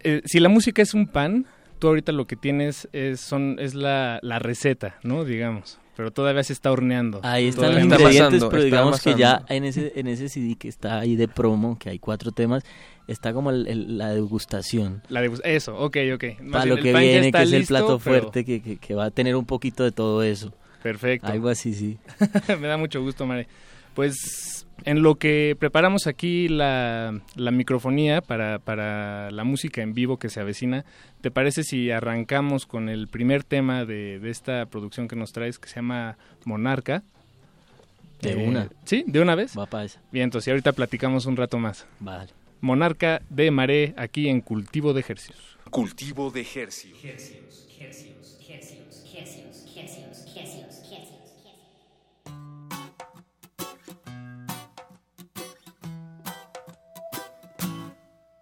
[0.00, 1.46] Eh, si la música es un pan,
[1.78, 5.24] tú ahorita lo que tienes es, son, es la, la receta, ¿no?
[5.24, 5.78] Digamos.
[5.96, 7.20] Pero todavía se está horneando.
[7.22, 10.68] Ahí están los ingredientes, pasando, pero digamos que ya en ese, en ese CD que
[10.68, 12.64] está ahí de promo, que hay cuatro temas,
[13.06, 15.02] está como el, el, la degustación.
[15.08, 16.24] La degust eso, ok, ok.
[16.50, 18.46] Para lo que viene, que es el plato fuerte, pero...
[18.46, 20.52] que, que, que va a tener un poquito de todo eso.
[20.82, 21.28] Perfecto.
[21.28, 21.98] Algo así, sí.
[22.60, 23.48] Me da mucho gusto, Mare.
[23.94, 30.18] Pues en lo que preparamos aquí la, la microfonía para, para, la música en vivo
[30.18, 30.84] que se avecina,
[31.20, 35.58] ¿te parece si arrancamos con el primer tema de, de esta producción que nos traes
[35.58, 37.02] que se llama Monarca?
[38.20, 38.68] De eh, una.
[38.84, 39.04] ¿Sí?
[39.06, 39.56] ¿De una vez?
[39.58, 40.00] Va para esa.
[40.10, 41.86] Bien, entonces ahorita platicamos un rato más.
[42.00, 42.43] Vale.
[42.64, 45.58] Monarca de Maré aquí en Cultivo de Ejercicios.
[45.68, 46.98] Cultivo de Ejercicios.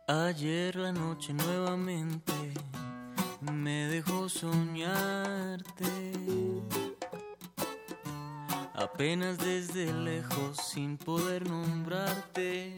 [0.06, 2.32] Ayer la noche nuevamente
[3.40, 6.12] me dejó soñarte.
[8.72, 12.76] Apenas desde lejos sin poder nombrarte.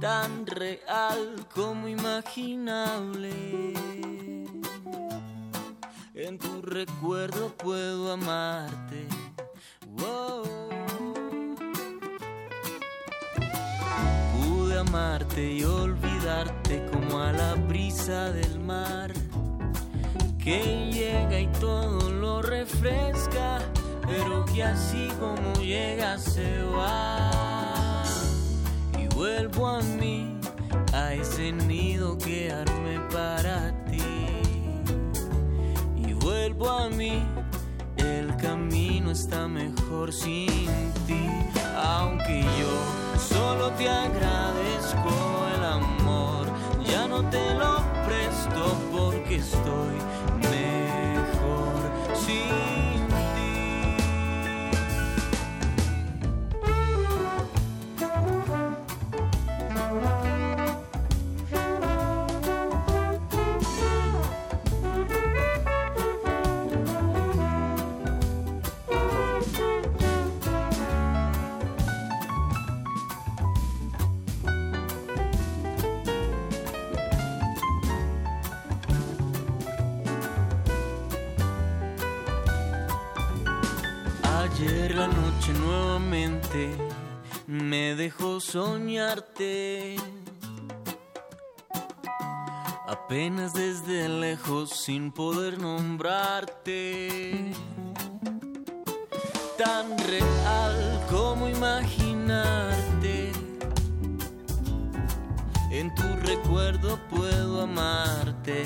[0.00, 3.32] Tan real como imaginable.
[6.14, 9.06] En tu recuerdo puedo amarte.
[9.98, 10.60] Wow.
[14.80, 19.12] amarte y olvidarte como a la brisa del mar
[20.42, 23.58] que llega y todo lo refresca,
[24.06, 27.59] pero que así como llega se va.
[29.20, 30.34] Vuelvo a mí,
[30.94, 34.00] a ese nido que armé para ti.
[35.94, 37.22] Y vuelvo a mí,
[37.98, 40.46] el camino está mejor sin
[41.06, 41.26] ti,
[41.76, 45.12] aunque yo solo te agradezco
[45.54, 46.46] el amor,
[46.90, 50.09] ya no te lo presto porque estoy
[84.52, 86.70] Ayer la noche nuevamente
[87.46, 89.96] me dejó soñarte.
[92.86, 97.52] Apenas desde lejos sin poder nombrarte.
[99.56, 103.32] Tan real como imaginarte.
[105.70, 108.64] En tu recuerdo puedo amarte.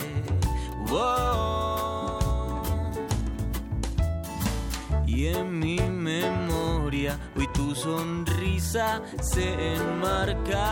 [5.15, 10.63] Y en mi memoria hoy tu sonrisa se enmarca.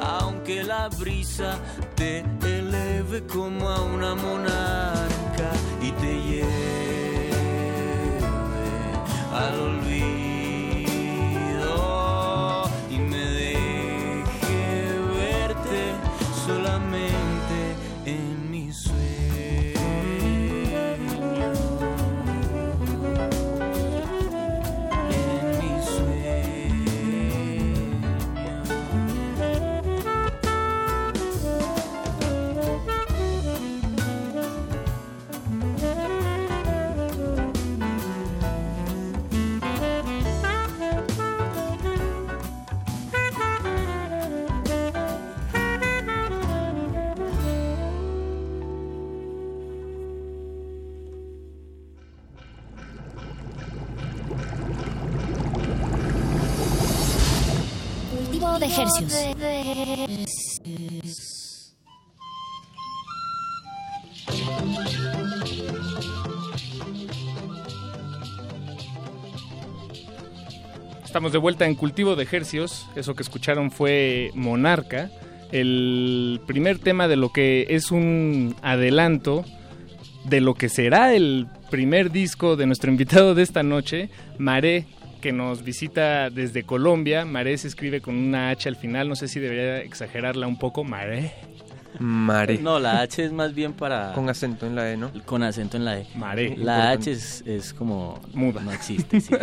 [0.00, 1.58] Aunque la brisa
[1.96, 5.50] te eleve como a una monarca
[5.82, 6.50] y te lleve
[9.32, 10.25] al olvido
[71.04, 72.86] Estamos de vuelta en Cultivo de Ejercios.
[72.94, 75.10] Eso que escucharon fue Monarca,
[75.52, 79.46] el primer tema de lo que es un adelanto
[80.24, 84.84] de lo que será el primer disco de nuestro invitado de esta noche, Maré,
[85.20, 87.24] que nos visita desde Colombia.
[87.24, 90.84] Maré se escribe con una H al final, no sé si debería exagerarla un poco.
[90.84, 91.32] Maré.
[91.98, 92.58] Mare.
[92.58, 94.12] No, la H es más bien para...
[94.12, 95.10] Con acento en la E, ¿no?
[95.24, 96.06] Con acento en la E.
[96.14, 96.56] Maré.
[96.56, 98.20] La H es, es como...
[98.34, 98.60] Muda.
[98.60, 99.34] No existe, sí.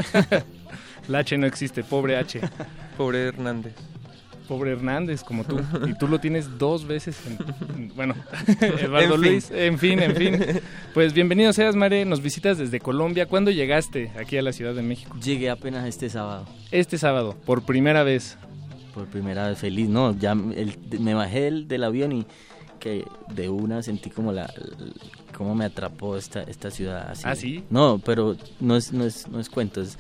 [1.07, 2.39] La H no existe, pobre H.
[2.97, 3.73] Pobre Hernández.
[4.47, 5.59] Pobre Hernández, como tú.
[5.87, 7.17] Y tú lo tienes dos veces.
[7.75, 8.13] En, bueno,
[8.61, 9.31] Eduardo En fin.
[9.31, 9.51] Luis.
[9.51, 10.39] En fin, en fin.
[10.93, 12.03] Pues bienvenido seas, Mare.
[12.05, 13.25] Nos visitas desde Colombia.
[13.27, 15.15] ¿Cuándo llegaste aquí a la Ciudad de México?
[15.23, 16.45] Llegué apenas este sábado.
[16.71, 18.37] Este sábado, por primera vez.
[18.93, 22.25] Por primera vez feliz, no, ya el- me bajé del, del avión y
[22.83, 24.93] que de una sentí como la, el-
[25.37, 27.23] cómo me atrapó esta esta ciudad así.
[27.25, 27.63] ¿Ah, sí?
[27.69, 29.97] No, pero no es no es no es cuento, es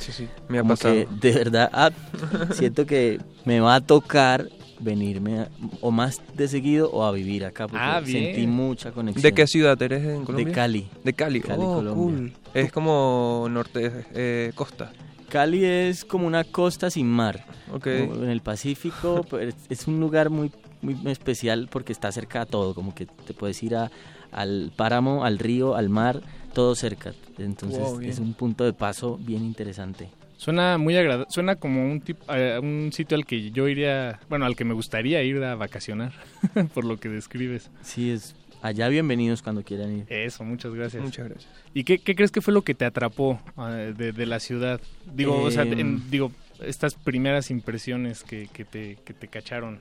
[0.49, 0.93] Me ha como pasado.
[0.95, 1.91] que de verdad ah,
[2.53, 4.49] siento que me va a tocar
[4.81, 5.49] venirme a-
[5.79, 8.25] o más de seguido o a vivir acá porque Ah, bien.
[8.33, 9.23] sentí mucha conexión.
[9.23, 10.45] ¿De qué ciudad eres en Colombia?
[10.47, 10.87] De Cali.
[11.05, 11.39] De Cali.
[11.39, 11.95] Cali, oh, Colombia.
[12.03, 12.33] cool.
[12.53, 14.91] Es como norte, eh, costa.
[15.29, 17.45] Cali es como una costa sin mar.
[17.73, 17.87] Ok.
[18.07, 20.51] Como En el Pacífico pero es- es un lugar muy
[20.83, 23.89] muy especial porque está cerca a todo, como que te puedes ir a,
[24.31, 26.21] al páramo, al río, al mar,
[26.53, 27.13] todo cerca.
[27.37, 30.09] Entonces Wow, es un punto de paso bien interesante.
[30.37, 31.27] Suena muy agradable.
[31.29, 34.73] Suena como un, tip- eh, un sitio al que yo iría, bueno, al que me
[34.73, 36.11] gustaría ir a vacacionar,
[36.73, 37.69] por lo que describes.
[37.81, 40.05] Sí, es allá bienvenidos cuando quieran ir.
[40.09, 41.01] Eso, muchas gracias.
[41.03, 41.51] Muchas gracias.
[41.73, 44.81] ¿Y qué, qué crees que fue lo que te atrapó eh, de, de la ciudad?
[45.13, 45.79] Digo, o sea, Em.
[45.79, 46.31] en- digo,
[46.61, 49.79] estas primeras impresiones que, que te, que te cacharon.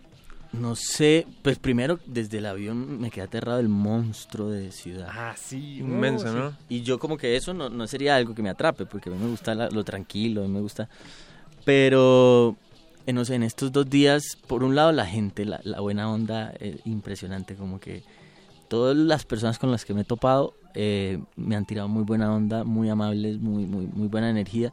[0.53, 5.09] No sé, pues primero desde el avión me quedé aterrado del monstruo de ciudad.
[5.11, 5.79] Ah, sí.
[5.79, 6.57] Inmenso, oh, ¿no?
[6.69, 9.19] Y yo como que eso no, no sería algo que me atrape, porque a mí
[9.19, 10.89] me gusta la- lo tranquilo, a mí me gusta...
[11.65, 12.57] Pero,
[13.07, 16.11] eh, no sé, en estos dos días, por un lado la gente, la, la buena
[16.13, 18.03] onda, eh, impresionante, como que
[18.69, 22.33] todas las personas con las que me he topado eh, me han tirado muy buena
[22.35, 24.73] onda, muy amables, muy, muy, muy buena energía.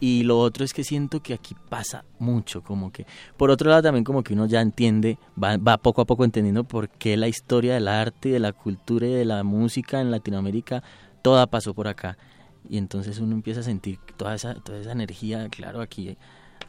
[0.00, 3.06] Y lo otro es que siento que aquí pasa mucho, como que...
[3.36, 6.64] Por otro lado también como que uno ya entiende, va, va poco a poco entendiendo
[6.64, 10.82] por qué la historia del arte, de la cultura y de la música en Latinoamérica,
[11.20, 12.16] toda pasó por acá.
[12.68, 16.16] Y entonces uno empieza a sentir toda esa, toda esa energía, claro, aquí,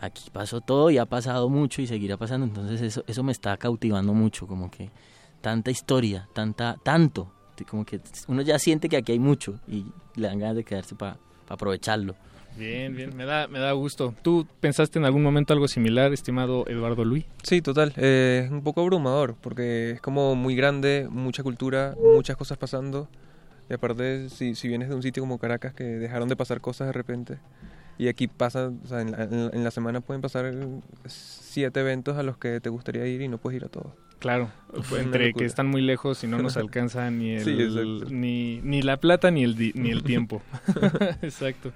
[0.02, 2.46] aquí pasó todo y ha pasado mucho y seguirá pasando.
[2.46, 4.90] Entonces eso, eso me está cautivando mucho, como que
[5.40, 7.32] tanta historia, tanta, tanto,
[7.70, 9.86] como que uno ya siente que aquí hay mucho y
[10.16, 11.18] le dan ganas de quedarse para
[11.48, 12.16] aprovecharlo.
[12.58, 14.14] Bien, bien, me da, me da gusto.
[14.22, 17.26] ¿Tú pensaste en algún momento algo similar, estimado Eduardo Luis?
[17.44, 17.94] Sí, total.
[17.98, 23.08] Eh, es un poco abrumador porque es como muy grande, mucha cultura, muchas cosas pasando.
[23.70, 26.88] Y aparte, si, si vienes de un sitio como Caracas que dejaron de pasar cosas
[26.88, 27.38] de repente
[27.98, 30.52] y aquí pasa, o sea, en la, en la- semana pueden pasar
[31.06, 33.94] siete eventos a los que te gustaría ir y no puedes ir a todos.
[34.20, 34.50] Claro,
[34.98, 37.44] entre que están muy lejos y no nos alcanza ni el,
[38.08, 40.42] Sí, ni, ni la plata ni el ni el tiempo.
[41.22, 41.72] exacto.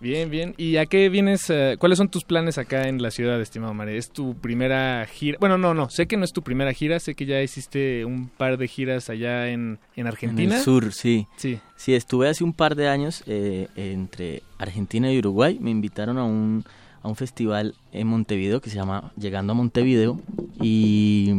[0.00, 0.54] Bien, bien.
[0.58, 1.48] ¿Y a qué vienes?
[1.48, 3.96] eh, ¿Cuáles son tus planes acá en la ciudad, estimado Mare?
[3.96, 5.38] ¿Es tu primera gira?
[5.40, 5.88] Bueno, no, no.
[5.88, 7.00] Sé que no es tu primera gira.
[7.00, 10.52] Sé que ya hiciste un par de giras allá en, en Argentina.
[10.54, 11.26] En el sur, sí.
[11.36, 11.58] Sí.
[11.76, 15.56] Sí, estuve hace un par de años eh, entre Argentina y Uruguay.
[15.58, 16.64] Me invitaron a un,
[17.02, 20.20] a un festival en Montevideo que se llama Llegando a Montevideo.
[20.60, 21.30] Y,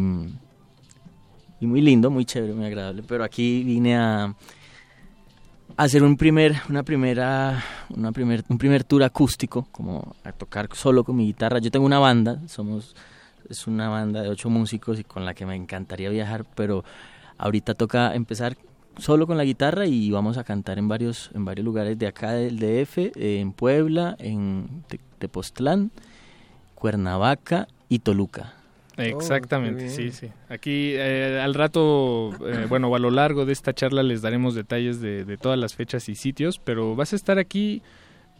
[1.59, 3.03] y muy lindo, muy chévere, muy agradable.
[3.07, 4.33] Pero aquí vine a
[5.77, 11.03] hacer un primer, una primera, una primer, un primer tour acústico, como a tocar solo
[11.03, 11.59] con mi guitarra.
[11.59, 12.95] Yo tengo una banda, somos
[13.49, 16.83] es una banda de ocho músicos y con la que me encantaría viajar, pero
[17.37, 18.57] ahorita toca empezar
[18.97, 22.31] solo con la guitarra y vamos a cantar en varios en varios lugares de acá
[22.31, 25.91] del DF, en Puebla, en Te- Tepoztlán,
[26.73, 28.53] Cuernavaca y Toluca.
[28.97, 30.29] Exactamente, sí, sí.
[30.49, 34.55] Aquí eh, al rato, eh, bueno, o a lo largo de esta charla les daremos
[34.55, 37.81] detalles de, de todas las fechas y sitios, pero vas a estar aquí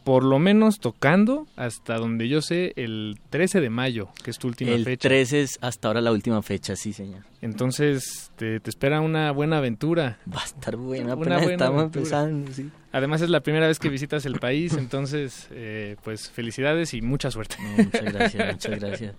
[0.03, 4.47] por lo menos tocando hasta donde yo sé el 13 de mayo, que es tu
[4.47, 5.09] última El fecha.
[5.09, 7.23] 13 es hasta ahora la última fecha, sí, señor.
[7.41, 10.19] Entonces te, te espera una buena aventura.
[10.31, 12.01] Va a estar buena, Una buena estamos aventura.
[12.01, 12.69] empezando, sí.
[12.91, 17.31] Además es la primera vez que visitas el país, entonces eh, pues felicidades y mucha
[17.31, 17.55] suerte.
[17.59, 19.15] No, muchas gracias, muchas gracias.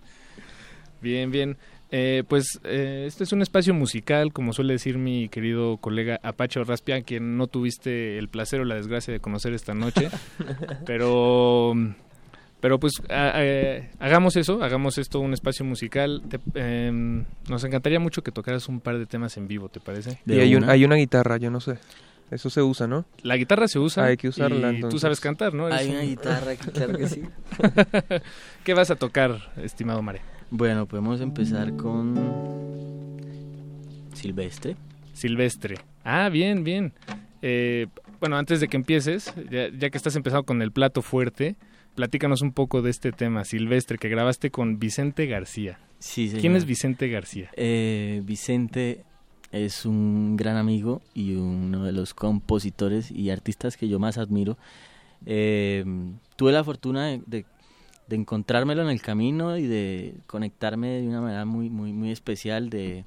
[1.01, 1.57] Bien, bien.
[1.91, 6.63] Eh, pues eh, este es un espacio musical, como suele decir mi querido colega Apache
[6.65, 10.09] Raspia, quien no tuviste el placer o la desgracia de conocer esta noche.
[10.87, 11.75] pero,
[12.61, 12.95] Pero pues
[14.01, 16.23] hagamos eso, hagamos esto un espacio musical.
[16.55, 20.19] Em, nos encantaría mucho que tocaras un par de temas en vivo, ¿te parece?
[20.27, 21.79] Y hay, hay una guitarra, yo no sé.
[22.31, 23.05] Eso se usa, ¿no?
[23.23, 24.05] La guitarra se usa.
[24.05, 24.73] Hay que usarla.
[24.73, 25.67] Y tú sabes cantar, ¿no?
[25.67, 27.23] Hay una guitarra, claro que sí.
[28.65, 30.23] ¿Qué vas a tocar, estimado Mare?
[30.51, 32.15] Bueno, podemos empezar con
[34.15, 34.77] Silvestre.
[35.13, 35.77] Silvestre.
[36.05, 36.93] Ah, bien, bien.
[37.43, 37.89] Eh,
[38.21, 41.57] bueno, antes de que empieces, ya, que estás empezando con el plato fuerte,
[41.95, 45.79] platícanos un poco de este tema, Silvestre, que grabaste con Vicente García.
[45.99, 46.41] Sí, señor.
[46.41, 47.51] ¿Quién es Vicente García?
[47.57, 49.05] Eh, Vicente
[49.51, 54.57] es un gran amigo y uno de los compositores y artistas que yo más admiro.
[55.25, 55.85] Eh,
[56.37, 57.45] tuve la fortuna de, de,
[58.15, 62.71] encontrármelo en el camino y de conectarme de una manera muy, muy, muy especial.
[62.71, 63.05] De,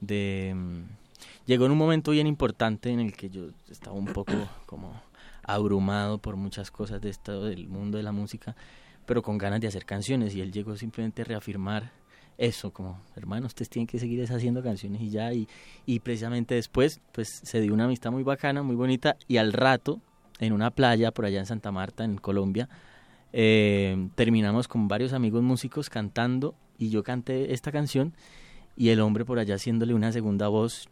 [0.00, 0.82] de mm,
[1.46, 4.32] llegó en un momento bien importante en el que yo estaba un poco
[4.66, 5.00] como
[5.42, 8.56] abrumado por muchas cosas de esto del mundo de la música,
[9.06, 11.92] pero con ganas de hacer canciones y él llegó simplemente a reafirmar
[12.40, 15.46] eso, como hermano, ustedes tienen que seguir haciendo canciones y ya, y,
[15.84, 20.00] y precisamente después, pues se dio una amistad muy bacana, muy bonita, y al rato,
[20.38, 22.70] en una playa por allá en Santa Marta, en Colombia,
[23.32, 28.14] eh, terminamos con varios amigos músicos cantando, y yo canté esta canción,
[28.76, 30.88] y el hombre por allá haciéndole una segunda voz,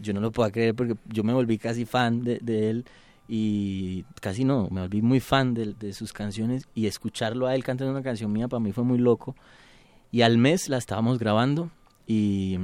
[0.00, 2.84] yo no lo puedo creer porque yo me volví casi fan de, él,
[3.28, 7.92] y casi no, me volví muy fan de, sus canciones y escucharlo a él cantando
[7.92, 9.36] una canción mía para mí fue muy loco.
[10.10, 11.70] Y al mes la estábamos grabando
[12.06, 12.56] y,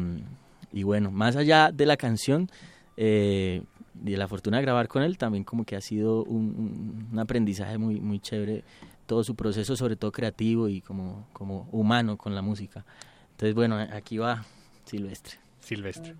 [0.73, 2.49] y bueno, más allá de la canción
[2.97, 3.63] eh,
[4.05, 7.19] y de la fortuna de grabar con él, también como que ha sido un, un,
[7.19, 8.65] aprendizaje muy, muy chévere
[9.07, 12.85] todo su proceso, sobre todo creativo y como, como humano con la música.
[13.33, 14.45] Entonces, bueno, aquí va
[14.85, 15.39] Silvestre.
[15.61, 16.15] Silvestre.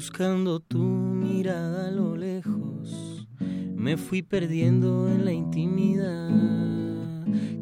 [0.00, 2.16] buscando tu mirada a lo
[3.80, 6.28] me fui perdiendo en la intimidad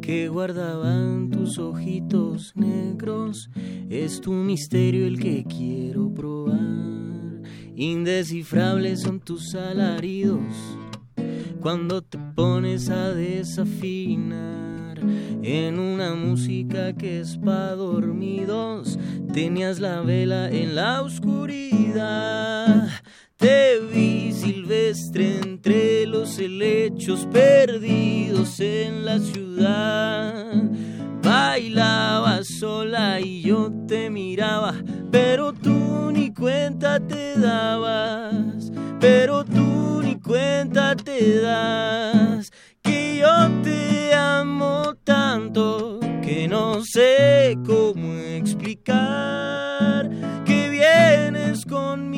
[0.02, 3.48] que guardaban tus ojitos negros.
[3.88, 6.58] Es tu misterio el que quiero probar.
[7.76, 10.42] Indescifrables son tus alaridos
[11.60, 14.98] cuando te pones a desafinar
[15.42, 18.98] en una música que es para dormidos
[19.32, 22.88] Tenías la vela en la oscuridad.
[23.38, 30.54] Te vi silvestre entre los helechos perdidos en la ciudad.
[31.22, 34.74] Bailaba sola y yo te miraba,
[35.12, 38.72] pero tú ni cuenta te dabas.
[38.98, 42.50] Pero tú ni cuenta te das
[42.82, 50.10] que yo te amo tanto que no sé cómo explicar
[50.44, 52.10] que vienes con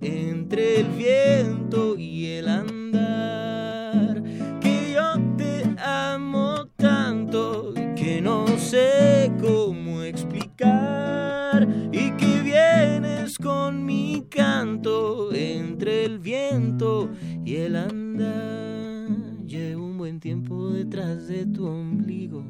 [0.00, 4.22] entre el viento y el andar,
[4.60, 11.68] que yo te amo tanto que no sé cómo explicar.
[11.92, 17.10] Y que vienes con mi canto entre el viento
[17.44, 19.10] y el andar.
[19.44, 22.42] Llevo un buen tiempo detrás de tu ombligo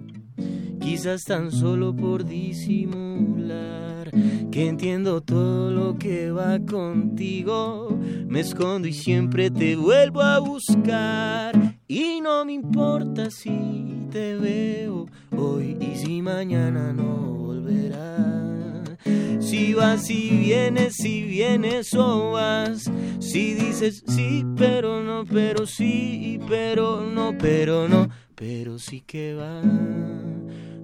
[0.80, 4.10] quizás tan solo por disimular
[4.50, 7.98] que entiendo todo lo que va contigo.
[8.26, 15.06] Me escondo y siempre te vuelvo a buscar y no me importa si te veo
[15.36, 18.98] hoy y si mañana no volverás.
[19.40, 22.90] Si vas, si vienes, si vienes o vas.
[23.20, 30.31] Si dices sí, pero no, pero sí, pero no, pero no, pero sí que vas.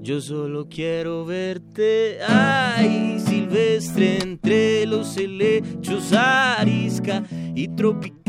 [0.08, 7.22] Yo solo quiero verte, ay, silvestre entre los helechos, arisca
[7.54, 8.24] y tropical.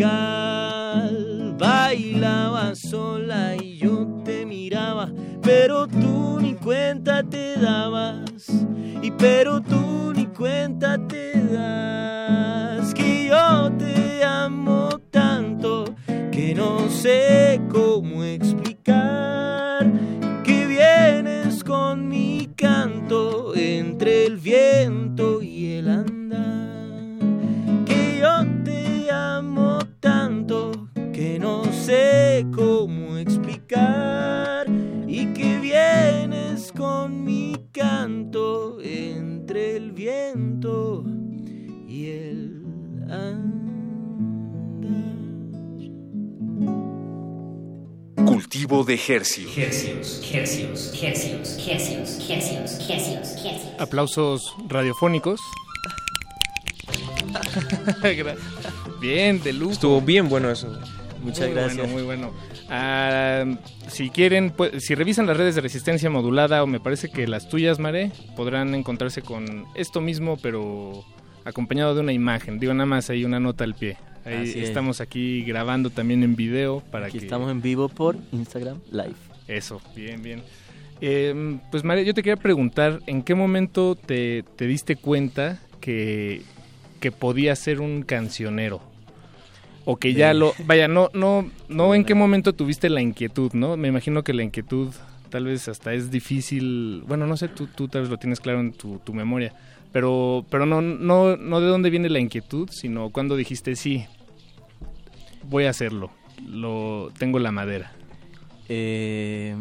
[1.58, 5.10] Bailaba sola y yo te miraba,
[5.42, 8.50] pero tú ni cuenta te dabas.
[9.02, 15.86] Y pero tú ni cuenta te das que yo te amo tanto
[16.30, 17.39] que no sé
[48.80, 49.58] vivo de Hercios.
[49.58, 53.80] Hercios, Hercios, Hercios, Hercios, Hercios, Hercios, Hercios.
[53.80, 55.40] Aplausos radiofónicos.
[59.02, 59.72] bien, de lujo.
[59.72, 60.80] Estuvo bien bueno eso.
[61.22, 61.78] Muchas Muy gracias.
[61.78, 62.32] bueno, muy bueno.
[62.70, 63.46] Ah,
[63.88, 67.50] si quieren, pues, si revisan las redes de resistencia modulada o me parece que las
[67.50, 71.04] tuyas, Mare, podrán encontrarse con esto mismo, pero
[71.44, 72.60] acompañado de una imagen.
[72.60, 73.98] Digo nada más ahí una nota al pie.
[74.26, 74.68] Ahí Así es.
[74.70, 79.16] estamos aquí grabando también en video para Aquí que estamos en vivo por Instagram Live.
[79.48, 80.42] eso, bien, bien.
[81.02, 86.42] Eh, pues María, yo te quería preguntar, ¿en qué momento te, te diste cuenta que,
[87.00, 88.82] que podías ser un cancionero?
[89.86, 90.54] O que ya lo...
[90.66, 93.78] Vaya, no, no, no en qué momento tuviste la inquietud, ¿no?
[93.78, 94.94] Me imagino que la inquietud
[95.30, 97.04] tal vez hasta es difícil...
[97.08, 99.54] Bueno, no sé, tú, tú tal vez lo tienes claro en tu, tu memoria.
[99.92, 104.06] Pero, pero no, no, no de dónde viene la inquietud, sino cuando dijiste, sí,
[105.44, 106.12] voy a hacerlo.
[106.46, 107.92] Lo, tengo la madera.
[108.68, 109.56] Eh,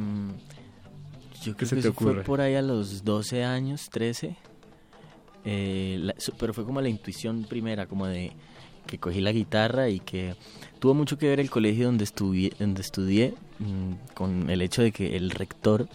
[1.42, 4.36] yo creo se que te fue por ahí a los 12 años, 13.
[5.44, 8.32] Eh, la- pero fue como la intuición primera, como de
[8.86, 10.34] que cogí la guitarra y que
[10.78, 14.92] tuvo mucho que ver el colegio donde estudié, donde estudié mm, con el hecho de
[14.92, 15.88] que el rector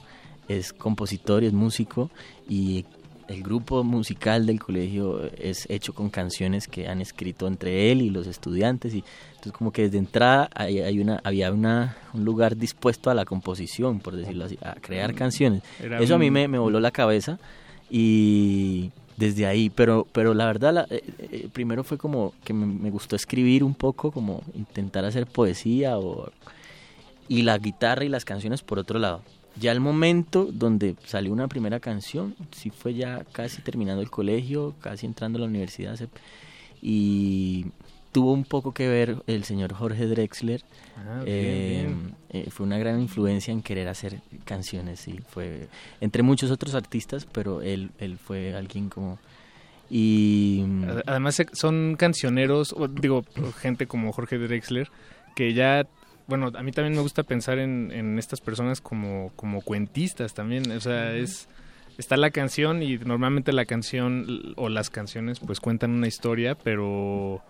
[0.47, 2.09] es compositor y es músico
[2.47, 2.85] y
[3.27, 8.09] el grupo musical del colegio es hecho con canciones que han escrito entre él y
[8.09, 12.57] los estudiantes y entonces como que desde entrada hay, hay una había una un lugar
[12.57, 16.59] dispuesto a la composición por decirlo así a crear canciones Era eso a mí me
[16.59, 17.39] voló la cabeza
[17.89, 22.65] y desde ahí pero pero la verdad la- eh, eh, primero fue como que me,
[22.65, 26.31] me gustó escribir un poco como intentar hacer poesía o
[27.29, 29.21] y la guitarra y las canciones por otro lado.
[29.55, 34.73] Ya el momento donde salió una primera canción, sí fue ya casi terminando el colegio,
[34.81, 35.97] casi entrando a la universidad,
[36.81, 37.67] y
[38.11, 40.61] tuvo un poco que ver el señor Jorge Drexler.
[40.97, 42.15] Ah, bien, Eh, bien.
[42.29, 45.67] eh, fue una gran influencia en querer hacer canciones, sí, fue
[46.01, 49.19] entre muchos otros artistas, pero él, él fue alguien como...
[49.89, 50.63] Y...
[50.87, 53.23] Ad- Además se- son cancioneros, digo,
[53.59, 54.89] gente como Jorge Drexler,
[55.35, 55.85] que ya,
[56.27, 60.71] bueno, a mí también me gusta pensar en, en estas personas como, como cuentistas también,
[60.71, 61.47] o sea, es...
[61.95, 67.43] Está la canción y normalmente la canción o las canciones pues cuentan una historia, pero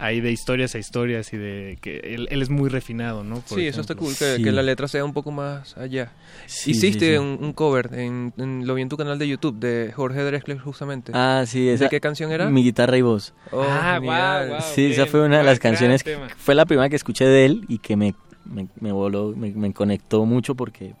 [0.00, 3.36] hay de historias a historias y de que él, él es muy refinado, ¿no?
[3.40, 4.14] Por sí, eso está ejemplo.
[4.16, 6.12] cool, que, que la letra sea un poco más allá.
[6.46, 7.18] Sí, Hiciste sí, sí.
[7.18, 10.58] Un, un cover, en, en- lo vi en tu canal de YouTube, de Jorge Drexler
[10.58, 11.12] justamente.
[11.14, 12.48] Ah, sí, ¿De esa, qué canción era?
[12.48, 13.34] Mi guitarra y voz.
[13.50, 14.60] Oh, Ah, guau, guau.
[14.74, 16.28] Sí, esa bien, fue una de las canciones, tema.
[16.36, 18.14] fue la primera que escuché de él y que me,
[18.44, 20.94] me, me voló, me, me conectó mucho porque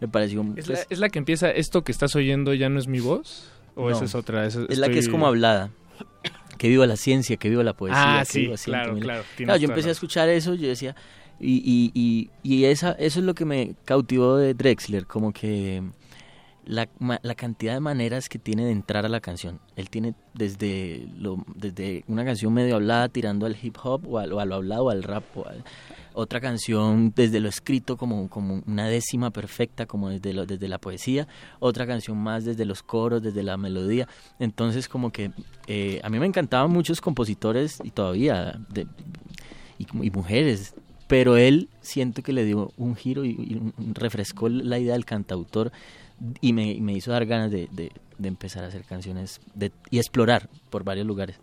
[0.00, 0.42] me pareció...
[0.56, 3.00] ¿Es, pues, la, es la que empieza, esto que estás oyendo ya no es mi
[3.00, 3.50] voz?
[3.74, 3.96] ¿O No.
[3.96, 4.46] esa es otra?
[4.46, 5.70] Esa- es la que es estoy- como hablada.
[6.56, 8.20] Que viva la ciencia, que viva la poesía.
[8.20, 9.00] Ah, que sí, viva claro, 100.000.
[9.02, 10.94] claro, Claro, yo empecé a escuchar eso, yo decía,
[11.38, 15.82] y, y, y, y esa, eso es lo que me cautivó de Drexler, como que
[16.64, 16.88] la,
[17.22, 19.60] la cantidad de maneras que tiene de entrar a la canción.
[19.76, 24.32] Él tiene desde, lo, desde una canción medio hablada tirando al hip hop o, al-
[24.32, 25.62] o a lo hablado o al rap o al-
[26.18, 30.78] otra canción desde lo escrito como, como una décima perfecta, como desde, lo, desde la
[30.78, 31.28] poesía,
[31.60, 34.08] otra canción más desde los coros, desde la melodía.
[34.38, 35.30] Entonces como que
[35.66, 38.86] eh, a mí me encantaban muchos compositores y todavía, de,
[39.78, 40.74] y, mujeres,
[41.06, 43.60] pero él siento que le dio un giro y, y
[43.92, 45.70] refrescó la idea del cantautor
[46.40, 49.70] y me, y me hizo dar ganas de, de- de empezar a hacer canciones de,
[49.90, 51.36] y explorar por varios lugares.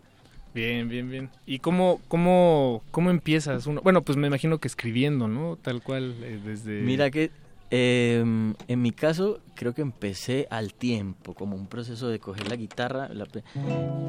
[0.54, 1.30] Bien, bien, bien.
[1.46, 3.66] ¿Y cómo, cómo, cómo empiezas?
[3.66, 3.80] Uno?
[3.82, 5.56] Bueno, pues me imagino que escribiendo, ¿no?
[5.56, 6.80] Tal cual, eh, desde...
[6.82, 7.32] Mira que
[7.70, 8.20] eh,
[8.68, 13.08] en mi caso creo que empecé al tiempo, como un proceso de coger la guitarra
[13.12, 13.26] la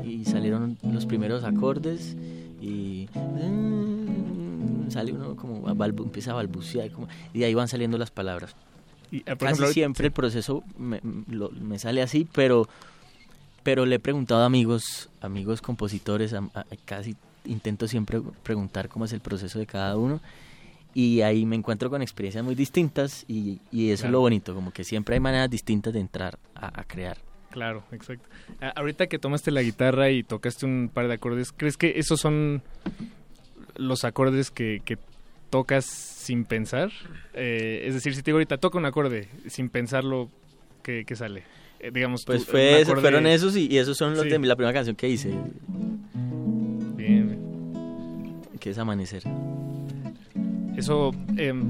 [0.06, 2.16] y salieron los primeros acordes
[2.62, 7.98] y mm, sale uno como balbu- empieza a balbucear como- y de ahí van saliendo
[7.98, 8.56] las palabras.
[9.12, 12.68] Y, ah, por Casi ejemplo, siempre el proceso me, lo- me sale así, pero
[13.66, 17.16] pero le he preguntado a amigos, amigos compositores, a- a- casi
[17.46, 20.22] intento siempre preguntar cómo es el proceso de cada uno
[20.94, 24.72] y ahí me encuentro con experiencias muy distintas y, y eso es lo bonito, como
[24.72, 27.18] que siempre hay maneras distintas de entrar a, a crear.
[27.50, 28.28] Claro, exacto.
[28.62, 32.20] Ah, ahorita que tomaste la guitarra y tocaste un par de acordes, ¿crees que esos
[32.20, 32.62] son
[33.78, 34.98] los acordes que, que
[35.50, 36.92] tocas sin pensar?
[37.34, 40.30] Eh, es decir, si te digo ahorita, toca un acorde sin pensarlo,
[40.84, 41.44] ¿qué, qué sale?
[41.80, 44.30] Eh, digamos, Pues un fue eso, fueron esos y, y esos son los Sí.
[44.30, 45.34] de la primera canción que hice,
[46.96, 47.40] Bien,
[48.60, 49.24] que es Amanecer.
[50.78, 51.64] Eso, em,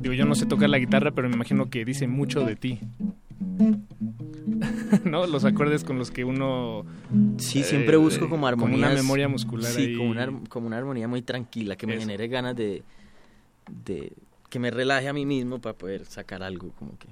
[0.00, 2.80] digo, yo no sé tocar la guitarra, pero me imagino que dice mucho de ti.
[5.04, 5.26] ¿No?
[5.26, 6.84] Los acordes con los que uno...
[7.38, 8.80] Sí, eh, siempre busco como armonías.
[8.80, 9.96] Como una memoria muscular Sí, ahí.
[9.96, 12.02] como una, como una armonía muy tranquila que me Eso.
[12.02, 12.82] genere ganas de,
[13.84, 14.12] de
[14.48, 17.08] que me relaje a mí mismo para poder sacar algo como que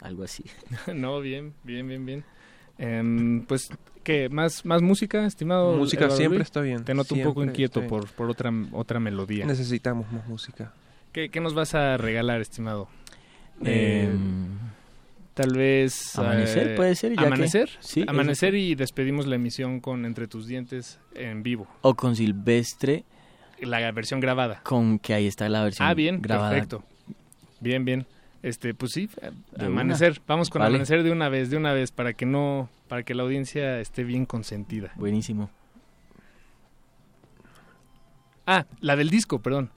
[0.00, 0.44] algo así.
[0.94, 2.24] no, bien, bien, bien, bien.
[2.78, 3.68] Em, pues,
[4.04, 4.28] ¿qué?
[4.28, 5.72] ¿Más, ¿Más música, estimado?
[5.76, 6.46] Música Eduardo siempre Luis?
[6.48, 9.46] está bien, Te noto un poco inquieto por, por otra, otra melodía.
[9.46, 10.72] Necesitamos más música.
[11.12, 12.88] ¿Qué, qué nos vas a regalar, estimado?
[13.64, 14.58] Em, Eh,
[15.32, 16.18] tal vez...
[16.18, 17.70] Amanecer, eh, puede ser, ya que- ¿Amanecer?
[17.80, 18.58] sí, Amanecer sí.
[18.60, 21.66] y despedimos la emisión con Entre tus dientes en vivo.
[21.80, 23.04] O con Silvestre.
[23.62, 24.60] La versión grabada.
[24.62, 26.50] Con que ahí está la versión Ah, bien, grabada.
[26.50, 26.84] perfecto.
[27.60, 28.06] Bien, bien.
[28.46, 29.10] Este, pues sí,
[29.58, 30.12] amanecer.
[30.12, 30.20] una.
[30.28, 30.76] Vamos con Vale.
[30.76, 34.04] amanecer de una vez, de una vez, para que no, para que la audiencia esté
[34.04, 34.92] bien consentida.
[34.94, 35.50] Buenísimo.
[38.46, 39.70] Ah, la del disco, perdón.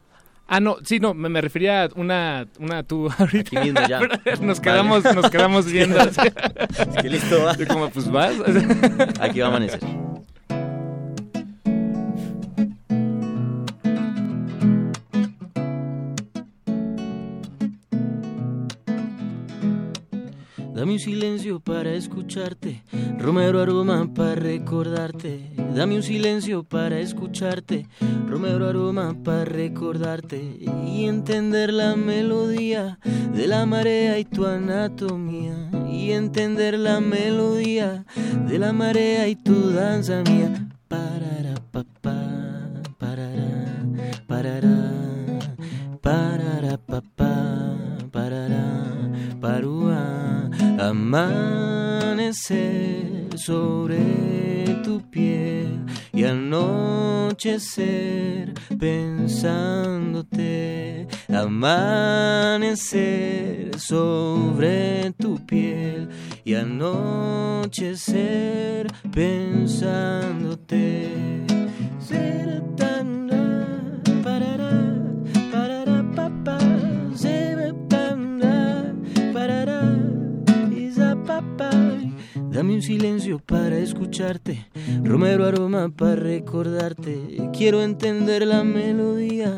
[0.48, 3.60] Ah, no, sí, no, me, me refería a una, una tú ahorita.
[3.60, 4.02] Aquí mismo ya.
[4.42, 6.00] nos quedamos, nos quedamos viendo.
[6.00, 6.18] Es
[7.02, 7.56] que listo, va.
[7.68, 8.36] Como, pues vas.
[9.20, 9.80] Aquí va a amanecer.
[20.90, 22.82] Dame un silencio para escucharte,
[23.20, 25.52] Romero aroma para recordarte.
[25.76, 27.86] Dame un silencio para escucharte,
[28.28, 30.58] Romero aroma para recordarte
[30.88, 32.98] y entender la melodía
[33.36, 35.70] de la marea y tu anatomía.
[35.88, 38.04] Y entender la melodía
[38.48, 40.70] de la marea y tu danza mía.
[40.88, 43.86] Parará, papá, parará,
[44.26, 44.92] parará,
[46.02, 46.49] parará,
[50.90, 52.34] Amanecer
[53.38, 54.00] sobre
[54.84, 57.76] tu piel y anochecer
[58.80, 59.48] pensándote.
[61.32, 62.90] Amanecer
[63.78, 66.10] sobre tu piel
[66.44, 68.08] y anochecer
[69.12, 70.90] pensándote.
[74.24, 74.74] Parará,
[79.32, 80.09] parará,
[81.40, 81.72] papá.
[82.52, 84.68] Dame un silencio para escucharte,
[85.04, 87.50] Romero aroma para recordarte.
[87.54, 89.54] Quiero entender la melodía,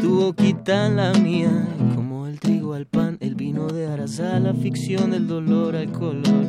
[0.00, 1.50] tu boquita la mía,
[1.94, 6.46] como el trigo al pan, el vino de Arasá, la ficción del dolor al color,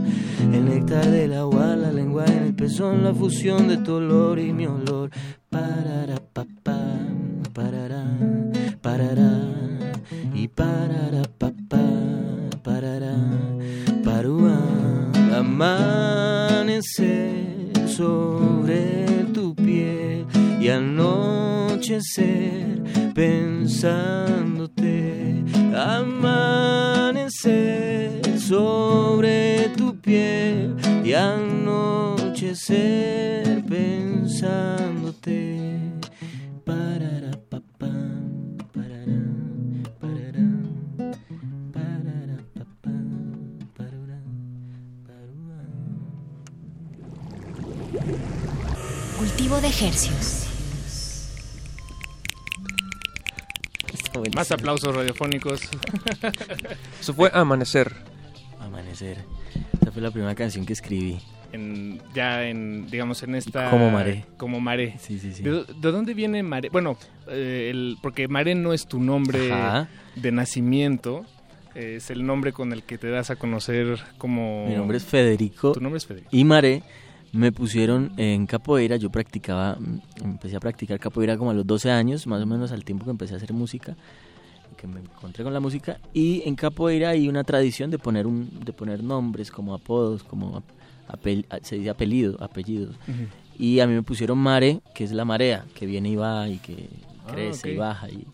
[0.53, 4.53] el néctar del agua, la lengua en el pezón, la fusión de tu olor y
[4.53, 5.09] mi olor.
[5.49, 6.79] Parará, papá,
[7.53, 8.05] parará,
[8.81, 9.31] parará,
[10.33, 11.23] y parará,
[15.55, 16.81] Amanecer
[17.87, 20.25] sobre tu piel
[20.59, 21.93] y anochecer
[23.13, 24.15] pensándote.
[25.77, 27.29] Amanecer
[28.39, 30.75] sobre tu piel
[31.05, 32.33] y anochecer
[33.69, 34.33] pensándote.
[49.43, 50.47] Cultivo de hercios.
[54.33, 55.59] Más aplausos radiofónicos.
[57.01, 57.91] Eso fue Amanecer.
[58.61, 59.17] Amanecer.
[59.81, 61.19] Esa fue la primera canción que escribí.
[61.51, 63.69] En, ya en, digamos, en esta...
[63.69, 64.23] Como Maré.
[64.37, 64.95] Como Maré.
[64.97, 65.43] Sí, sí, sí.
[65.43, 66.69] ¿De, de dónde viene Maré?
[66.69, 66.95] Bueno,
[67.27, 69.89] eh, el, porque Maré no es tu nombre Ajá.
[70.15, 71.25] de nacimiento,
[71.75, 74.67] eh, es el nombre con el que te das a conocer como...
[74.69, 75.73] Mi nombre es Federico.
[75.73, 76.29] Tu nombre es Federico.
[76.31, 76.81] Y Maré
[77.33, 78.95] me pusieron en capoeira.
[78.95, 82.71] Yo practicaba, mm, empecé a practicar capoeira como a los 12 años, más o menos
[82.71, 83.95] al tiempo que empecé a hacer música,
[84.77, 85.99] que me encontré con la música.
[86.13, 90.57] Y en capoeira hay una tradición de poner, un, de poner nombres como apodos, como
[90.57, 90.63] ap-
[91.21, 92.95] apel- se dice apellido, apellidos.
[93.57, 96.57] Y a mí me pusieron Mare, que es la marea, que viene y va y
[96.57, 96.87] que
[97.25, 98.25] Ah, crece y baja y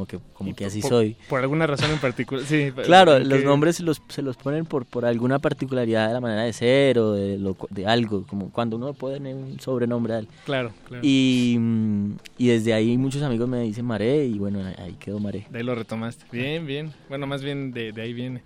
[0.00, 1.16] como que, como que así por, soy.
[1.28, 2.72] Por alguna razón en particular, sí.
[2.84, 6.20] Claro, que- los nombres se los, se los ponen por, por alguna particularidad de la
[6.20, 10.18] manera de ser o de, lo- de algo, como cuando uno pone un sobrenombre a
[10.20, 10.28] él.
[10.44, 11.02] Claro, claro.
[11.06, 15.46] Y, mm, y desde ahí muchos amigos me dicen Maré y bueno, ahí quedó Maré.
[15.50, 16.24] De ahí lo retomaste.
[16.32, 16.92] Bien, bien.
[17.08, 18.42] Bueno, más bien de, de ahí viene.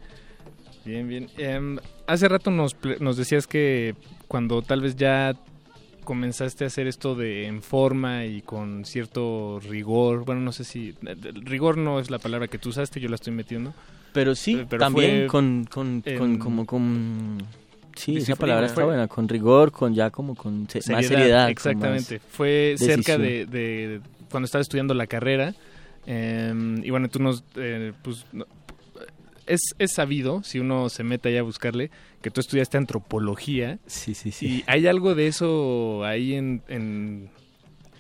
[0.85, 1.29] Bien, bien.
[1.39, 3.95] Em, hace rato nos, nos decías que
[4.29, 5.35] cuando tal vez ya
[6.05, 10.95] comenzaste a hacer esto de en forma y con cierto rigor, bueno, no sé si...
[11.07, 13.75] eh, Rigor no es la palabra que tú usaste, yo la estoy metiendo.
[14.13, 16.03] Pero sí, Eh, pero también con, con,
[16.39, 17.39] como con...
[17.97, 22.19] Sí, esa palabra está buena, con rigor, con ya como con se- más seriedad, Exactamente.
[22.19, 24.01] más Fue cerca de, de
[24.31, 25.55] cuando estaba estudiando la carrera.
[26.07, 27.45] eh, y bueno, tú nos...
[27.57, 28.47] eh, pues, no-
[29.47, 31.91] es, es sabido, si uno se mete ahí a buscarle,
[32.25, 33.79] que tú estudiaste antropología.
[33.87, 34.47] Sí, sí, sí.
[34.47, 36.63] Y hay algo de eso ahí en...
[36.69, 37.29] en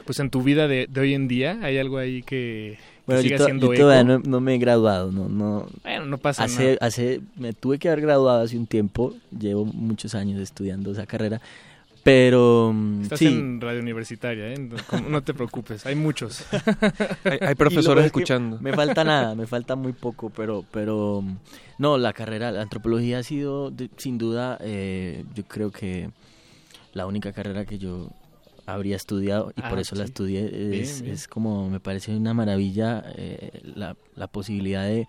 [0.06, 3.22] pues en tu vida de, de hoy en día, ¿hay algo ahí que, que Bueno,
[3.22, 3.82] siga yo, siendo yo eco?
[3.82, 5.66] todavía no, no me he graduado, no, no.
[5.82, 6.76] Bueno, no pasa hace, nada.
[6.82, 11.40] Hace, me tuve que haber graduado hace un tiempo, llevo muchos años estudiando esa carrera,
[12.05, 12.72] pero
[13.02, 13.26] Estás sí.
[13.26, 14.68] en radio universitaria, ¿eh?
[15.09, 16.44] No, te preocupes, hay muchos.
[17.24, 18.59] Hay, profesores lo es que escuchando.
[18.60, 21.24] Me falta nada, me falta muy poco, pero, pero
[21.78, 26.10] no, la carrera, la antropología ha sido de- sin duda, eh, yo creo que
[26.93, 28.10] la única carrera que yo
[28.66, 31.14] habría estudiado y por Ah, eso la estudié Bien, es, bien.
[31.14, 35.06] es como me parece una maravilla eh, la, la posibilidad de,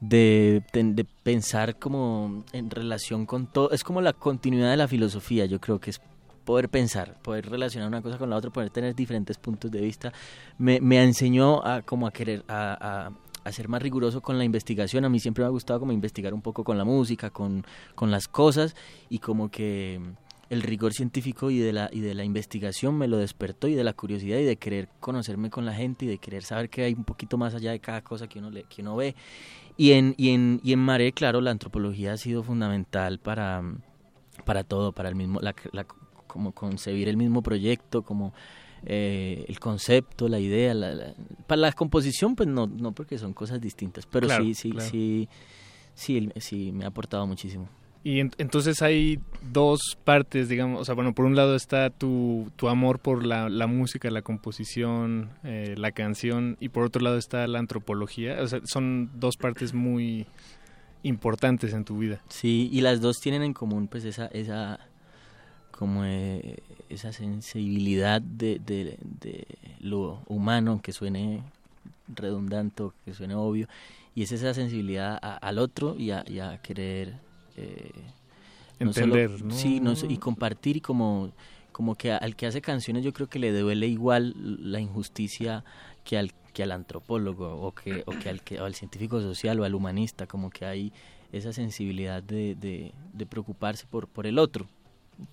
[0.00, 5.44] de, de- pensar como en relación con todo, es como la continuidad de la filosofía,
[5.46, 6.00] yo creo que es
[6.44, 10.12] poder pensar, poder relacionar una cosa con la otra, poder tener diferentes puntos de vista,
[10.56, 13.10] me, me enseñó a como a querer, a-
[13.44, 16.32] a ser más riguroso con la investigación, a mí siempre me ha gustado como investigar
[16.34, 17.64] un poco con la música, con,
[17.94, 18.74] con las cosas
[19.10, 20.00] y como que
[20.50, 23.84] el rigor científico y de la y de la investigación me lo despertó y de
[23.84, 26.94] la curiosidad y de querer conocerme con la gente y de querer saber que hay
[26.94, 29.14] un poquito más allá de cada cosa que uno le, que uno ve
[29.78, 33.62] y en y en y en Mare claro la antropología ha sido fundamental para
[34.44, 35.86] para todo para el mismo la, la-
[36.26, 38.34] como concebir el mismo proyecto como
[38.84, 41.14] eh, el concepto la idea la- la-
[41.46, 44.90] para la composición pues no no porque son cosas distintas pero Claro, sí sí claro.
[44.90, 45.28] sí
[45.94, 47.68] sí sí me ha aportado muchísimo
[48.04, 49.18] Y en- entonces hay
[49.52, 53.48] dos partes, digamos, o sea, bueno, por un lado está tu, tu amor por la,
[53.48, 58.40] la música, la composición, eh, la canción, y por otro lado está la antropología.
[58.40, 60.26] O sea, son dos partes muy
[61.02, 62.20] importantes en tu vida.
[62.28, 64.80] Sí, y las dos tienen en común pues esa, esa
[65.70, 66.58] como eh,
[66.88, 69.46] esa sensibilidad de, de,
[69.80, 71.42] lo humano, aunque suene
[72.08, 73.68] redundante, que suene obvio,
[74.14, 77.27] y es esa sensibilidad al otro y a querer
[77.58, 77.90] eh,
[78.80, 79.54] no solo- Entender, ¿no?
[79.54, 81.32] sí, no, y compartir y como
[81.72, 85.64] como que al que hace canciones yo creo que le duele igual la injusticia
[86.04, 89.60] que al que al antropólogo o que o que al que o al científico social
[89.60, 90.92] o al humanista como que hay
[91.30, 94.66] esa sensibilidad de, de, de preocuparse por por el otro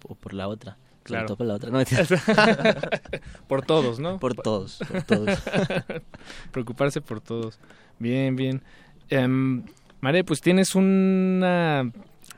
[0.08, 1.28] o por la otra Claro.
[1.28, 1.80] todo por la otra no
[3.48, 4.20] por todos, ¿no?
[4.20, 5.40] por todos por todos
[6.52, 7.60] Preocuparse por todos.
[8.00, 8.62] Bien, bien.
[9.10, 9.64] Em,
[10.02, 11.92] Mare, pues tienes una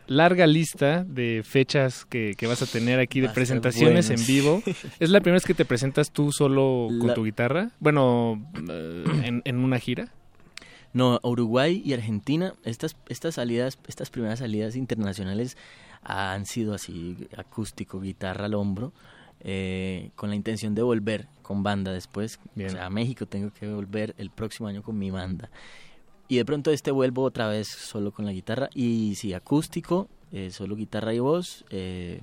[0.07, 4.61] larga lista de fechas que, que vas a tener aquí de presentaciones en vivo.
[4.99, 7.71] ¿Es la primera vez que te presentas tú solo con La- tu guitarra?
[7.79, 10.11] Bueno, eh, en, en una gira.
[10.93, 15.57] No, Uruguay y Argentina, estas, estas salidas, estas primeras salidas internacionales
[16.01, 18.93] han sido así, acústico, guitarra al hombro,
[19.41, 22.39] eh, con la intención de volver con banda después.
[22.55, 25.49] O sea, a México tengo que volver el próximo año con mi banda.
[26.27, 30.49] Y de pronto este vuelvo otra vez solo con la guitarra y sí, acústico, eh,
[30.51, 31.63] solo guitarra y voz.
[31.69, 32.21] eh,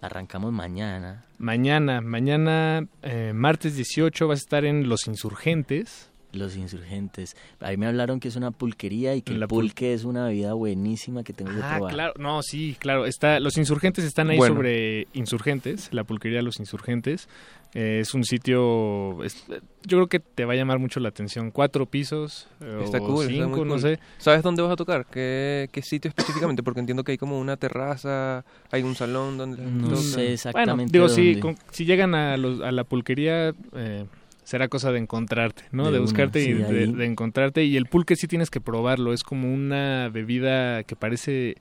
[0.00, 1.24] arrancamos mañana.
[1.38, 6.10] Mañana, mañana, eh, martes 18, vas a estar en Los Insurgentes.
[6.32, 7.36] Los insurgentes.
[7.60, 10.26] Ahí me hablaron que es una pulquería y que el la pul- pulque es una
[10.26, 11.94] bebida buenísima que tengo que Ah, probar.
[11.94, 13.06] claro, no, sí, claro.
[13.06, 14.56] Está, los insurgentes están ahí Bueno.
[14.56, 17.28] sobre insurgentes, la pulquería Los Insurgentes.
[17.74, 19.44] Eh, es un sitio, es-
[19.84, 21.50] yo creo que te va a llamar mucho la atención.
[21.50, 23.80] Cuatro pisos, eh, Está o cool, está cinco, no cool.
[23.80, 23.98] sé.
[24.18, 25.06] ¿Sabes dónde vas a tocar?
[25.06, 26.62] ¿Qué, qué sitio específicamente?
[26.62, 31.14] Porque entiendo que hay como una terraza, hay un salón donde No sé exactamente Bueno,
[31.14, 34.04] digo, si, con- si llegan a, los- a la pulquería, eh,
[34.44, 35.86] será cosa de encontrarte, ¿no?
[35.86, 37.64] De De, una, buscarte y de, de encontrarte.
[37.64, 39.12] Y el pulque sí tienes que probarlo.
[39.12, 41.56] Es como una bebida que parece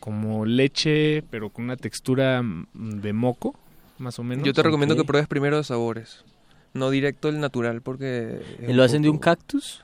[0.00, 3.54] como leche, pero con una textura mm, de moco,
[3.98, 4.44] más o menos.
[4.44, 6.24] Yo te recomiendo que pruebes primero de sabores.
[6.74, 8.40] No directo el natural porque...
[8.60, 9.82] es ¿Y ¿Lo hacen de un cactus?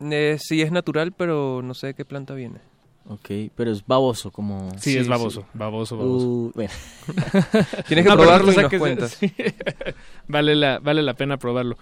[0.00, 2.58] Eh, sí, es natural, pero no sé de qué planta viene.
[3.06, 4.70] Ok, pero es baboso como...
[4.78, 6.26] Sí, es baboso, baboso, baboso.
[6.26, 6.70] Uh, bueno.
[7.88, 9.10] Tienes que No, probarlo y nos cuentas.
[9.12, 9.32] sí.
[10.28, 11.76] vale, la, vale la pena probarlo.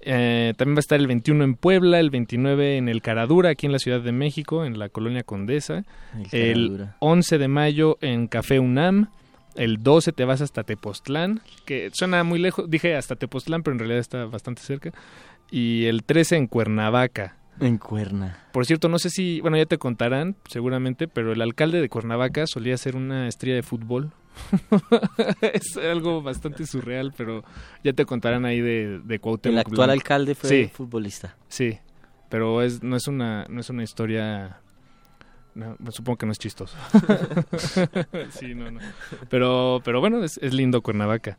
[0.00, 3.66] Eh, también va a estar el 21 en Puebla, el 29 en el Caradura, aquí
[3.66, 5.84] en la Ciudad de México, en la colonia Condesa.
[6.30, 6.96] El El Caradura.
[7.00, 9.10] 11 de mayo en Café UNAM.
[9.58, 12.70] El 12 te vas hasta Tepoztlán, que suena muy lejos.
[12.70, 14.92] Dije hasta Tepoztlán, pero en realidad está bastante cerca.
[15.50, 17.36] Y el 13 en Cuernavaca.
[17.60, 18.38] En Cuerna.
[18.52, 22.46] Por cierto, no sé si, bueno, ya te contarán seguramente, pero el alcalde de Cuernavaca
[22.46, 24.12] solía ser una estrella de fútbol.
[25.52, 27.42] es algo bastante surreal, pero
[27.82, 31.36] ya te contarán ahí de, de Cuauhtémoc El actual alcalde fue Sí, futbolista.
[31.48, 31.78] sí,
[32.28, 34.60] pero es, no es una, no es una historia,
[35.78, 36.76] no, supongo que no es chistoso.
[38.30, 38.80] sí, no, no.
[39.28, 41.38] Pero, pero bueno, es, es lindo Cuernavaca.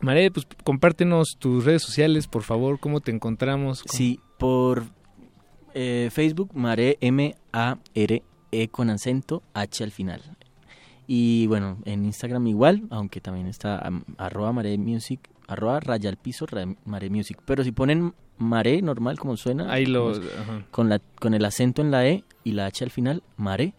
[0.00, 3.82] Maré, pues compártenos tus redes sociales, por favor, cómo te encontramos.
[3.82, 4.84] ¿Cómo- Sí, por
[5.74, 10.22] eh, Facebook, Mare M-A-R-E con acento H al final.
[11.06, 16.16] Y bueno, en Instagram igual, aunque también está um, arroba Mare Music, arroba raya al
[16.16, 17.38] piso ra- Mare Music.
[17.44, 20.12] Pero si ponen Mare normal como suena, Ahí lo-
[20.72, 23.74] con, la, con el acento en la E y la H al final, Mare.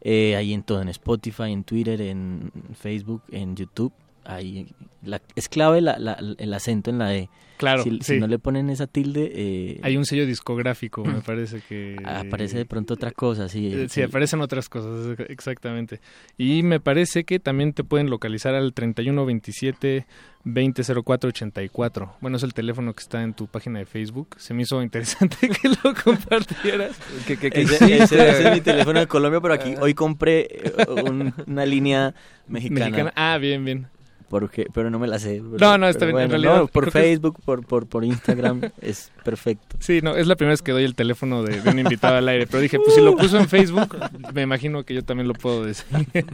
[0.00, 3.92] Eh, ahí en todo, en Spotify, en Twitter, en Facebook, en YouTube.
[4.26, 4.66] Ahí
[5.02, 7.28] la, es clave la- la- el acento en la E.
[7.58, 8.18] Claro, Si, si sí.
[8.18, 11.96] no le ponen esa tilde, eh, Hay un sello discográfico, me parece que...
[12.04, 13.48] aparece de pronto otra cosa.
[13.48, 16.00] Sí, Eh, Sí, El- aparecen otras cosas, ex- exactamente.
[16.36, 20.04] Y me parece que también te pueden localizar al 3127
[20.44, 22.16] 200484.
[22.20, 24.36] Bueno, es el teléfono que está en tu página de Facebook.
[24.38, 26.96] Se me hizo interesante que lo compartieras.
[27.26, 28.28] Que- que- que Ese, ese- existe.
[28.30, 30.72] ese es mi teléfono de Colombia, pero aquí hoy compré eh,
[31.04, 32.14] un- una línea
[32.48, 32.80] mexicana.
[32.86, 33.12] Mexicana.
[33.16, 33.86] Ah, bien, bien.
[34.28, 35.40] Porque, pero no me la sé.
[35.52, 38.04] pero- No, no, está bien, en bueno, realidad no, por es- Facebook, por, por, por
[38.04, 39.76] Instagram, es perfecto.
[39.78, 42.28] Sí, no, es la primera vez que doy el teléfono de, de un invitado al
[42.28, 43.96] aire, pero dije, pues si lo puso en Facebook,
[44.34, 45.86] me imagino que yo también lo puedo decir.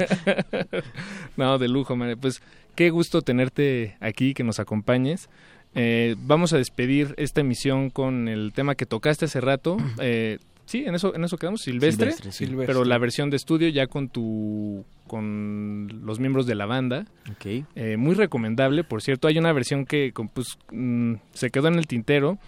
[1.37, 2.17] no, de lujo, María.
[2.17, 2.43] Pues
[2.75, 5.29] qué gusto tenerte aquí, que nos acompañes.
[5.75, 9.77] Eh, vamos a despedir esta emisión con el tema que tocaste hace rato.
[10.01, 10.39] Eh,
[10.73, 12.51] sí, en eso, en eso quedamos, Silvestre, Silvestre, sí.
[12.67, 17.05] pero la versión de estudio ya con tu con los miembros de la banda.
[17.31, 17.67] Ok.
[17.77, 19.29] Eh, muy recomendable, por cierto.
[19.29, 22.39] Hay una versión que pues, mm, se quedó en el tintero,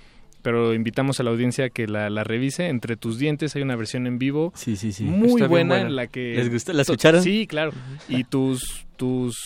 [0.40, 2.68] pero invitamos a la audiencia a que la, la revise.
[2.68, 5.04] Entre tus dientes hay una versión en vivo Sí, sí, sí.
[5.04, 5.80] muy buena, buena.
[5.82, 6.34] en la que...
[6.36, 6.72] ¿Les gusta?
[6.72, 7.22] ¿La escucharon?
[7.22, 7.72] Sí, claro.
[8.08, 9.36] Y tus, tus,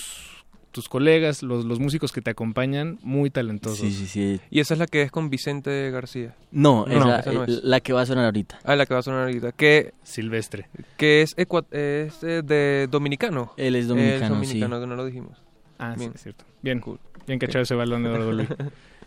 [0.70, 3.78] tus colegas, los, los músicos que te acompañan, muy talentosos.
[3.78, 4.40] Sí, sí, sí.
[4.51, 6.35] Y esa es la que es con Vicente García.
[6.51, 7.62] No, es la, esa no es.
[7.62, 8.59] la que va a sonar ahorita.
[8.65, 9.53] Ah, la que va a sonar ahorita.
[9.53, 10.69] Que, Silvestre.
[10.97, 13.53] que es, es eh, de dominicano.
[13.57, 14.82] Él es dominicano, dominicano, sí.
[14.82, 15.39] que no lo dijimos.
[15.78, 16.45] Ah, sí, es cierto.
[16.62, 16.82] Bien,
[17.27, 18.49] bien cachado ese balón, Eduardo Luis.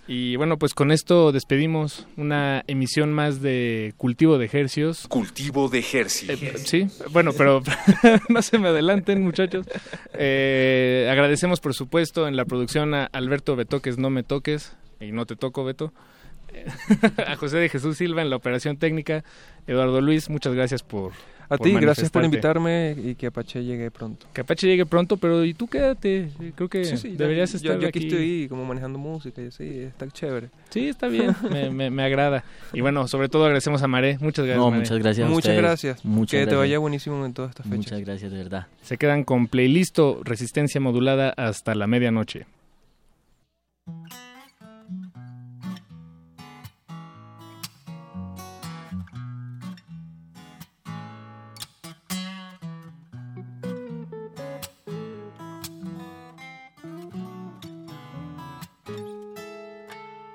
[0.07, 5.07] Y bueno, pues con esto despedimos una emisión más de Cultivo de Ejercios.
[5.07, 6.41] Cultivo de ejercicios.
[6.41, 7.61] Eh, sí, bueno, pero
[8.29, 9.67] no se me adelanten, muchachos.
[10.13, 15.25] Eh, agradecemos, por supuesto, en la producción a Alberto Betoques, no me toques, y no
[15.25, 15.93] te toco, Beto.
[17.25, 19.23] a José de Jesús Silva en la operación técnica.
[19.67, 21.13] Eduardo Luis, muchas gracias por.
[21.51, 24.25] A ti, gracias por invitarme y que Apache llegue pronto.
[24.33, 26.29] Que Apache llegue pronto, pero y tú quédate.
[26.55, 28.07] Creo que Sí, sí, deberías yo, estar yo aquí aquí.
[28.07, 30.49] estoy como manejando música y así, está chévere.
[30.69, 32.43] Sí, está bien, me, me- me agrada.
[32.73, 34.17] Y bueno, sobre todo agradecemos a Maré.
[34.21, 34.57] Muchas gracias.
[34.57, 34.79] No, Maré.
[34.81, 35.61] muchas gracias a Muchas ustedes.
[35.61, 36.05] gracias.
[36.05, 37.77] Muchas que te vaya buenísimo en todas estas fechas.
[37.77, 38.67] Muchas gracias, de verdad.
[38.81, 42.45] Se quedan con playlist Resistencia Modulada hasta la medianoche.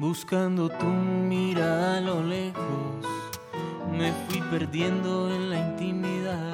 [0.09, 3.05] Buscando tu mirada a lo lejos,
[3.91, 6.53] me fui perdiendo en la intimidad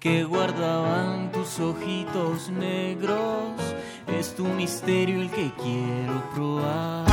[0.00, 3.52] que guardaban tus ojitos negros.
[4.08, 7.06] Es tu misterio el que quiero probar.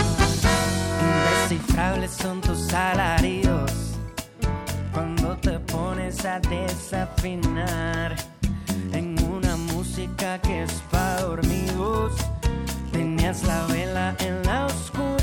[0.99, 3.71] Indescifrables son tus alaridos
[4.91, 8.15] cuando te pones a desafinar
[8.93, 12.13] en una música que es para dormidos.
[13.27, 15.16] Tenías la vela en la oscuridad.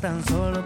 [0.00, 0.65] Tan solo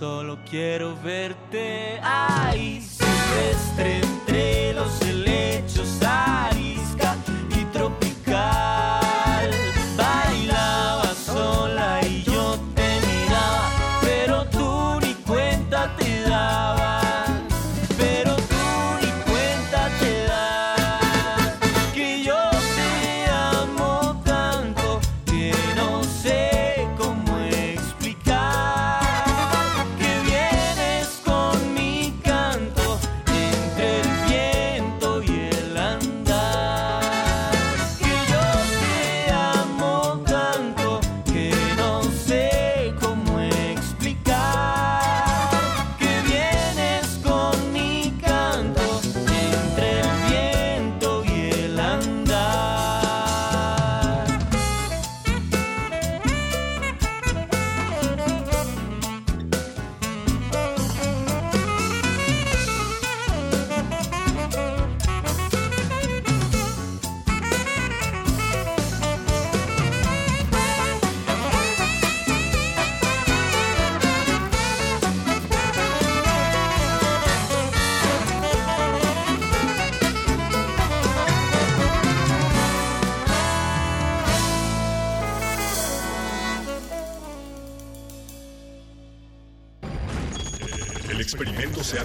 [0.00, 2.00] solo quiero verte.
[2.02, 5.09] Ahí, silvestre entre los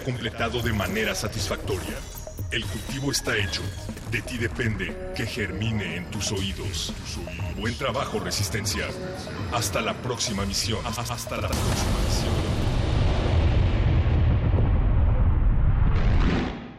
[0.05, 1.97] completado de manera satisfactoria.
[2.51, 3.63] El cultivo está hecho.
[4.11, 6.93] De ti depende que germine en tus oídos.
[7.57, 8.85] Buen trabajo, Resistencia.
[9.51, 10.79] Hasta la próxima misión.
[10.85, 12.33] Hasta la próxima misión.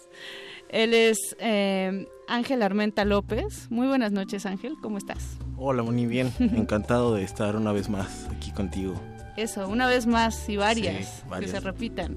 [0.68, 3.66] Él es eh, Ángel Armenta López.
[3.70, 5.36] Muy buenas noches Ángel, ¿cómo estás?
[5.56, 6.32] Hola, muy bien.
[6.38, 8.94] Encantado de estar una vez más aquí contigo.
[9.36, 11.50] Eso, una vez más y varias, Sí, que varias.
[11.52, 12.16] se repitan.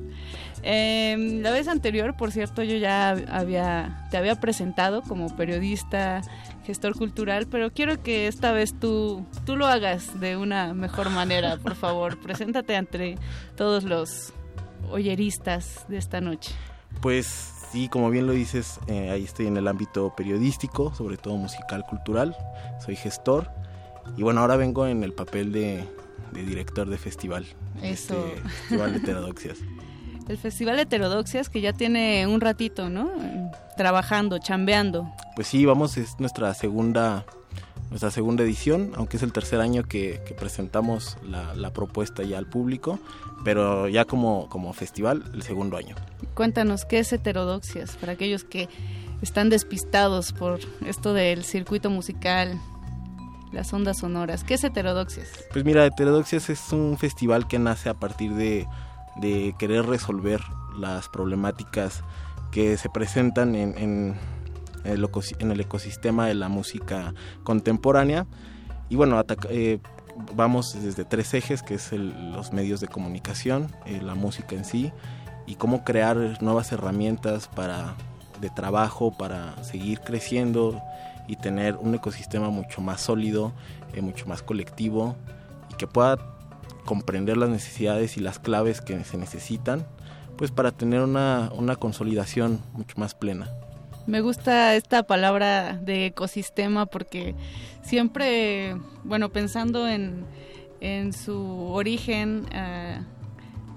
[0.65, 6.21] Eh, la vez anterior, por cierto, yo ya había, te había presentado como periodista,
[6.65, 11.57] gestor cultural, pero quiero que esta vez tú, tú lo hagas de una mejor manera,
[11.57, 12.17] por favor.
[12.21, 13.17] Preséntate ante
[13.57, 14.31] todos los
[14.89, 16.53] oyeristas de esta noche.
[17.01, 17.27] Pues
[17.71, 21.83] sí, como bien lo dices, eh, ahí estoy en el ámbito periodístico, sobre todo musical,
[21.89, 22.37] cultural.
[22.85, 23.49] Soy gestor.
[24.15, 25.83] Y bueno, ahora vengo en el papel de,
[26.31, 27.45] de director de festival.
[27.81, 28.27] Eso.
[28.27, 29.57] Este festival de Heterodoxias.
[30.27, 33.11] El Festival de Heterodoxias, que ya tiene un ratito, ¿no?
[33.75, 35.11] Trabajando, chambeando.
[35.35, 37.25] Pues sí, vamos, es nuestra segunda
[37.89, 42.39] nuestra segunda edición, aunque es el tercer año que, que presentamos la, la propuesta ya
[42.39, 42.97] al público,
[43.43, 45.95] pero ya como, como festival, el segundo año.
[46.33, 47.95] Cuéntanos, ¿qué es heterodoxias?
[47.97, 48.67] Para aquellos que
[49.21, 52.59] están despistados por esto del circuito musical,
[53.51, 54.43] las ondas sonoras.
[54.43, 55.29] ¿Qué es heterodoxias?
[55.51, 58.67] Pues mira, Heterodoxias es un festival que nace a partir de,
[59.17, 60.41] de querer resolver
[60.77, 62.03] las problemáticas
[62.51, 64.15] que se presentan en, en
[64.83, 67.13] el, ecosistema de la música
[67.43, 68.27] contemporánea.
[68.89, 69.79] Y bueno, eh,
[70.35, 74.91] vamos desde tres ejes, que es los medios de comunicación, eh, la música en sí,
[75.47, 77.95] y cómo crear nuevas herramientas para
[78.43, 80.81] de trabajo para seguir creciendo
[81.27, 83.53] y tener un ecosistema mucho más sólido,
[83.93, 85.15] eh, mucho más colectivo
[85.71, 86.32] y que pueda
[86.85, 89.85] comprender las necesidades y las claves que se necesitan
[90.37, 93.49] pues para tener una, una consolidación mucho más plena.
[94.07, 97.35] Me gusta esta palabra de ecosistema porque
[97.83, 100.25] siempre, bueno, pensando en,
[100.81, 101.37] en su
[101.67, 102.99] origen eh,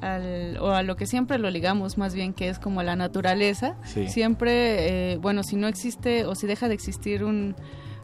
[0.00, 3.76] al, o a lo que siempre lo ligamos más bien, que es como la naturaleza,
[3.84, 4.08] Sí.
[4.08, 7.54] siempre, eh, bueno, si no existe o si deja de existir un,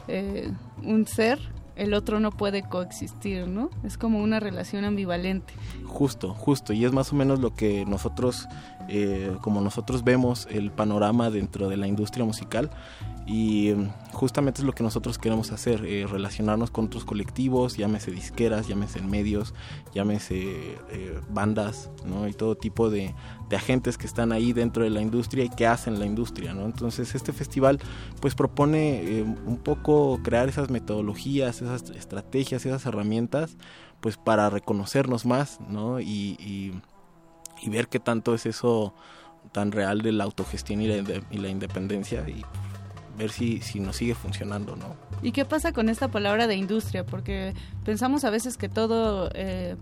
[0.08, 0.50] eh,
[0.84, 1.38] un ser,
[1.76, 3.70] el otro no puede coexistir, ¿no?
[3.84, 5.54] Es como una relación ambivalente.
[5.86, 8.48] Justo, justo, y es más o menos lo que nosotros,
[8.88, 12.70] eh, como nosotros vemos el panorama dentro de la industria musical
[13.26, 18.10] y eh, justamente es lo que nosotros queremos hacer, eh, relacionarnos con otros colectivos, llámese
[18.10, 19.54] disqueras, llámese medios,
[19.94, 22.26] llámese eh, bandas, ¿no?
[22.26, 23.14] Y todo tipo de,
[23.48, 26.64] de agentes que están ahí dentro de la industria y que hacen la industria, ¿no?
[26.64, 27.78] Entonces este festival
[28.20, 33.56] pues propone eh, un poco crear esas metodologías, esas estrategias, esas herramientas
[34.00, 36.00] pues para reconocernos más, ¿no?
[36.00, 36.72] Y, y,
[37.62, 38.94] y ver qué tanto es eso
[39.52, 42.44] tan real de la autogestión y la, inde- y la independencia y
[43.22, 44.96] ver si, si nos sigue funcionando, ¿no?
[45.22, 47.04] ¿Y qué pasa con esta palabra de industria?
[47.04, 47.54] Porque
[47.84, 49.76] pensamos a veces que todo eh,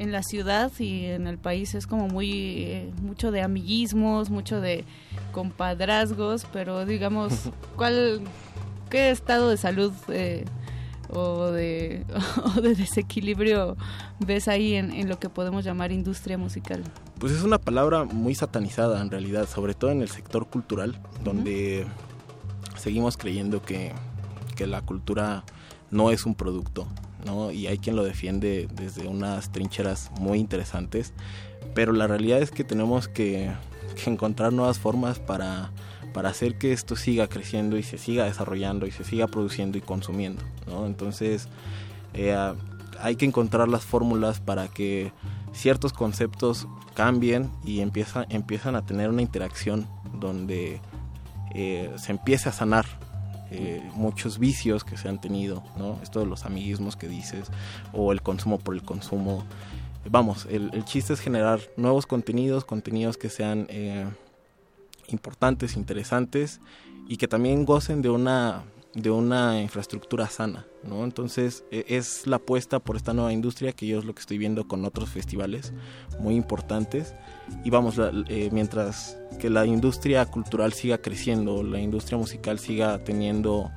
[0.00, 4.60] en la ciudad y en el país es como muy eh, mucho de amiguismos, mucho
[4.60, 4.84] de
[5.30, 8.22] compadrazgos, pero digamos, ¿cuál
[8.88, 10.46] qué estado de salud eh,
[11.10, 12.06] o de
[12.56, 13.76] o de desequilibrio
[14.18, 16.82] ves ahí en, en lo que podemos llamar industria musical?
[17.18, 21.86] Pues es una palabra muy satanizada en realidad, sobre todo en el sector cultural, donde
[22.80, 23.92] seguimos creyendo que,
[24.56, 25.44] que la cultura
[25.90, 26.86] no es un producto,
[27.24, 27.50] ¿no?
[27.50, 31.12] Y hay quien lo defiende desde unas trincheras muy interesantes,
[31.74, 33.50] pero la realidad es que tenemos que,
[34.02, 35.72] que encontrar nuevas formas para,
[36.12, 39.80] para hacer que esto siga creciendo y se siga desarrollando y se siga produciendo y
[39.80, 40.86] consumiendo, ¿no?
[40.86, 41.48] Entonces,
[42.14, 42.36] eh,
[43.00, 45.12] hay que encontrar las fórmulas para que
[45.52, 49.86] ciertos conceptos cambien y empieza, empiezan a tener una interacción
[50.20, 50.80] donde
[51.54, 52.86] eh, se empiece a sanar
[53.50, 55.98] eh, muchos vicios que se han tenido, ¿no?
[56.02, 57.50] Esto de los amiguismos que dices,
[57.92, 59.44] o el consumo por el consumo.
[60.08, 64.06] Vamos, el, el chiste es generar nuevos contenidos, contenidos que sean eh,
[65.08, 66.60] importantes, interesantes
[67.08, 68.62] y que también gocen de una
[68.94, 71.04] de una infraestructura sana, ¿no?
[71.04, 74.36] Entonces e- es la apuesta por esta nueva industria que yo es lo que estoy
[74.38, 75.72] viendo con otros festivales
[76.18, 77.14] muy importantes
[77.64, 83.70] y vamos, eh, mientras que la industria cultural siga creciendo, la industria musical siga teniendo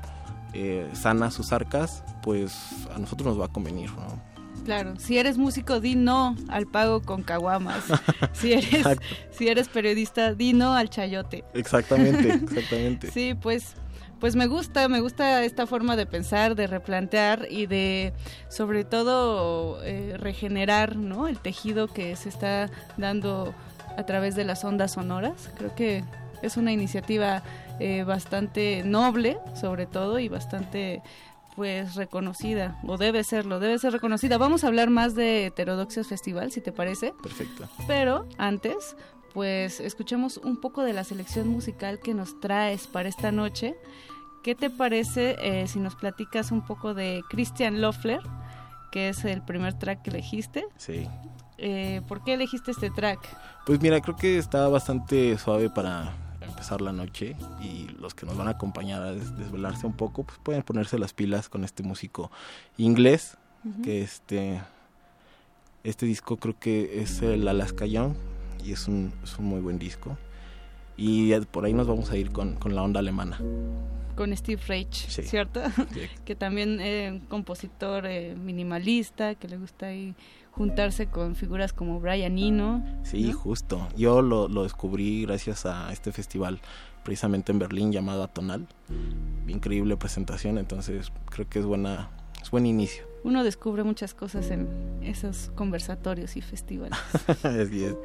[0.53, 2.53] eh, sanas sus arcas, pues
[2.93, 4.33] a nosotros nos va a convenir, ¿no?
[4.65, 7.83] Claro, si eres músico, di no al pago con caguamas.
[8.33, 8.85] Si eres,
[9.31, 11.43] si eres periodista, di no al chayote.
[11.53, 13.11] Exactamente, exactamente.
[13.11, 13.75] Sí, pues,
[14.23, 18.13] pues me gusta, me gusta esta forma de pensar, de replantear y de,
[18.47, 21.27] sobre todo, eh, regenerar, ¿no?
[21.27, 23.53] El tejido que se está dando
[23.97, 25.51] a través de las ondas sonoras.
[25.57, 26.05] Creo que
[26.41, 27.43] es una iniciativa
[27.81, 31.01] eh, bastante noble, sobre todo, y bastante
[31.57, 34.37] pues reconocida, o debe serlo, debe ser reconocida.
[34.37, 37.13] Vamos a hablar más de Heterodoxias Festival, si te parece.
[37.21, 37.67] Perfecto.
[37.87, 38.95] Pero antes,
[39.33, 43.75] pues escuchemos un poco de la selección musical que nos traes para esta noche.
[44.43, 48.19] ¿Qué te parece eh, si nos platicas un poco de Christian Loeffler,
[48.91, 50.65] que es el primer track que elegiste?
[50.77, 51.07] Sí.
[51.57, 53.19] Eh, ¿Por qué elegiste este track?
[53.65, 58.35] Pues mira, creo que está bastante suave para empezar la noche y los que nos
[58.37, 61.83] van a acompañar a des- desvelarse un poco, pues pueden ponerse las pilas con este
[61.83, 62.29] músico
[62.77, 63.81] inglés, Ujú.
[63.81, 64.61] que este
[65.85, 68.13] este disco creo que es el Alaska Young
[68.63, 70.17] y es un, es un muy buen disco.
[70.95, 73.39] Y por ahí nos vamos a ir con, con la onda alemana.
[74.15, 75.23] Con Steve Reich, Sí.
[75.23, 75.61] ¿cierto?
[75.93, 76.01] Sí.
[76.25, 80.13] que también es un compositor eh, minimalista, que le gusta ahí
[80.51, 82.83] juntarse con figuras como Brian Eno.
[83.03, 83.87] Sí, justo.
[83.97, 86.61] Yo lo, lo descubrí gracias a este festival
[87.03, 88.67] precisamente en Berlín llamado Atonal.
[89.47, 92.11] Increíble presentación, entonces creo que es buena
[92.43, 93.05] es buen inicio.
[93.23, 94.67] Uno descubre muchas cosas en
[95.01, 96.97] esos conversatorios y festivales.
[97.43, 97.95] Así es.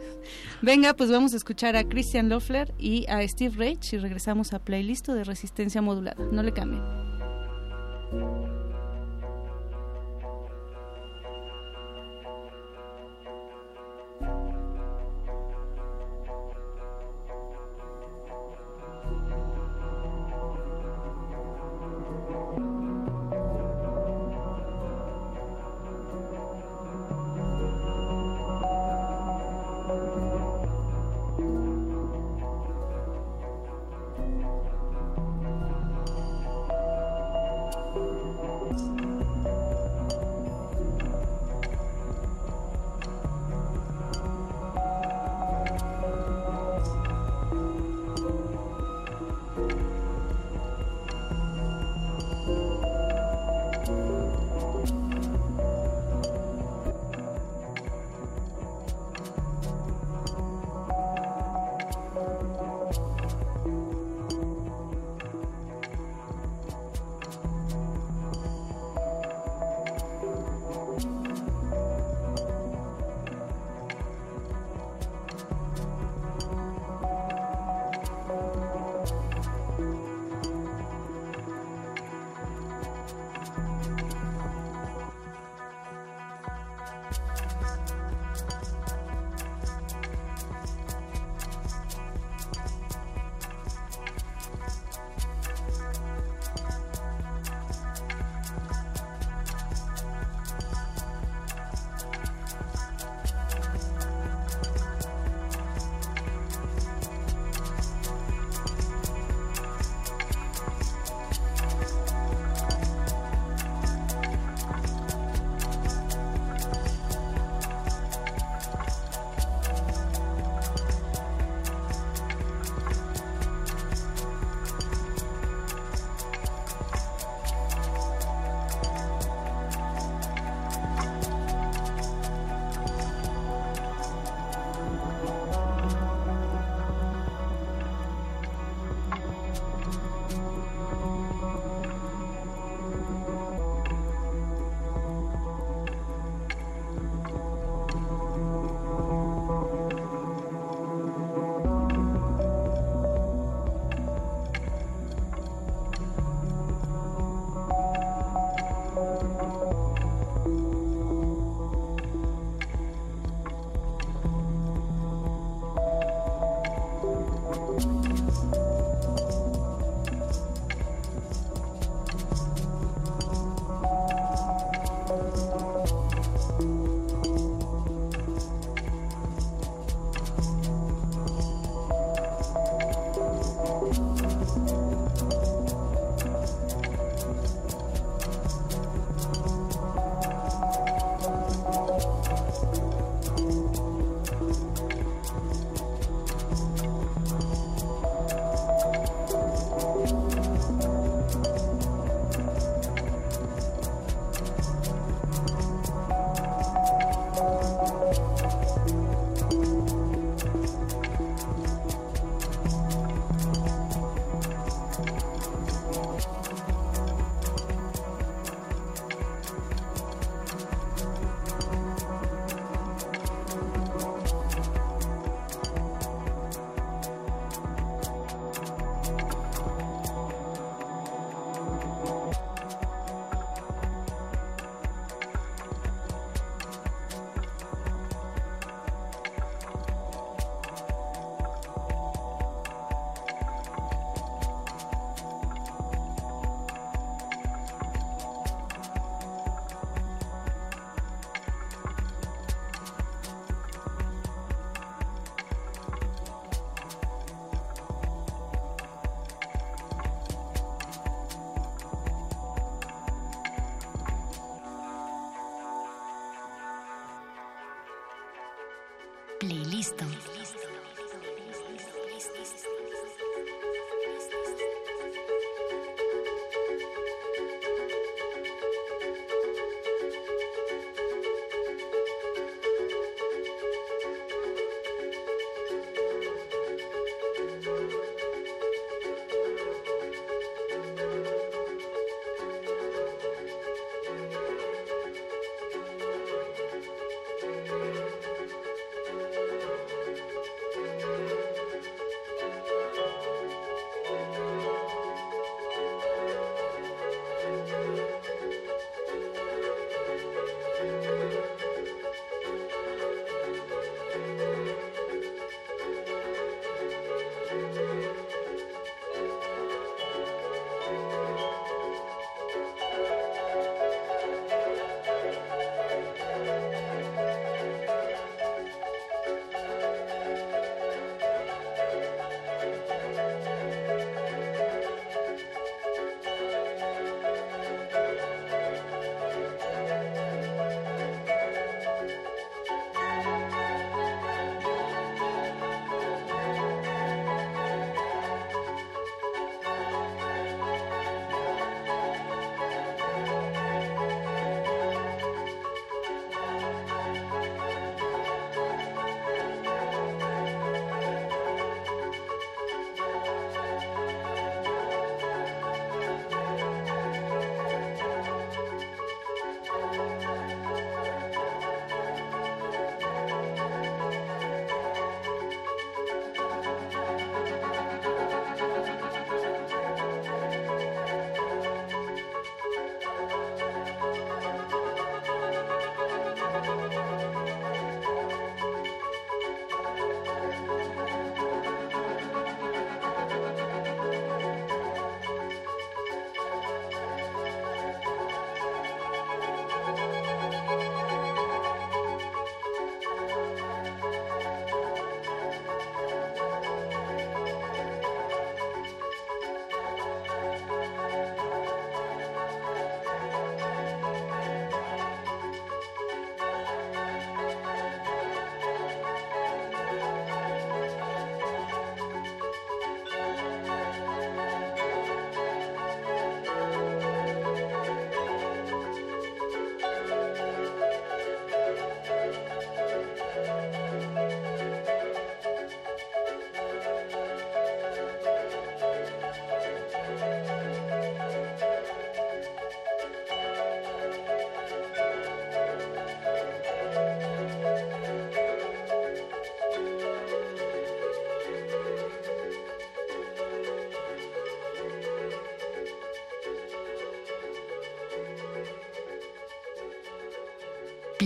[0.63, 4.61] Venga, pues vamos a escuchar a Christian Loeffler y a Steve Reich y regresamos a
[4.61, 6.23] playlist de resistencia modulada.
[6.31, 6.83] No le cambien.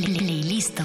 [0.04, 0.80] Playlist.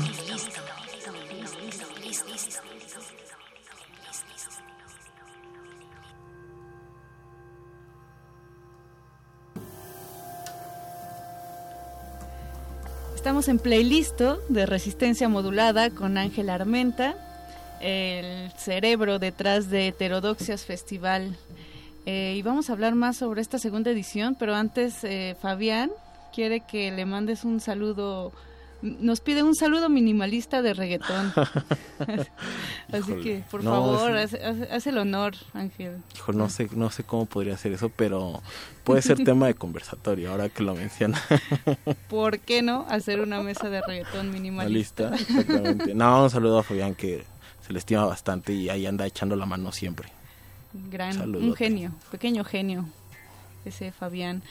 [13.15, 17.15] Estamos en playlist de resistencia modulada con Ángel Armenta,
[17.81, 21.35] el cerebro detrás de Heterodoxias Festival.
[22.05, 25.89] Eh, y vamos a hablar más sobre esta segunda edición, pero antes eh, Fabián
[26.35, 28.31] quiere que le mandes un saludo
[28.81, 31.33] nos pide un saludo minimalista de reggaetón.
[32.91, 35.97] Así que, por favor, haz, el honor, Ángel.
[36.15, 38.41] Hijo, no sé, no sé cómo podría hacer eso, pero
[38.83, 41.22] puede ser tema de conversatorio, ahora que lo menciona.
[42.09, 45.14] ¿Por qué no hacer una mesa de reggaetón minimalista?
[45.15, 45.93] exactamente.
[45.95, 47.23] No, un saludo a Fabián, que
[47.65, 50.09] se le estima bastante y ahí anda echando la mano siempre.
[50.73, 52.85] Gran, un genio, pequeño genio,
[53.67, 54.41] ese Fabián.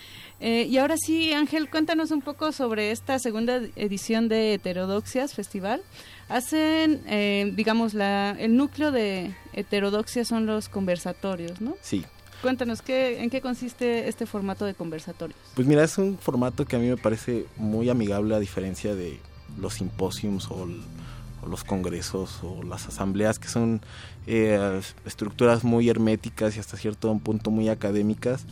[0.40, 5.82] Eh, y ahora sí, Ángel, cuéntanos un poco sobre esta segunda edición de Heterodoxias Festival.
[6.28, 11.76] Hacen, eh, digamos, la, el núcleo de Heterodoxias son los conversatorios, ¿no?
[11.80, 12.04] Sí.
[12.42, 15.38] Cuéntanos, ¿qué, ¿en qué consiste este formato de conversatorios?
[15.54, 19.18] Pues mira, es un formato que a mí me parece muy amigable a diferencia de
[19.58, 20.68] los simposios o,
[21.48, 23.80] los congresos o las asambleas que son
[24.26, 28.46] eh, estructuras muy herméticas y hasta cierto punto muy académicas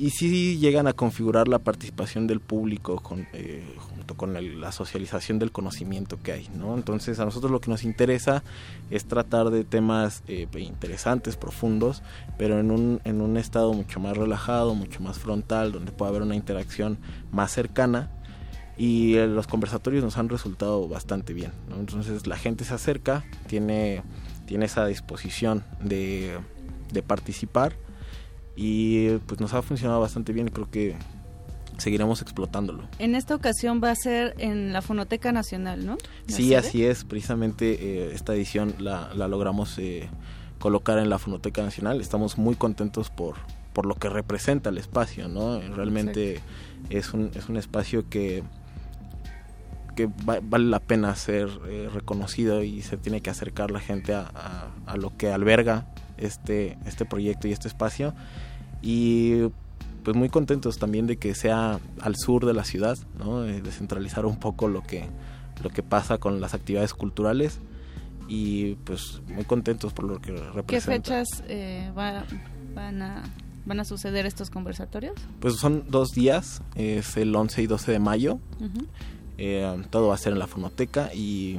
[0.00, 3.02] y sí llegan a configurar la participación del público
[3.34, 6.48] eh, junto con la socialización del conocimiento que hay.
[6.74, 8.42] Entonces a nosotros lo que nos interesa
[8.90, 12.02] es tratar de temas eh, interesantes, profundos,
[12.38, 16.22] pero en un, en un estado mucho más relajado, mucho más frontal, donde pueda haber
[16.22, 16.98] una interacción
[17.30, 18.10] más cercana
[18.78, 21.52] y eh, los conversatorios nos han resultado bastante bien.
[21.78, 24.02] Entonces la gente se acerca, tiene,
[24.46, 26.40] tiene esa disposición de
[27.06, 27.76] participar
[28.56, 30.96] y pues nos ha funcionado bastante bien y creo que
[31.78, 32.84] seguiremos explotándolo.
[32.98, 35.96] En esta ocasión va a ser en la Fonoteca Nacional, ¿no?
[36.28, 36.56] ¿La Sí, sede?
[36.56, 37.04] así es.
[37.04, 37.72] Precisamente
[38.08, 40.08] eh, esta edición la, la logramos eh,
[40.58, 42.00] colocar en la Fonoteca Nacional.
[42.02, 43.36] Estamos muy contentos por,
[43.72, 45.58] por lo que representa el espacio, ¿no?
[45.74, 46.40] Realmente
[46.90, 48.42] es un, es un espacio que,
[49.96, 54.12] que va- vale la pena ser eh, reconocido y se tiene que acercar la gente
[54.12, 55.86] a, a- a lo que alberga
[56.20, 58.14] este, este proyecto y este espacio.
[58.82, 59.48] Y
[60.04, 63.40] pues muy contentos también de que sea al sur de la ciudad, ¿no?
[63.42, 65.04] Descentralizar un poco lo que,
[65.62, 67.58] lo que pasa con las actividades culturales
[68.28, 70.92] y pues muy contentos por lo que ¿Qué representa.
[70.92, 72.24] fechas eh, va-
[72.74, 73.22] van, a,
[73.66, 75.14] van a suceder estos conversatorios?
[75.40, 78.86] Pues son dos días, es el 11 y 12 de mayo, Ujú.
[79.36, 81.58] eh, todo va a ser en la fonoteca y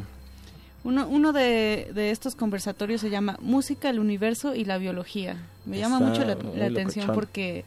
[0.83, 5.37] Uno, uno de, de estos conversatorios se llama Música, el Universo y la Biología.
[5.65, 7.15] Me llama mucho la, atención locochón.
[7.15, 7.65] porque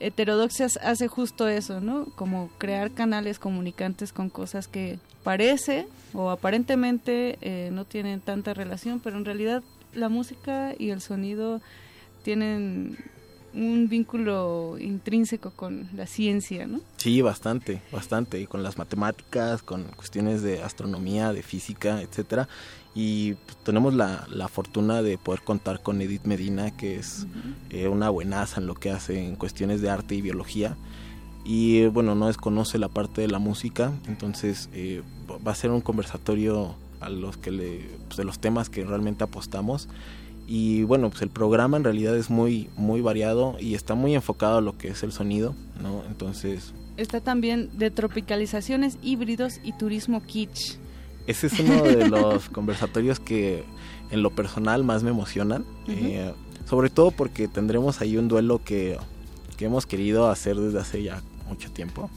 [0.00, 2.06] Heterodoxias hace justo eso, ¿no?
[2.16, 9.00] Como crear canales comunicantes con cosas que parece o aparentemente eh, no tienen tanta relación,
[9.00, 9.62] pero en realidad
[9.94, 11.60] la música y el sonido
[12.22, 12.98] tienen
[13.54, 16.80] un vínculo intrínseco con la ciencia, ¿no?
[16.96, 22.48] Sí, bastante, bastante, y con las matemáticas, con cuestiones de astronomía, de física, etcétera.
[22.94, 27.26] Y pues, tenemos la, la fortuna de poder contar con Edith Medina, que es
[27.70, 30.76] eh, una buenaza en lo que hace en cuestiones de arte y biología.
[31.44, 35.02] Y eh, bueno, no desconoce la parte de la música, entonces eh,
[35.44, 39.24] va a ser un conversatorio a los que le, pues, de los temas que realmente
[39.24, 39.88] apostamos.
[40.54, 44.58] Y bueno, pues el programa en realidad es muy, muy variado y está muy enfocado
[44.58, 46.04] a lo que es el sonido, ¿no?
[46.06, 50.76] Entonces, Está también de tropicalizaciones, híbridos y turismo kitsch.
[51.26, 53.64] ese es uno de los conversatorios que
[54.10, 55.64] en lo personal más me emocionan.
[55.88, 56.34] eh,
[56.66, 58.98] sobre todo porque tendremos ahí un duelo que,
[59.56, 62.10] que hemos querido hacer desde hace ya mucho tiempo.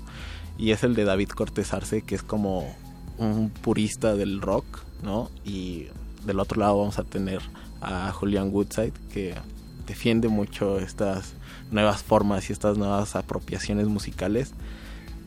[0.57, 2.75] Y es el de David Cortés Arce, que es como
[3.17, 4.65] un purista del rock,
[5.03, 5.31] ¿no?
[5.45, 5.85] Y
[6.25, 7.39] del otro lado vamos a tener
[7.85, 9.35] a Julian Woodside, que
[9.87, 11.33] defiende mucho estas
[11.71, 14.53] nuevas formas y estas nuevas apropiaciones musicales.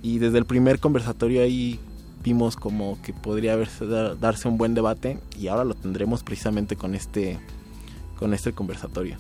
[0.03, 1.79] Y desde el primer conversatorio ahí
[2.25, 6.77] vimos como que podría haberse, dar- darse un buen debate y ahora lo tendremos precisamente
[6.77, 7.39] con este,
[8.19, 9.17] con este conversatorio.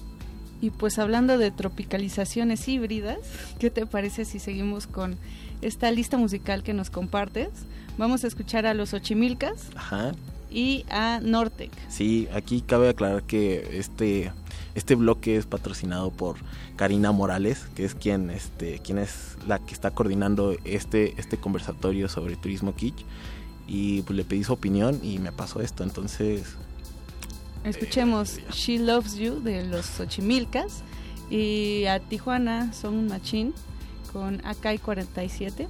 [0.60, 3.18] Y pues hablando de tropicalizaciones híbridas,
[3.60, 5.16] ¿qué te parece si seguimos con
[5.62, 7.48] esta lista musical que nos compartes?
[7.96, 10.12] Vamos a escuchar a los Ochimilcas Ajá.
[10.50, 11.70] Y a Nortec.
[11.88, 14.32] Sí, aquí cabe aclarar que este,
[14.74, 16.36] este bloque es patrocinado por
[16.76, 22.08] Karina Morales, que es quien, este, quien es la que está coordinando este, este conversatorio
[22.08, 23.04] sobre turismo kitsch.
[23.66, 26.56] Y pues le pedí su opinión y me pasó esto, entonces
[27.64, 30.82] Escuchemos She Loves You de los Ochimilcas
[31.28, 33.52] y a Tijuana Son Machine
[34.12, 35.68] con Akai 47.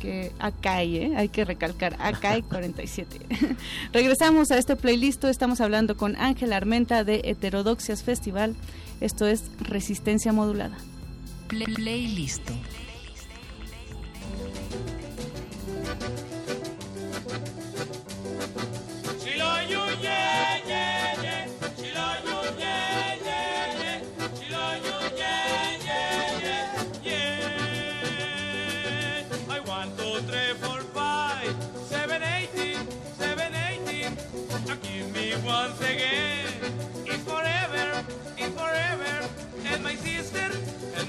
[0.00, 1.16] Que Akai, ¿eh?
[1.16, 3.18] hay que recalcar, Akai 47.
[3.92, 8.54] Regresamos a este playlist, estamos hablando con Ángel Armenta de Heterodoxias Festival.
[9.00, 10.76] Esto es Resistencia Modulada.
[11.48, 12.50] Playlist.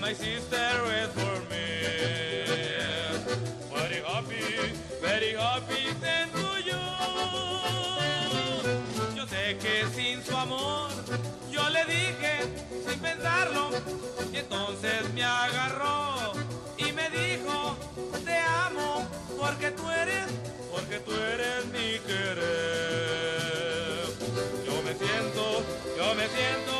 [0.09, 0.71] My sister
[1.01, 1.67] is for me.
[3.75, 4.45] Very happy,
[5.03, 6.81] very happy siendo yo.
[9.15, 10.89] Yo sé que sin su amor,
[11.51, 12.33] yo le dije
[12.87, 13.69] sin pensarlo.
[14.33, 16.33] Y entonces me agarró
[16.77, 17.77] y me dijo,
[18.25, 19.07] te amo
[19.37, 20.25] porque tú eres,
[20.71, 23.29] porque tú eres mi querer.
[24.65, 25.63] Yo me siento,
[25.97, 26.78] yo me siento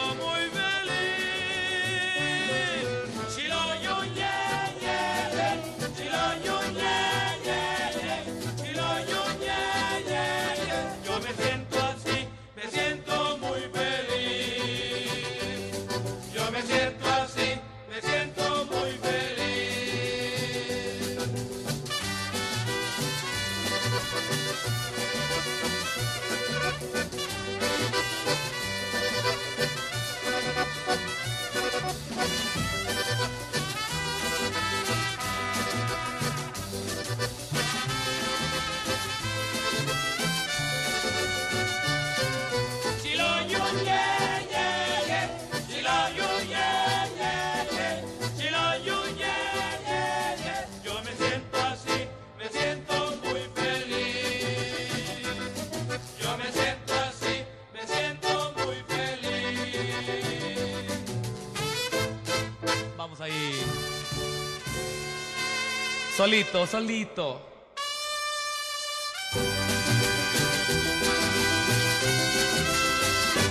[66.20, 67.42] Solito, solito.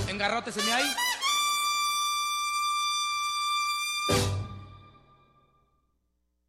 [0.07, 0.85] Engarróteseme ahí.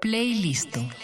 [0.01, 0.72] Playlist.
[0.73, 0.99] Playlist.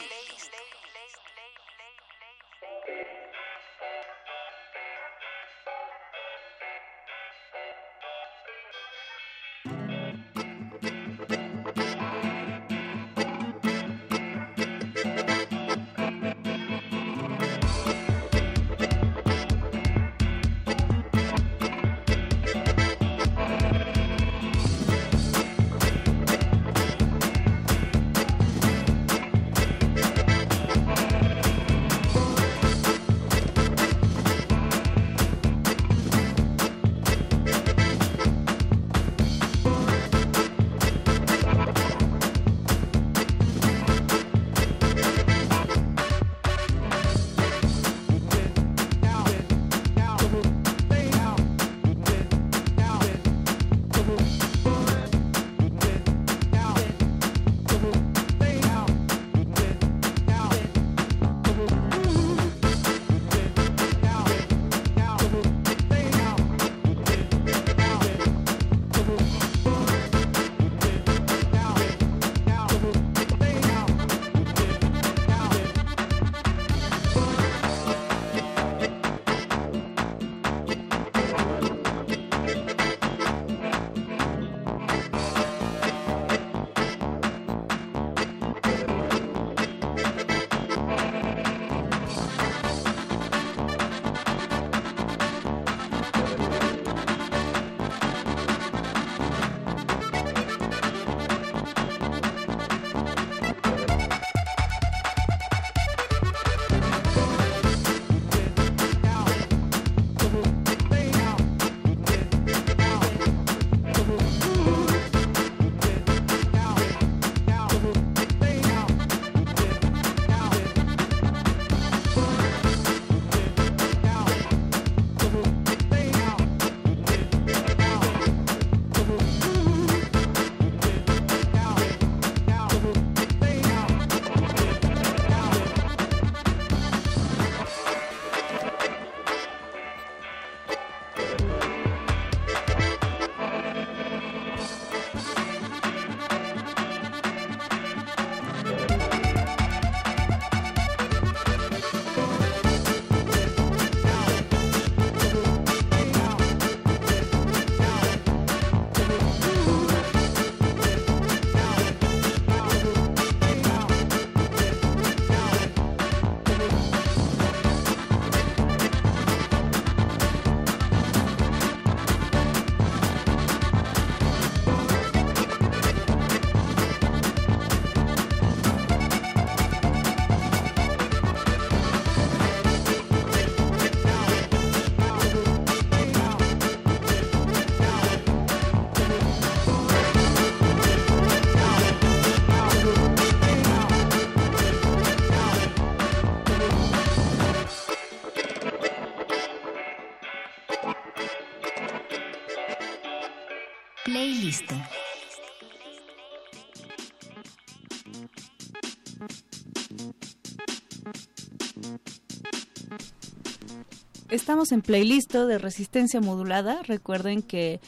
[214.35, 216.83] Estamos en playlist de resistencia modulada.
[216.83, 217.79] Recuerden que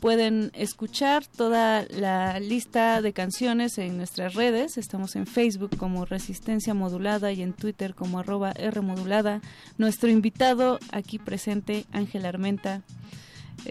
[0.00, 4.78] pueden escuchar toda la lista de canciones en nuestras redes.
[4.78, 9.42] Estamos en Facebook como Resistencia Modulada y en Twitter como arroba R Modulada.
[9.76, 12.82] Nuestro invitado aquí presente, Ángel Armenta,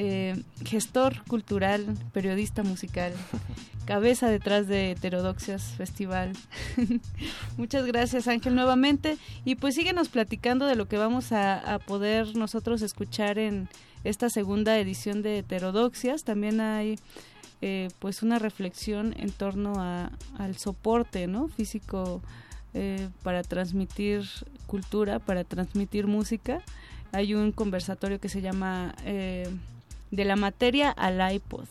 [0.02, 3.12] eh, gestor cultural, periodista musical,
[3.86, 6.32] cabeza detrás de Heterodoxias Festival.
[7.58, 12.34] Muchas gracias Ángel nuevamente y pues síguenos platicando de lo que vamos a, a, poder
[12.38, 13.68] nosotros escuchar en
[14.06, 16.24] esta segunda edición de Heterodoxias.
[16.24, 16.98] También hay
[17.62, 21.50] eh, pues una reflexión en torno a, al soporte ¿no?
[21.50, 22.22] físico
[22.74, 24.24] eh, para transmitir
[24.66, 26.62] cultura, para transmitir música.
[27.12, 29.50] Hay un conversatorio que se llama eh,
[30.12, 31.68] De la materia al iPod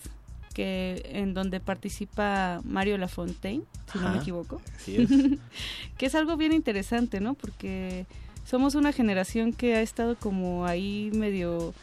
[0.59, 4.61] que en donde participa Mario Lafontaine, si Ajá, no me equivoco.
[4.89, 5.09] es.
[5.97, 7.35] que es algo bien interesante, ¿no?
[7.35, 8.07] Porque
[8.45, 11.75] somos una generación que ha estado como ahí medio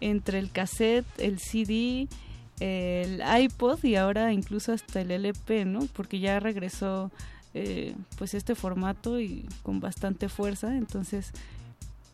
[0.00, 2.08] entre el cassette, el CD,
[2.60, 5.80] el iPod y ahora incluso hasta el LP, ¿no?
[5.92, 7.10] Porque ya regresó
[7.52, 10.74] eh, pues este formato y con bastante fuerza.
[10.74, 11.32] Entonces,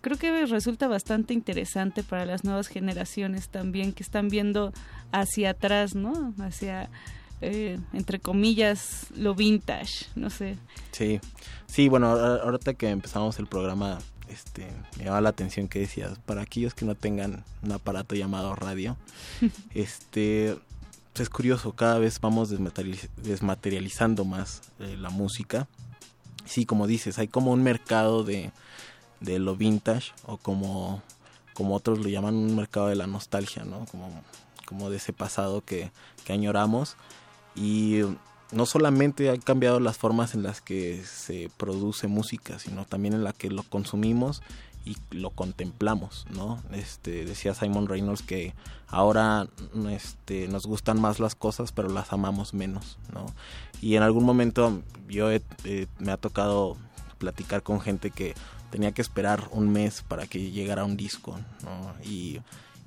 [0.01, 4.73] creo que resulta bastante interesante para las nuevas generaciones también que están viendo
[5.13, 6.35] hacia atrás, ¿no?
[6.39, 6.89] Hacia,
[7.41, 10.57] eh, entre comillas, lo vintage, no sé.
[10.93, 11.21] Sí,
[11.67, 14.67] sí, bueno, ahor- ahorita que empezamos el programa, este,
[14.99, 18.97] me llama la atención que decías, para aquellos que no tengan un aparato llamado radio,
[19.75, 20.57] este,
[21.13, 25.67] pues es curioso, cada vez vamos desmaterializ- desmaterializando más eh, la música.
[26.45, 28.51] Sí, como dices, hay como un mercado de,
[29.21, 31.03] de lo vintage o como,
[31.55, 33.85] como otros lo llaman un mercado de la nostalgia, ¿no?
[33.91, 34.11] Como,
[34.67, 35.91] como de ese pasado que,
[36.25, 36.97] que añoramos.
[37.55, 38.03] Y
[38.53, 43.25] no solamente han cambiado las formas en las que se produce música, sino también en
[43.25, 44.43] la que lo consumimos
[44.85, 46.63] y lo contemplamos, ¿no?
[46.73, 48.55] Este, decía Simon Reynolds que
[48.87, 49.49] ahora
[49.91, 53.27] este, nos gustan más las cosas, pero las amamos menos, ¿no?
[53.83, 55.29] Y en algún momento yo
[55.99, 56.77] me ha tocado
[57.19, 58.35] platicar con gente que
[58.71, 61.95] tenía que esperar un mes para que llegara un disco, ¿no?
[62.05, 62.41] Y,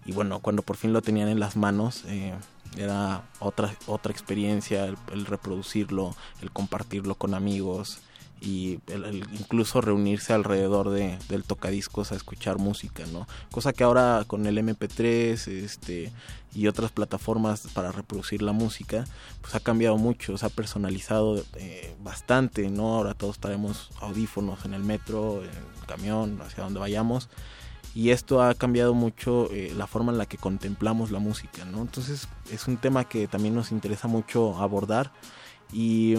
[0.05, 2.33] y bueno, cuando por fin lo tenían en las manos, eh,
[2.77, 7.99] era otra, otra experiencia el, reproducirlo, el compartirlo con amigos
[8.39, 13.27] y el- el incluso reunirse alrededor de, del tocadiscos a escuchar música, ¿no?
[13.51, 16.11] Cosa que ahora con el MP3 este,
[16.53, 19.05] y otras plataformas para reproducir la música,
[19.41, 22.95] pues ha cambiado mucho, se ha personalizado eh, bastante, ¿no?
[22.95, 27.29] Ahora todos traemos audífonos en el metro, en el camión, hacia donde vayamos
[27.93, 31.81] y esto ha cambiado mucho eh, la forma en la que contemplamos la música, ¿no?
[31.81, 35.11] Entonces es un tema que también nos interesa mucho abordar
[35.73, 36.15] y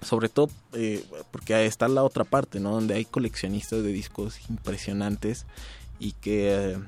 [0.00, 2.70] sobre todo eh, porque está la otra parte, ¿no?
[2.70, 5.46] Donde hay coleccionistas de discos impresionantes
[5.98, 6.78] y que eh,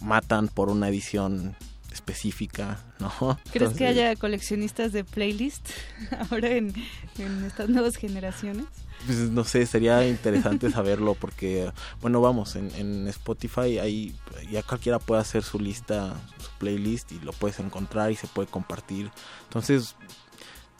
[0.00, 1.56] matan por una edición
[1.92, 3.38] específica, ¿no?
[3.52, 5.70] ¿Crees que haya coleccionistas de playlist
[6.30, 6.72] ahora en,
[7.18, 8.66] en estas nuevas generaciones?
[9.06, 14.14] Pues no sé, sería interesante saberlo porque, bueno, vamos, en, en Spotify ahí
[14.50, 18.48] ya cualquiera puede hacer su lista, su playlist y lo puedes encontrar y se puede
[18.48, 19.10] compartir.
[19.44, 19.96] Entonces,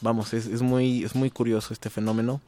[0.01, 2.41] vamos, es, es muy es muy curioso este fenómeno.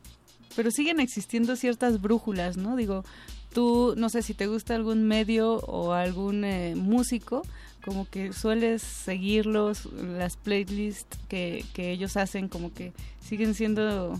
[0.54, 2.76] Pero siguen existiendo ciertas brújulas, ¿no?
[2.76, 3.04] Digo,
[3.54, 7.42] tú, no sé si te gusta algún medio o algún eh, músico,
[7.84, 14.18] como que sueles seguirlos, las playlists que, que ellos hacen, como que siguen siendo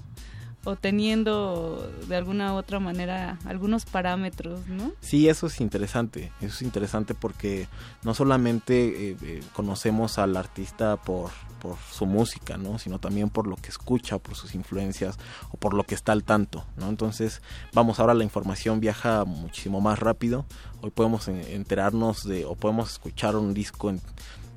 [0.65, 4.93] o teniendo de alguna u otra manera algunos parámetros, ¿no?
[5.01, 7.67] Sí, eso es interesante, eso es interesante porque
[8.05, 11.31] no solamente eh, eh, conocemos al artista por,
[11.63, 12.81] por su música, ¿no?
[12.81, 15.17] Sino también por lo que escucha, por sus influencias
[15.53, 16.89] o por lo que está al tanto, ¿no?
[16.89, 17.41] Entonces,
[17.73, 20.45] vamos, ahora la información viaja muchísimo más rápido,
[20.81, 24.01] hoy podemos en- enterarnos de o podemos escuchar un disco en,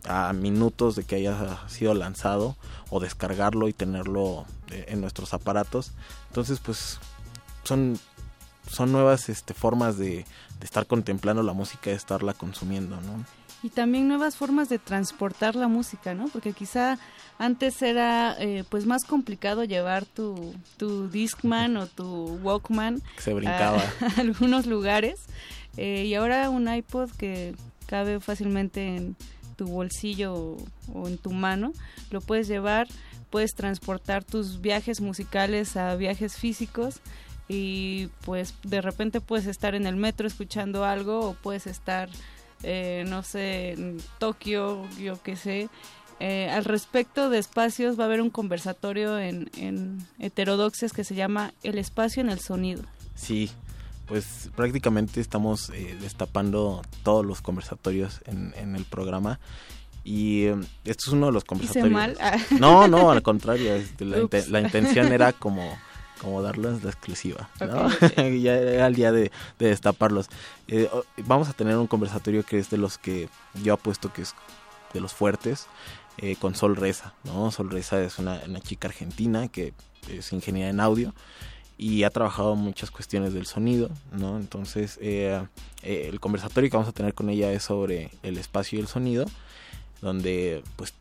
[0.08, 2.58] a minutos de que haya sido lanzado
[2.90, 5.92] o descargarlo y tenerlo eh, en nuestros aparatos.
[6.30, 7.00] Entonces, pues
[7.64, 8.00] son
[8.68, 10.26] son nuevas este, formas de,
[10.60, 13.24] de estar contemplando la música, de estarla consumiendo, ¿no?
[13.66, 16.28] Y también nuevas formas de transportar la música, ¿no?
[16.28, 17.00] Porque quizá
[17.40, 23.80] antes era eh, pues más complicado llevar tu, tu Discman o tu Walkman Se brincaba.
[23.80, 25.16] a, a algunos lugares.
[25.78, 27.56] Eh, y ahora un iPod que
[27.88, 29.16] cabe fácilmente en
[29.56, 30.58] tu bolsillo o,
[30.94, 31.74] o en tu mano,
[32.12, 32.88] lo puedes llevar,
[33.32, 37.02] puedes transportar tus viajes musicales a viajes físicos
[37.48, 42.10] y pues de repente puedes estar en el metro escuchando algo o puedes estar
[42.66, 45.70] eh, no sé, en Tokio, yo qué sé.
[46.20, 51.14] Eh, al respecto de espacios va a haber un conversatorio en, en Heterodoxias que se
[51.14, 52.84] llama El espacio en el sonido.
[53.16, 53.52] Sí,
[54.08, 59.40] pues prácticamente estamos eh, destapando todos los conversatorios en, en el programa.
[60.04, 61.92] Y eh, esto es uno de los conversatorios.
[61.92, 62.18] mal?
[62.22, 62.38] Ah.
[62.60, 63.76] No, no, al contrario.
[63.76, 65.78] este, la intención era como,
[66.22, 67.50] como darles la exclusiva.
[67.60, 67.90] ¿no?
[68.40, 70.28] Ya era el día de, de destaparlos.
[70.68, 70.90] Eh,
[71.26, 73.30] vamos a tener un conversatorio que es de los que
[73.64, 74.34] yo apuesto que es
[74.94, 75.68] de los fuertes.
[76.18, 77.52] eh, con Sol Reza, ¿no?
[77.52, 79.74] Sol Reza es una, una chica argentina que
[80.10, 81.14] es ingeniera en audio
[81.78, 84.38] y ha trabajado muchas cuestiones del sonido, ¿no?
[84.38, 85.42] Entonces, eh,
[85.84, 89.26] el conversatorio que vamos a tener con ella es sobre el espacio y el sonido,
[90.02, 90.94] donde, pues,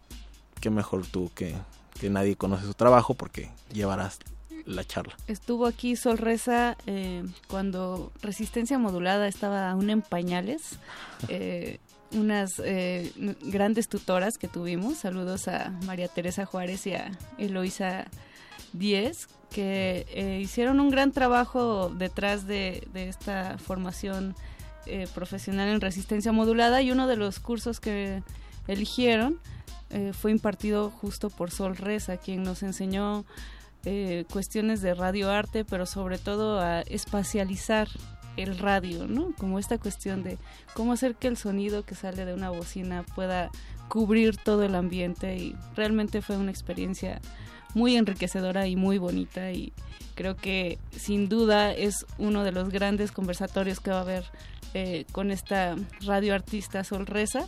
[0.60, 1.54] qué mejor tú que,
[2.00, 4.18] que nadie conoce su trabajo porque llevarás
[4.66, 5.16] la charla.
[5.26, 10.78] Estuvo aquí Sol Reza eh, cuando Resistencia Modulada estaba aún en pañales.
[11.28, 11.78] Eh,
[12.12, 13.12] unas eh,
[13.42, 14.98] grandes tutoras que tuvimos.
[14.98, 18.06] Saludos a María Teresa Juárez y a Eloisa
[18.72, 24.34] Díez, que eh, hicieron un gran trabajo detrás de, de esta formación
[24.86, 28.22] eh, profesional en resistencia modulada y uno de los cursos que
[28.68, 29.40] eligieron
[29.88, 33.24] eh, fue impartido justo por Sol Reza, quien nos enseñó
[33.84, 37.88] eh, cuestiones de radioarte, pero sobre todo a espacializar
[38.36, 39.32] el radio, ¿no?
[39.38, 40.38] Como esta cuestión de
[40.74, 43.50] cómo hacer que el sonido que sale de una bocina pueda
[43.88, 47.20] cubrir todo el ambiente y realmente fue una experiencia
[47.74, 49.72] muy enriquecedora y muy bonita y
[50.14, 54.24] creo que sin duda es uno de los grandes conversatorios que va a haber
[54.74, 57.46] eh, con esta radioartista Sol Reza.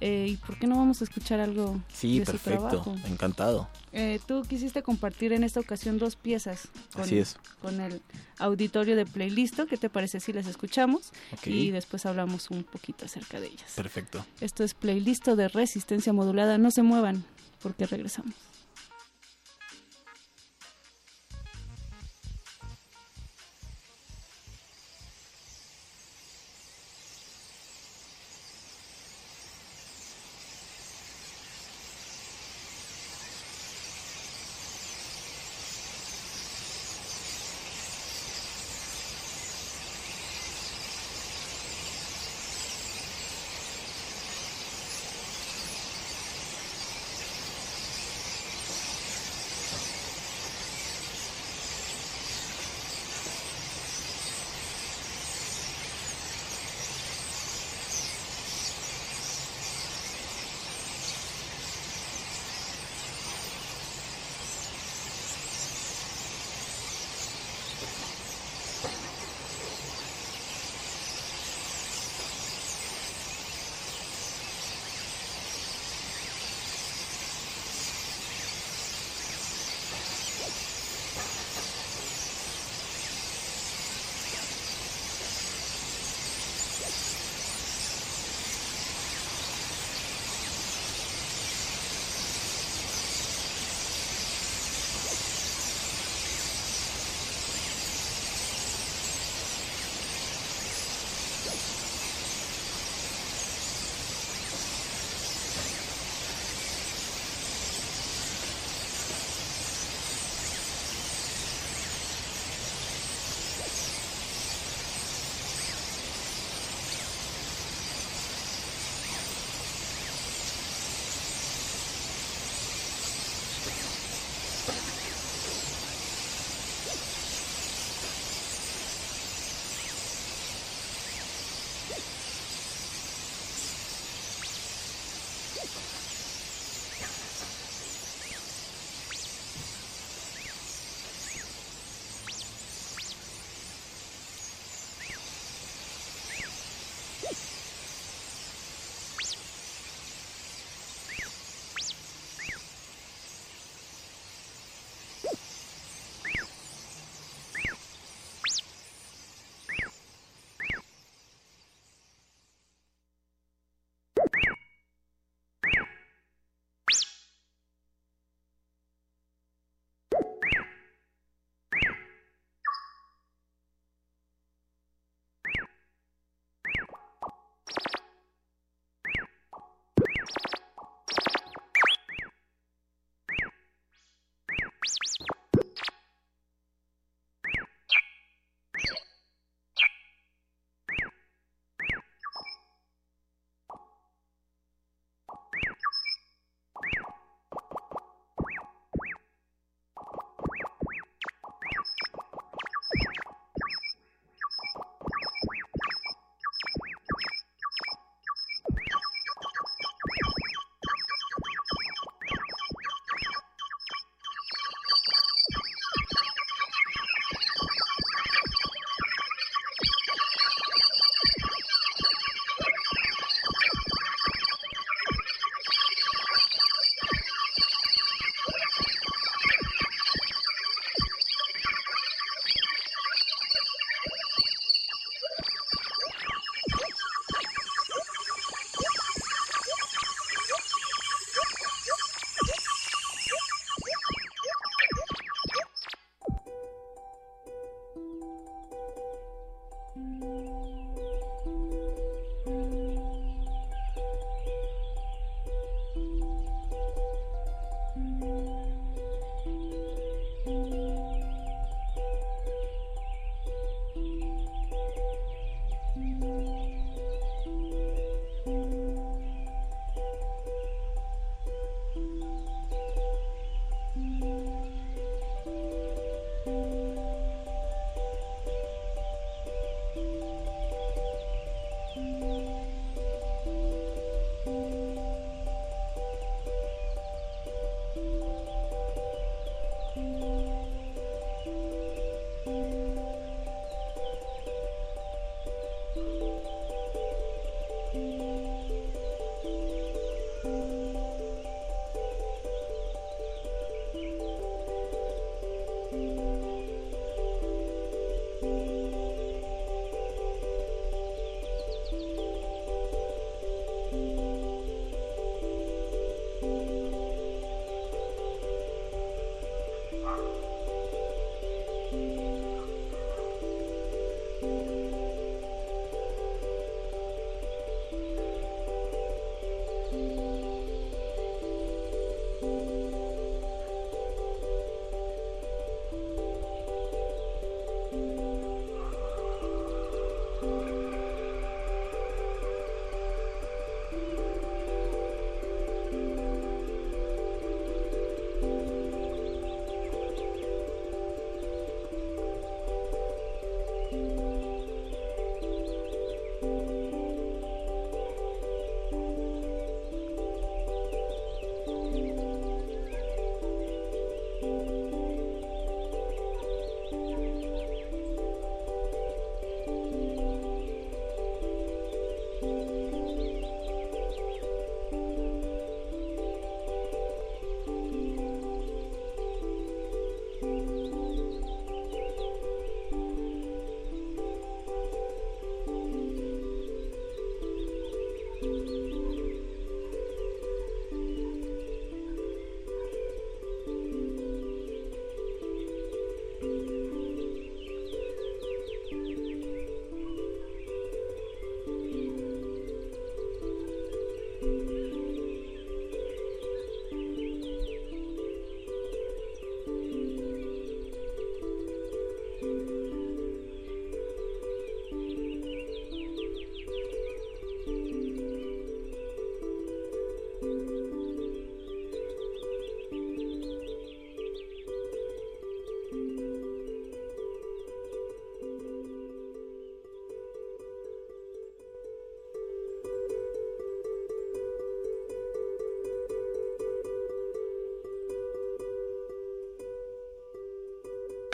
[0.00, 2.68] Eh, ¿Y por qué no vamos a escuchar algo Sí, de su perfecto.
[2.68, 2.96] trabajo?
[3.06, 3.68] Encantado.
[3.92, 7.36] Eh, tú quisiste compartir en esta ocasión dos piezas con, Así es.
[7.60, 8.00] con el
[8.38, 9.66] auditorio de Playlisto.
[9.66, 11.10] ¿Qué te parece si las escuchamos?
[11.44, 13.72] Y después hablamos un poquito acerca de ellas.
[13.76, 14.24] Perfecto.
[14.40, 16.56] Esto es Playlisto de Resistencia Modulada.
[16.56, 17.24] No se muevan
[17.62, 18.34] porque regresamos.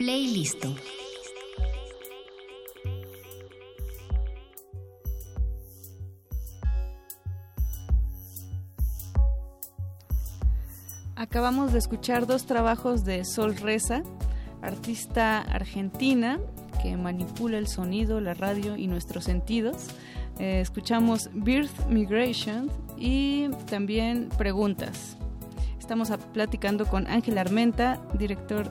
[0.06, 0.72] Playlisto.
[11.16, 14.04] Acabamos de escuchar dos trabajos de Sol Reza,
[14.62, 16.38] artista argentina
[16.80, 19.88] que manipula el sonido, la radio y nuestros sentidos.
[20.38, 25.16] Eh, escuchamos Birth Migration y también Preguntas.
[25.80, 28.70] Estamos platicando con Ángel Armenta, director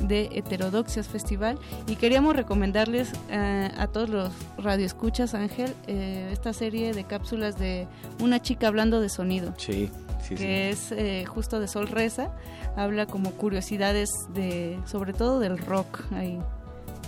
[0.00, 6.92] de Heterodoxias Festival y queríamos recomendarles eh, a todos los radioescuchas, Ángel, eh, esta serie
[6.92, 7.86] de cápsulas de
[8.20, 9.90] una chica hablando de sonido Sí,
[10.22, 12.30] sí, que es eh, justo de Sol Reza,
[12.76, 16.38] habla como curiosidades de, sobre todo del rock ahí.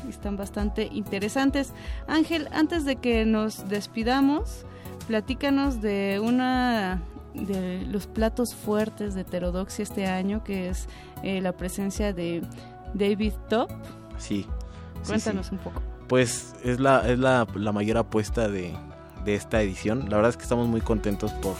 [0.08, 1.72] Están bastante interesantes.
[2.08, 4.64] Ángel, antes de que nos despidamos,
[5.06, 7.02] platícanos de una
[7.34, 10.88] de los platos fuertes de heterodoxia este año, que es
[11.22, 12.42] eh, la presencia de
[12.94, 13.70] David Top.
[14.18, 14.46] Sí.
[15.06, 15.54] Cuéntanos sí.
[15.54, 15.80] un poco.
[16.08, 18.74] Pues es la, es la, la mayor apuesta de,
[19.24, 20.06] de esta edición.
[20.10, 21.54] La verdad es que estamos muy contentos por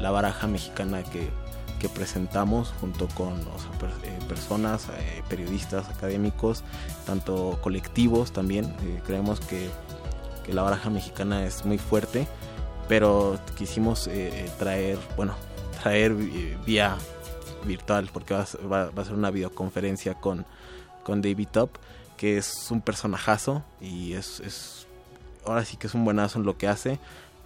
[0.00, 1.28] la baraja mexicana que,
[1.80, 6.62] que presentamos junto con o sea, per- eh, personas, eh, periodistas, académicos,
[7.06, 8.66] tanto colectivos también.
[8.84, 9.68] Eh, creemos que,
[10.46, 12.26] que la baraja mexicana es muy fuerte,
[12.88, 14.08] pero quisimos
[14.58, 15.34] traer, bueno,
[15.82, 16.14] traer
[16.64, 16.96] vía
[17.68, 20.44] virtual, porque va a, ser- va- va a ser una videoconferencia con,
[21.04, 21.70] con David Top,
[22.16, 24.86] que es un personajazo y es, es
[25.46, 26.98] ahora sí que es un buenazo en lo que hace,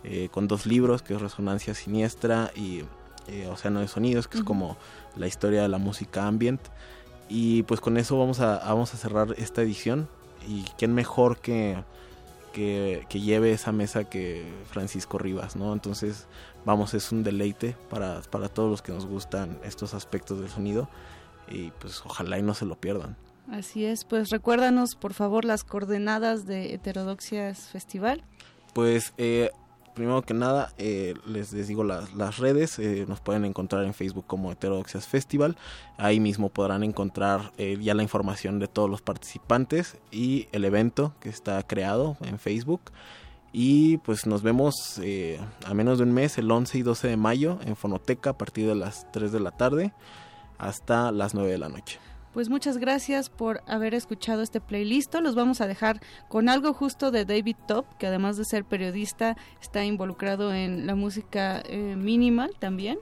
[0.05, 2.84] eh, con dos libros, que es Resonancia Siniestra y
[3.28, 4.76] eh, Océano de Sonidos, que es como
[5.17, 6.60] la historia de la música ambient.
[7.28, 10.09] Y pues con eso vamos a, vamos a cerrar esta edición.
[10.49, 11.83] Y quién mejor que,
[12.52, 15.72] que, que lleve esa mesa que Francisco Rivas, ¿no?
[15.72, 16.26] Entonces,
[16.64, 20.89] vamos, es un deleite para, para todos los que nos gustan estos aspectos del sonido.
[21.48, 23.16] Y pues ojalá y no se lo pierdan.
[23.50, 28.22] Así es, pues recuérdanos por favor las coordenadas de Heterodoxias Festival.
[28.72, 29.50] Pues eh,
[29.94, 34.26] primero que nada eh, les, digo las, las redes, eh, nos pueden encontrar en Facebook
[34.26, 35.56] como Heterodoxias Festival,
[35.98, 41.14] ahí mismo podrán encontrar eh, ya la información de todos los participantes y el evento
[41.20, 42.80] que está creado en Facebook.
[43.52, 47.16] Y pues nos vemos eh, a menos de un mes, el 11 y 12 de
[47.18, 49.92] mayo, en Fonoteca a partir de las 3 de la tarde
[50.58, 51.98] hasta las 9 de la noche.
[52.33, 55.15] Pues muchas gracias por haber escuchado este playlist.
[55.17, 59.36] Los vamos a dejar con algo justo de David Top, que además de ser periodista
[59.61, 62.99] está involucrado en la música eh, minimal también.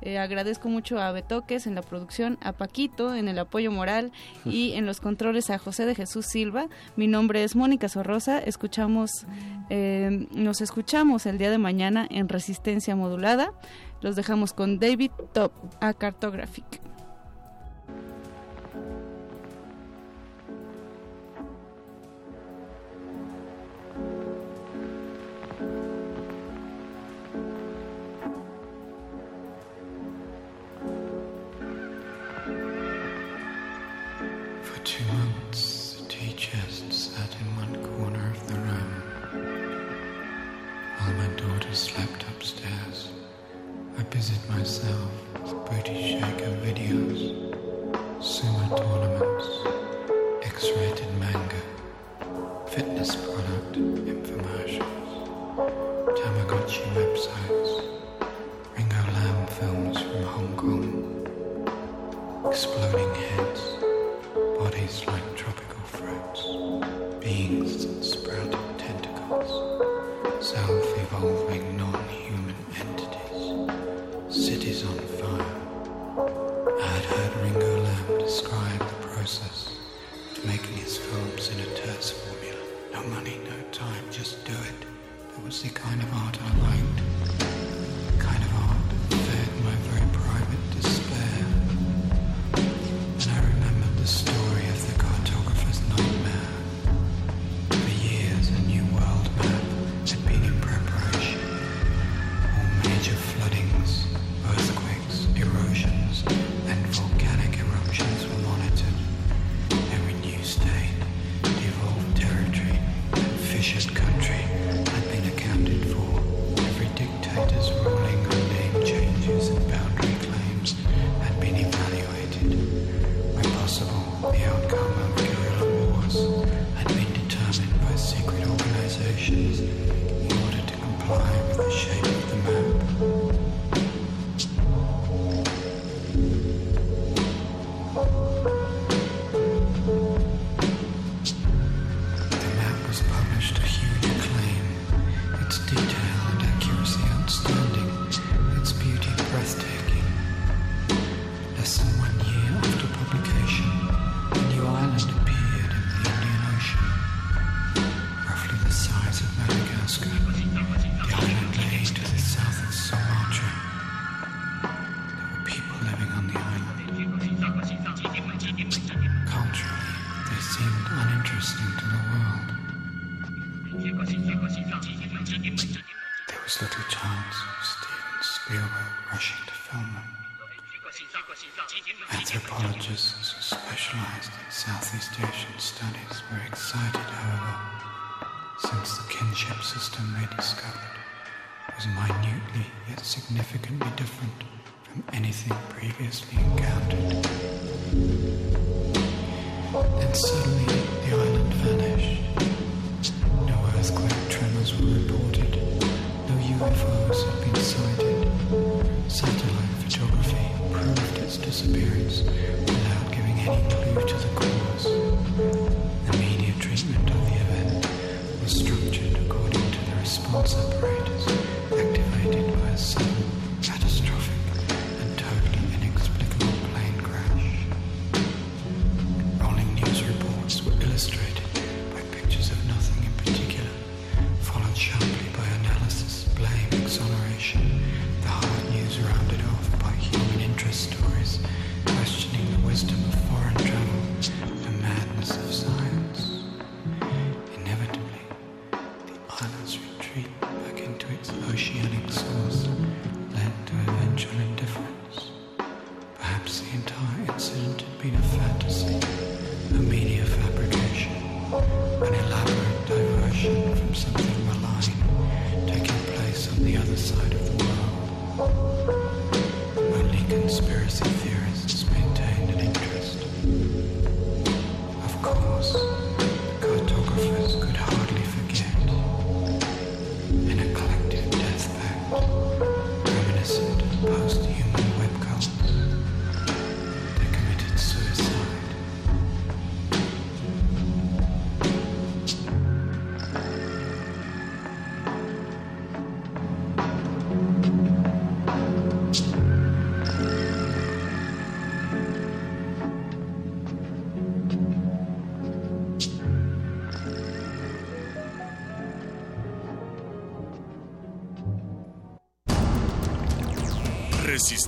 [0.00, 4.10] Eh, agradezco mucho a Betoques en la producción, a Paquito en el apoyo moral
[4.44, 6.66] y en los controles a José de Jesús Silva.
[6.96, 8.40] Mi nombre es Mónica Sorrosa.
[8.40, 9.26] Escuchamos,
[9.70, 13.52] eh, nos escuchamos el día de mañana en Resistencia Modulada.
[14.00, 16.81] Los dejamos con David Top a Cartographic.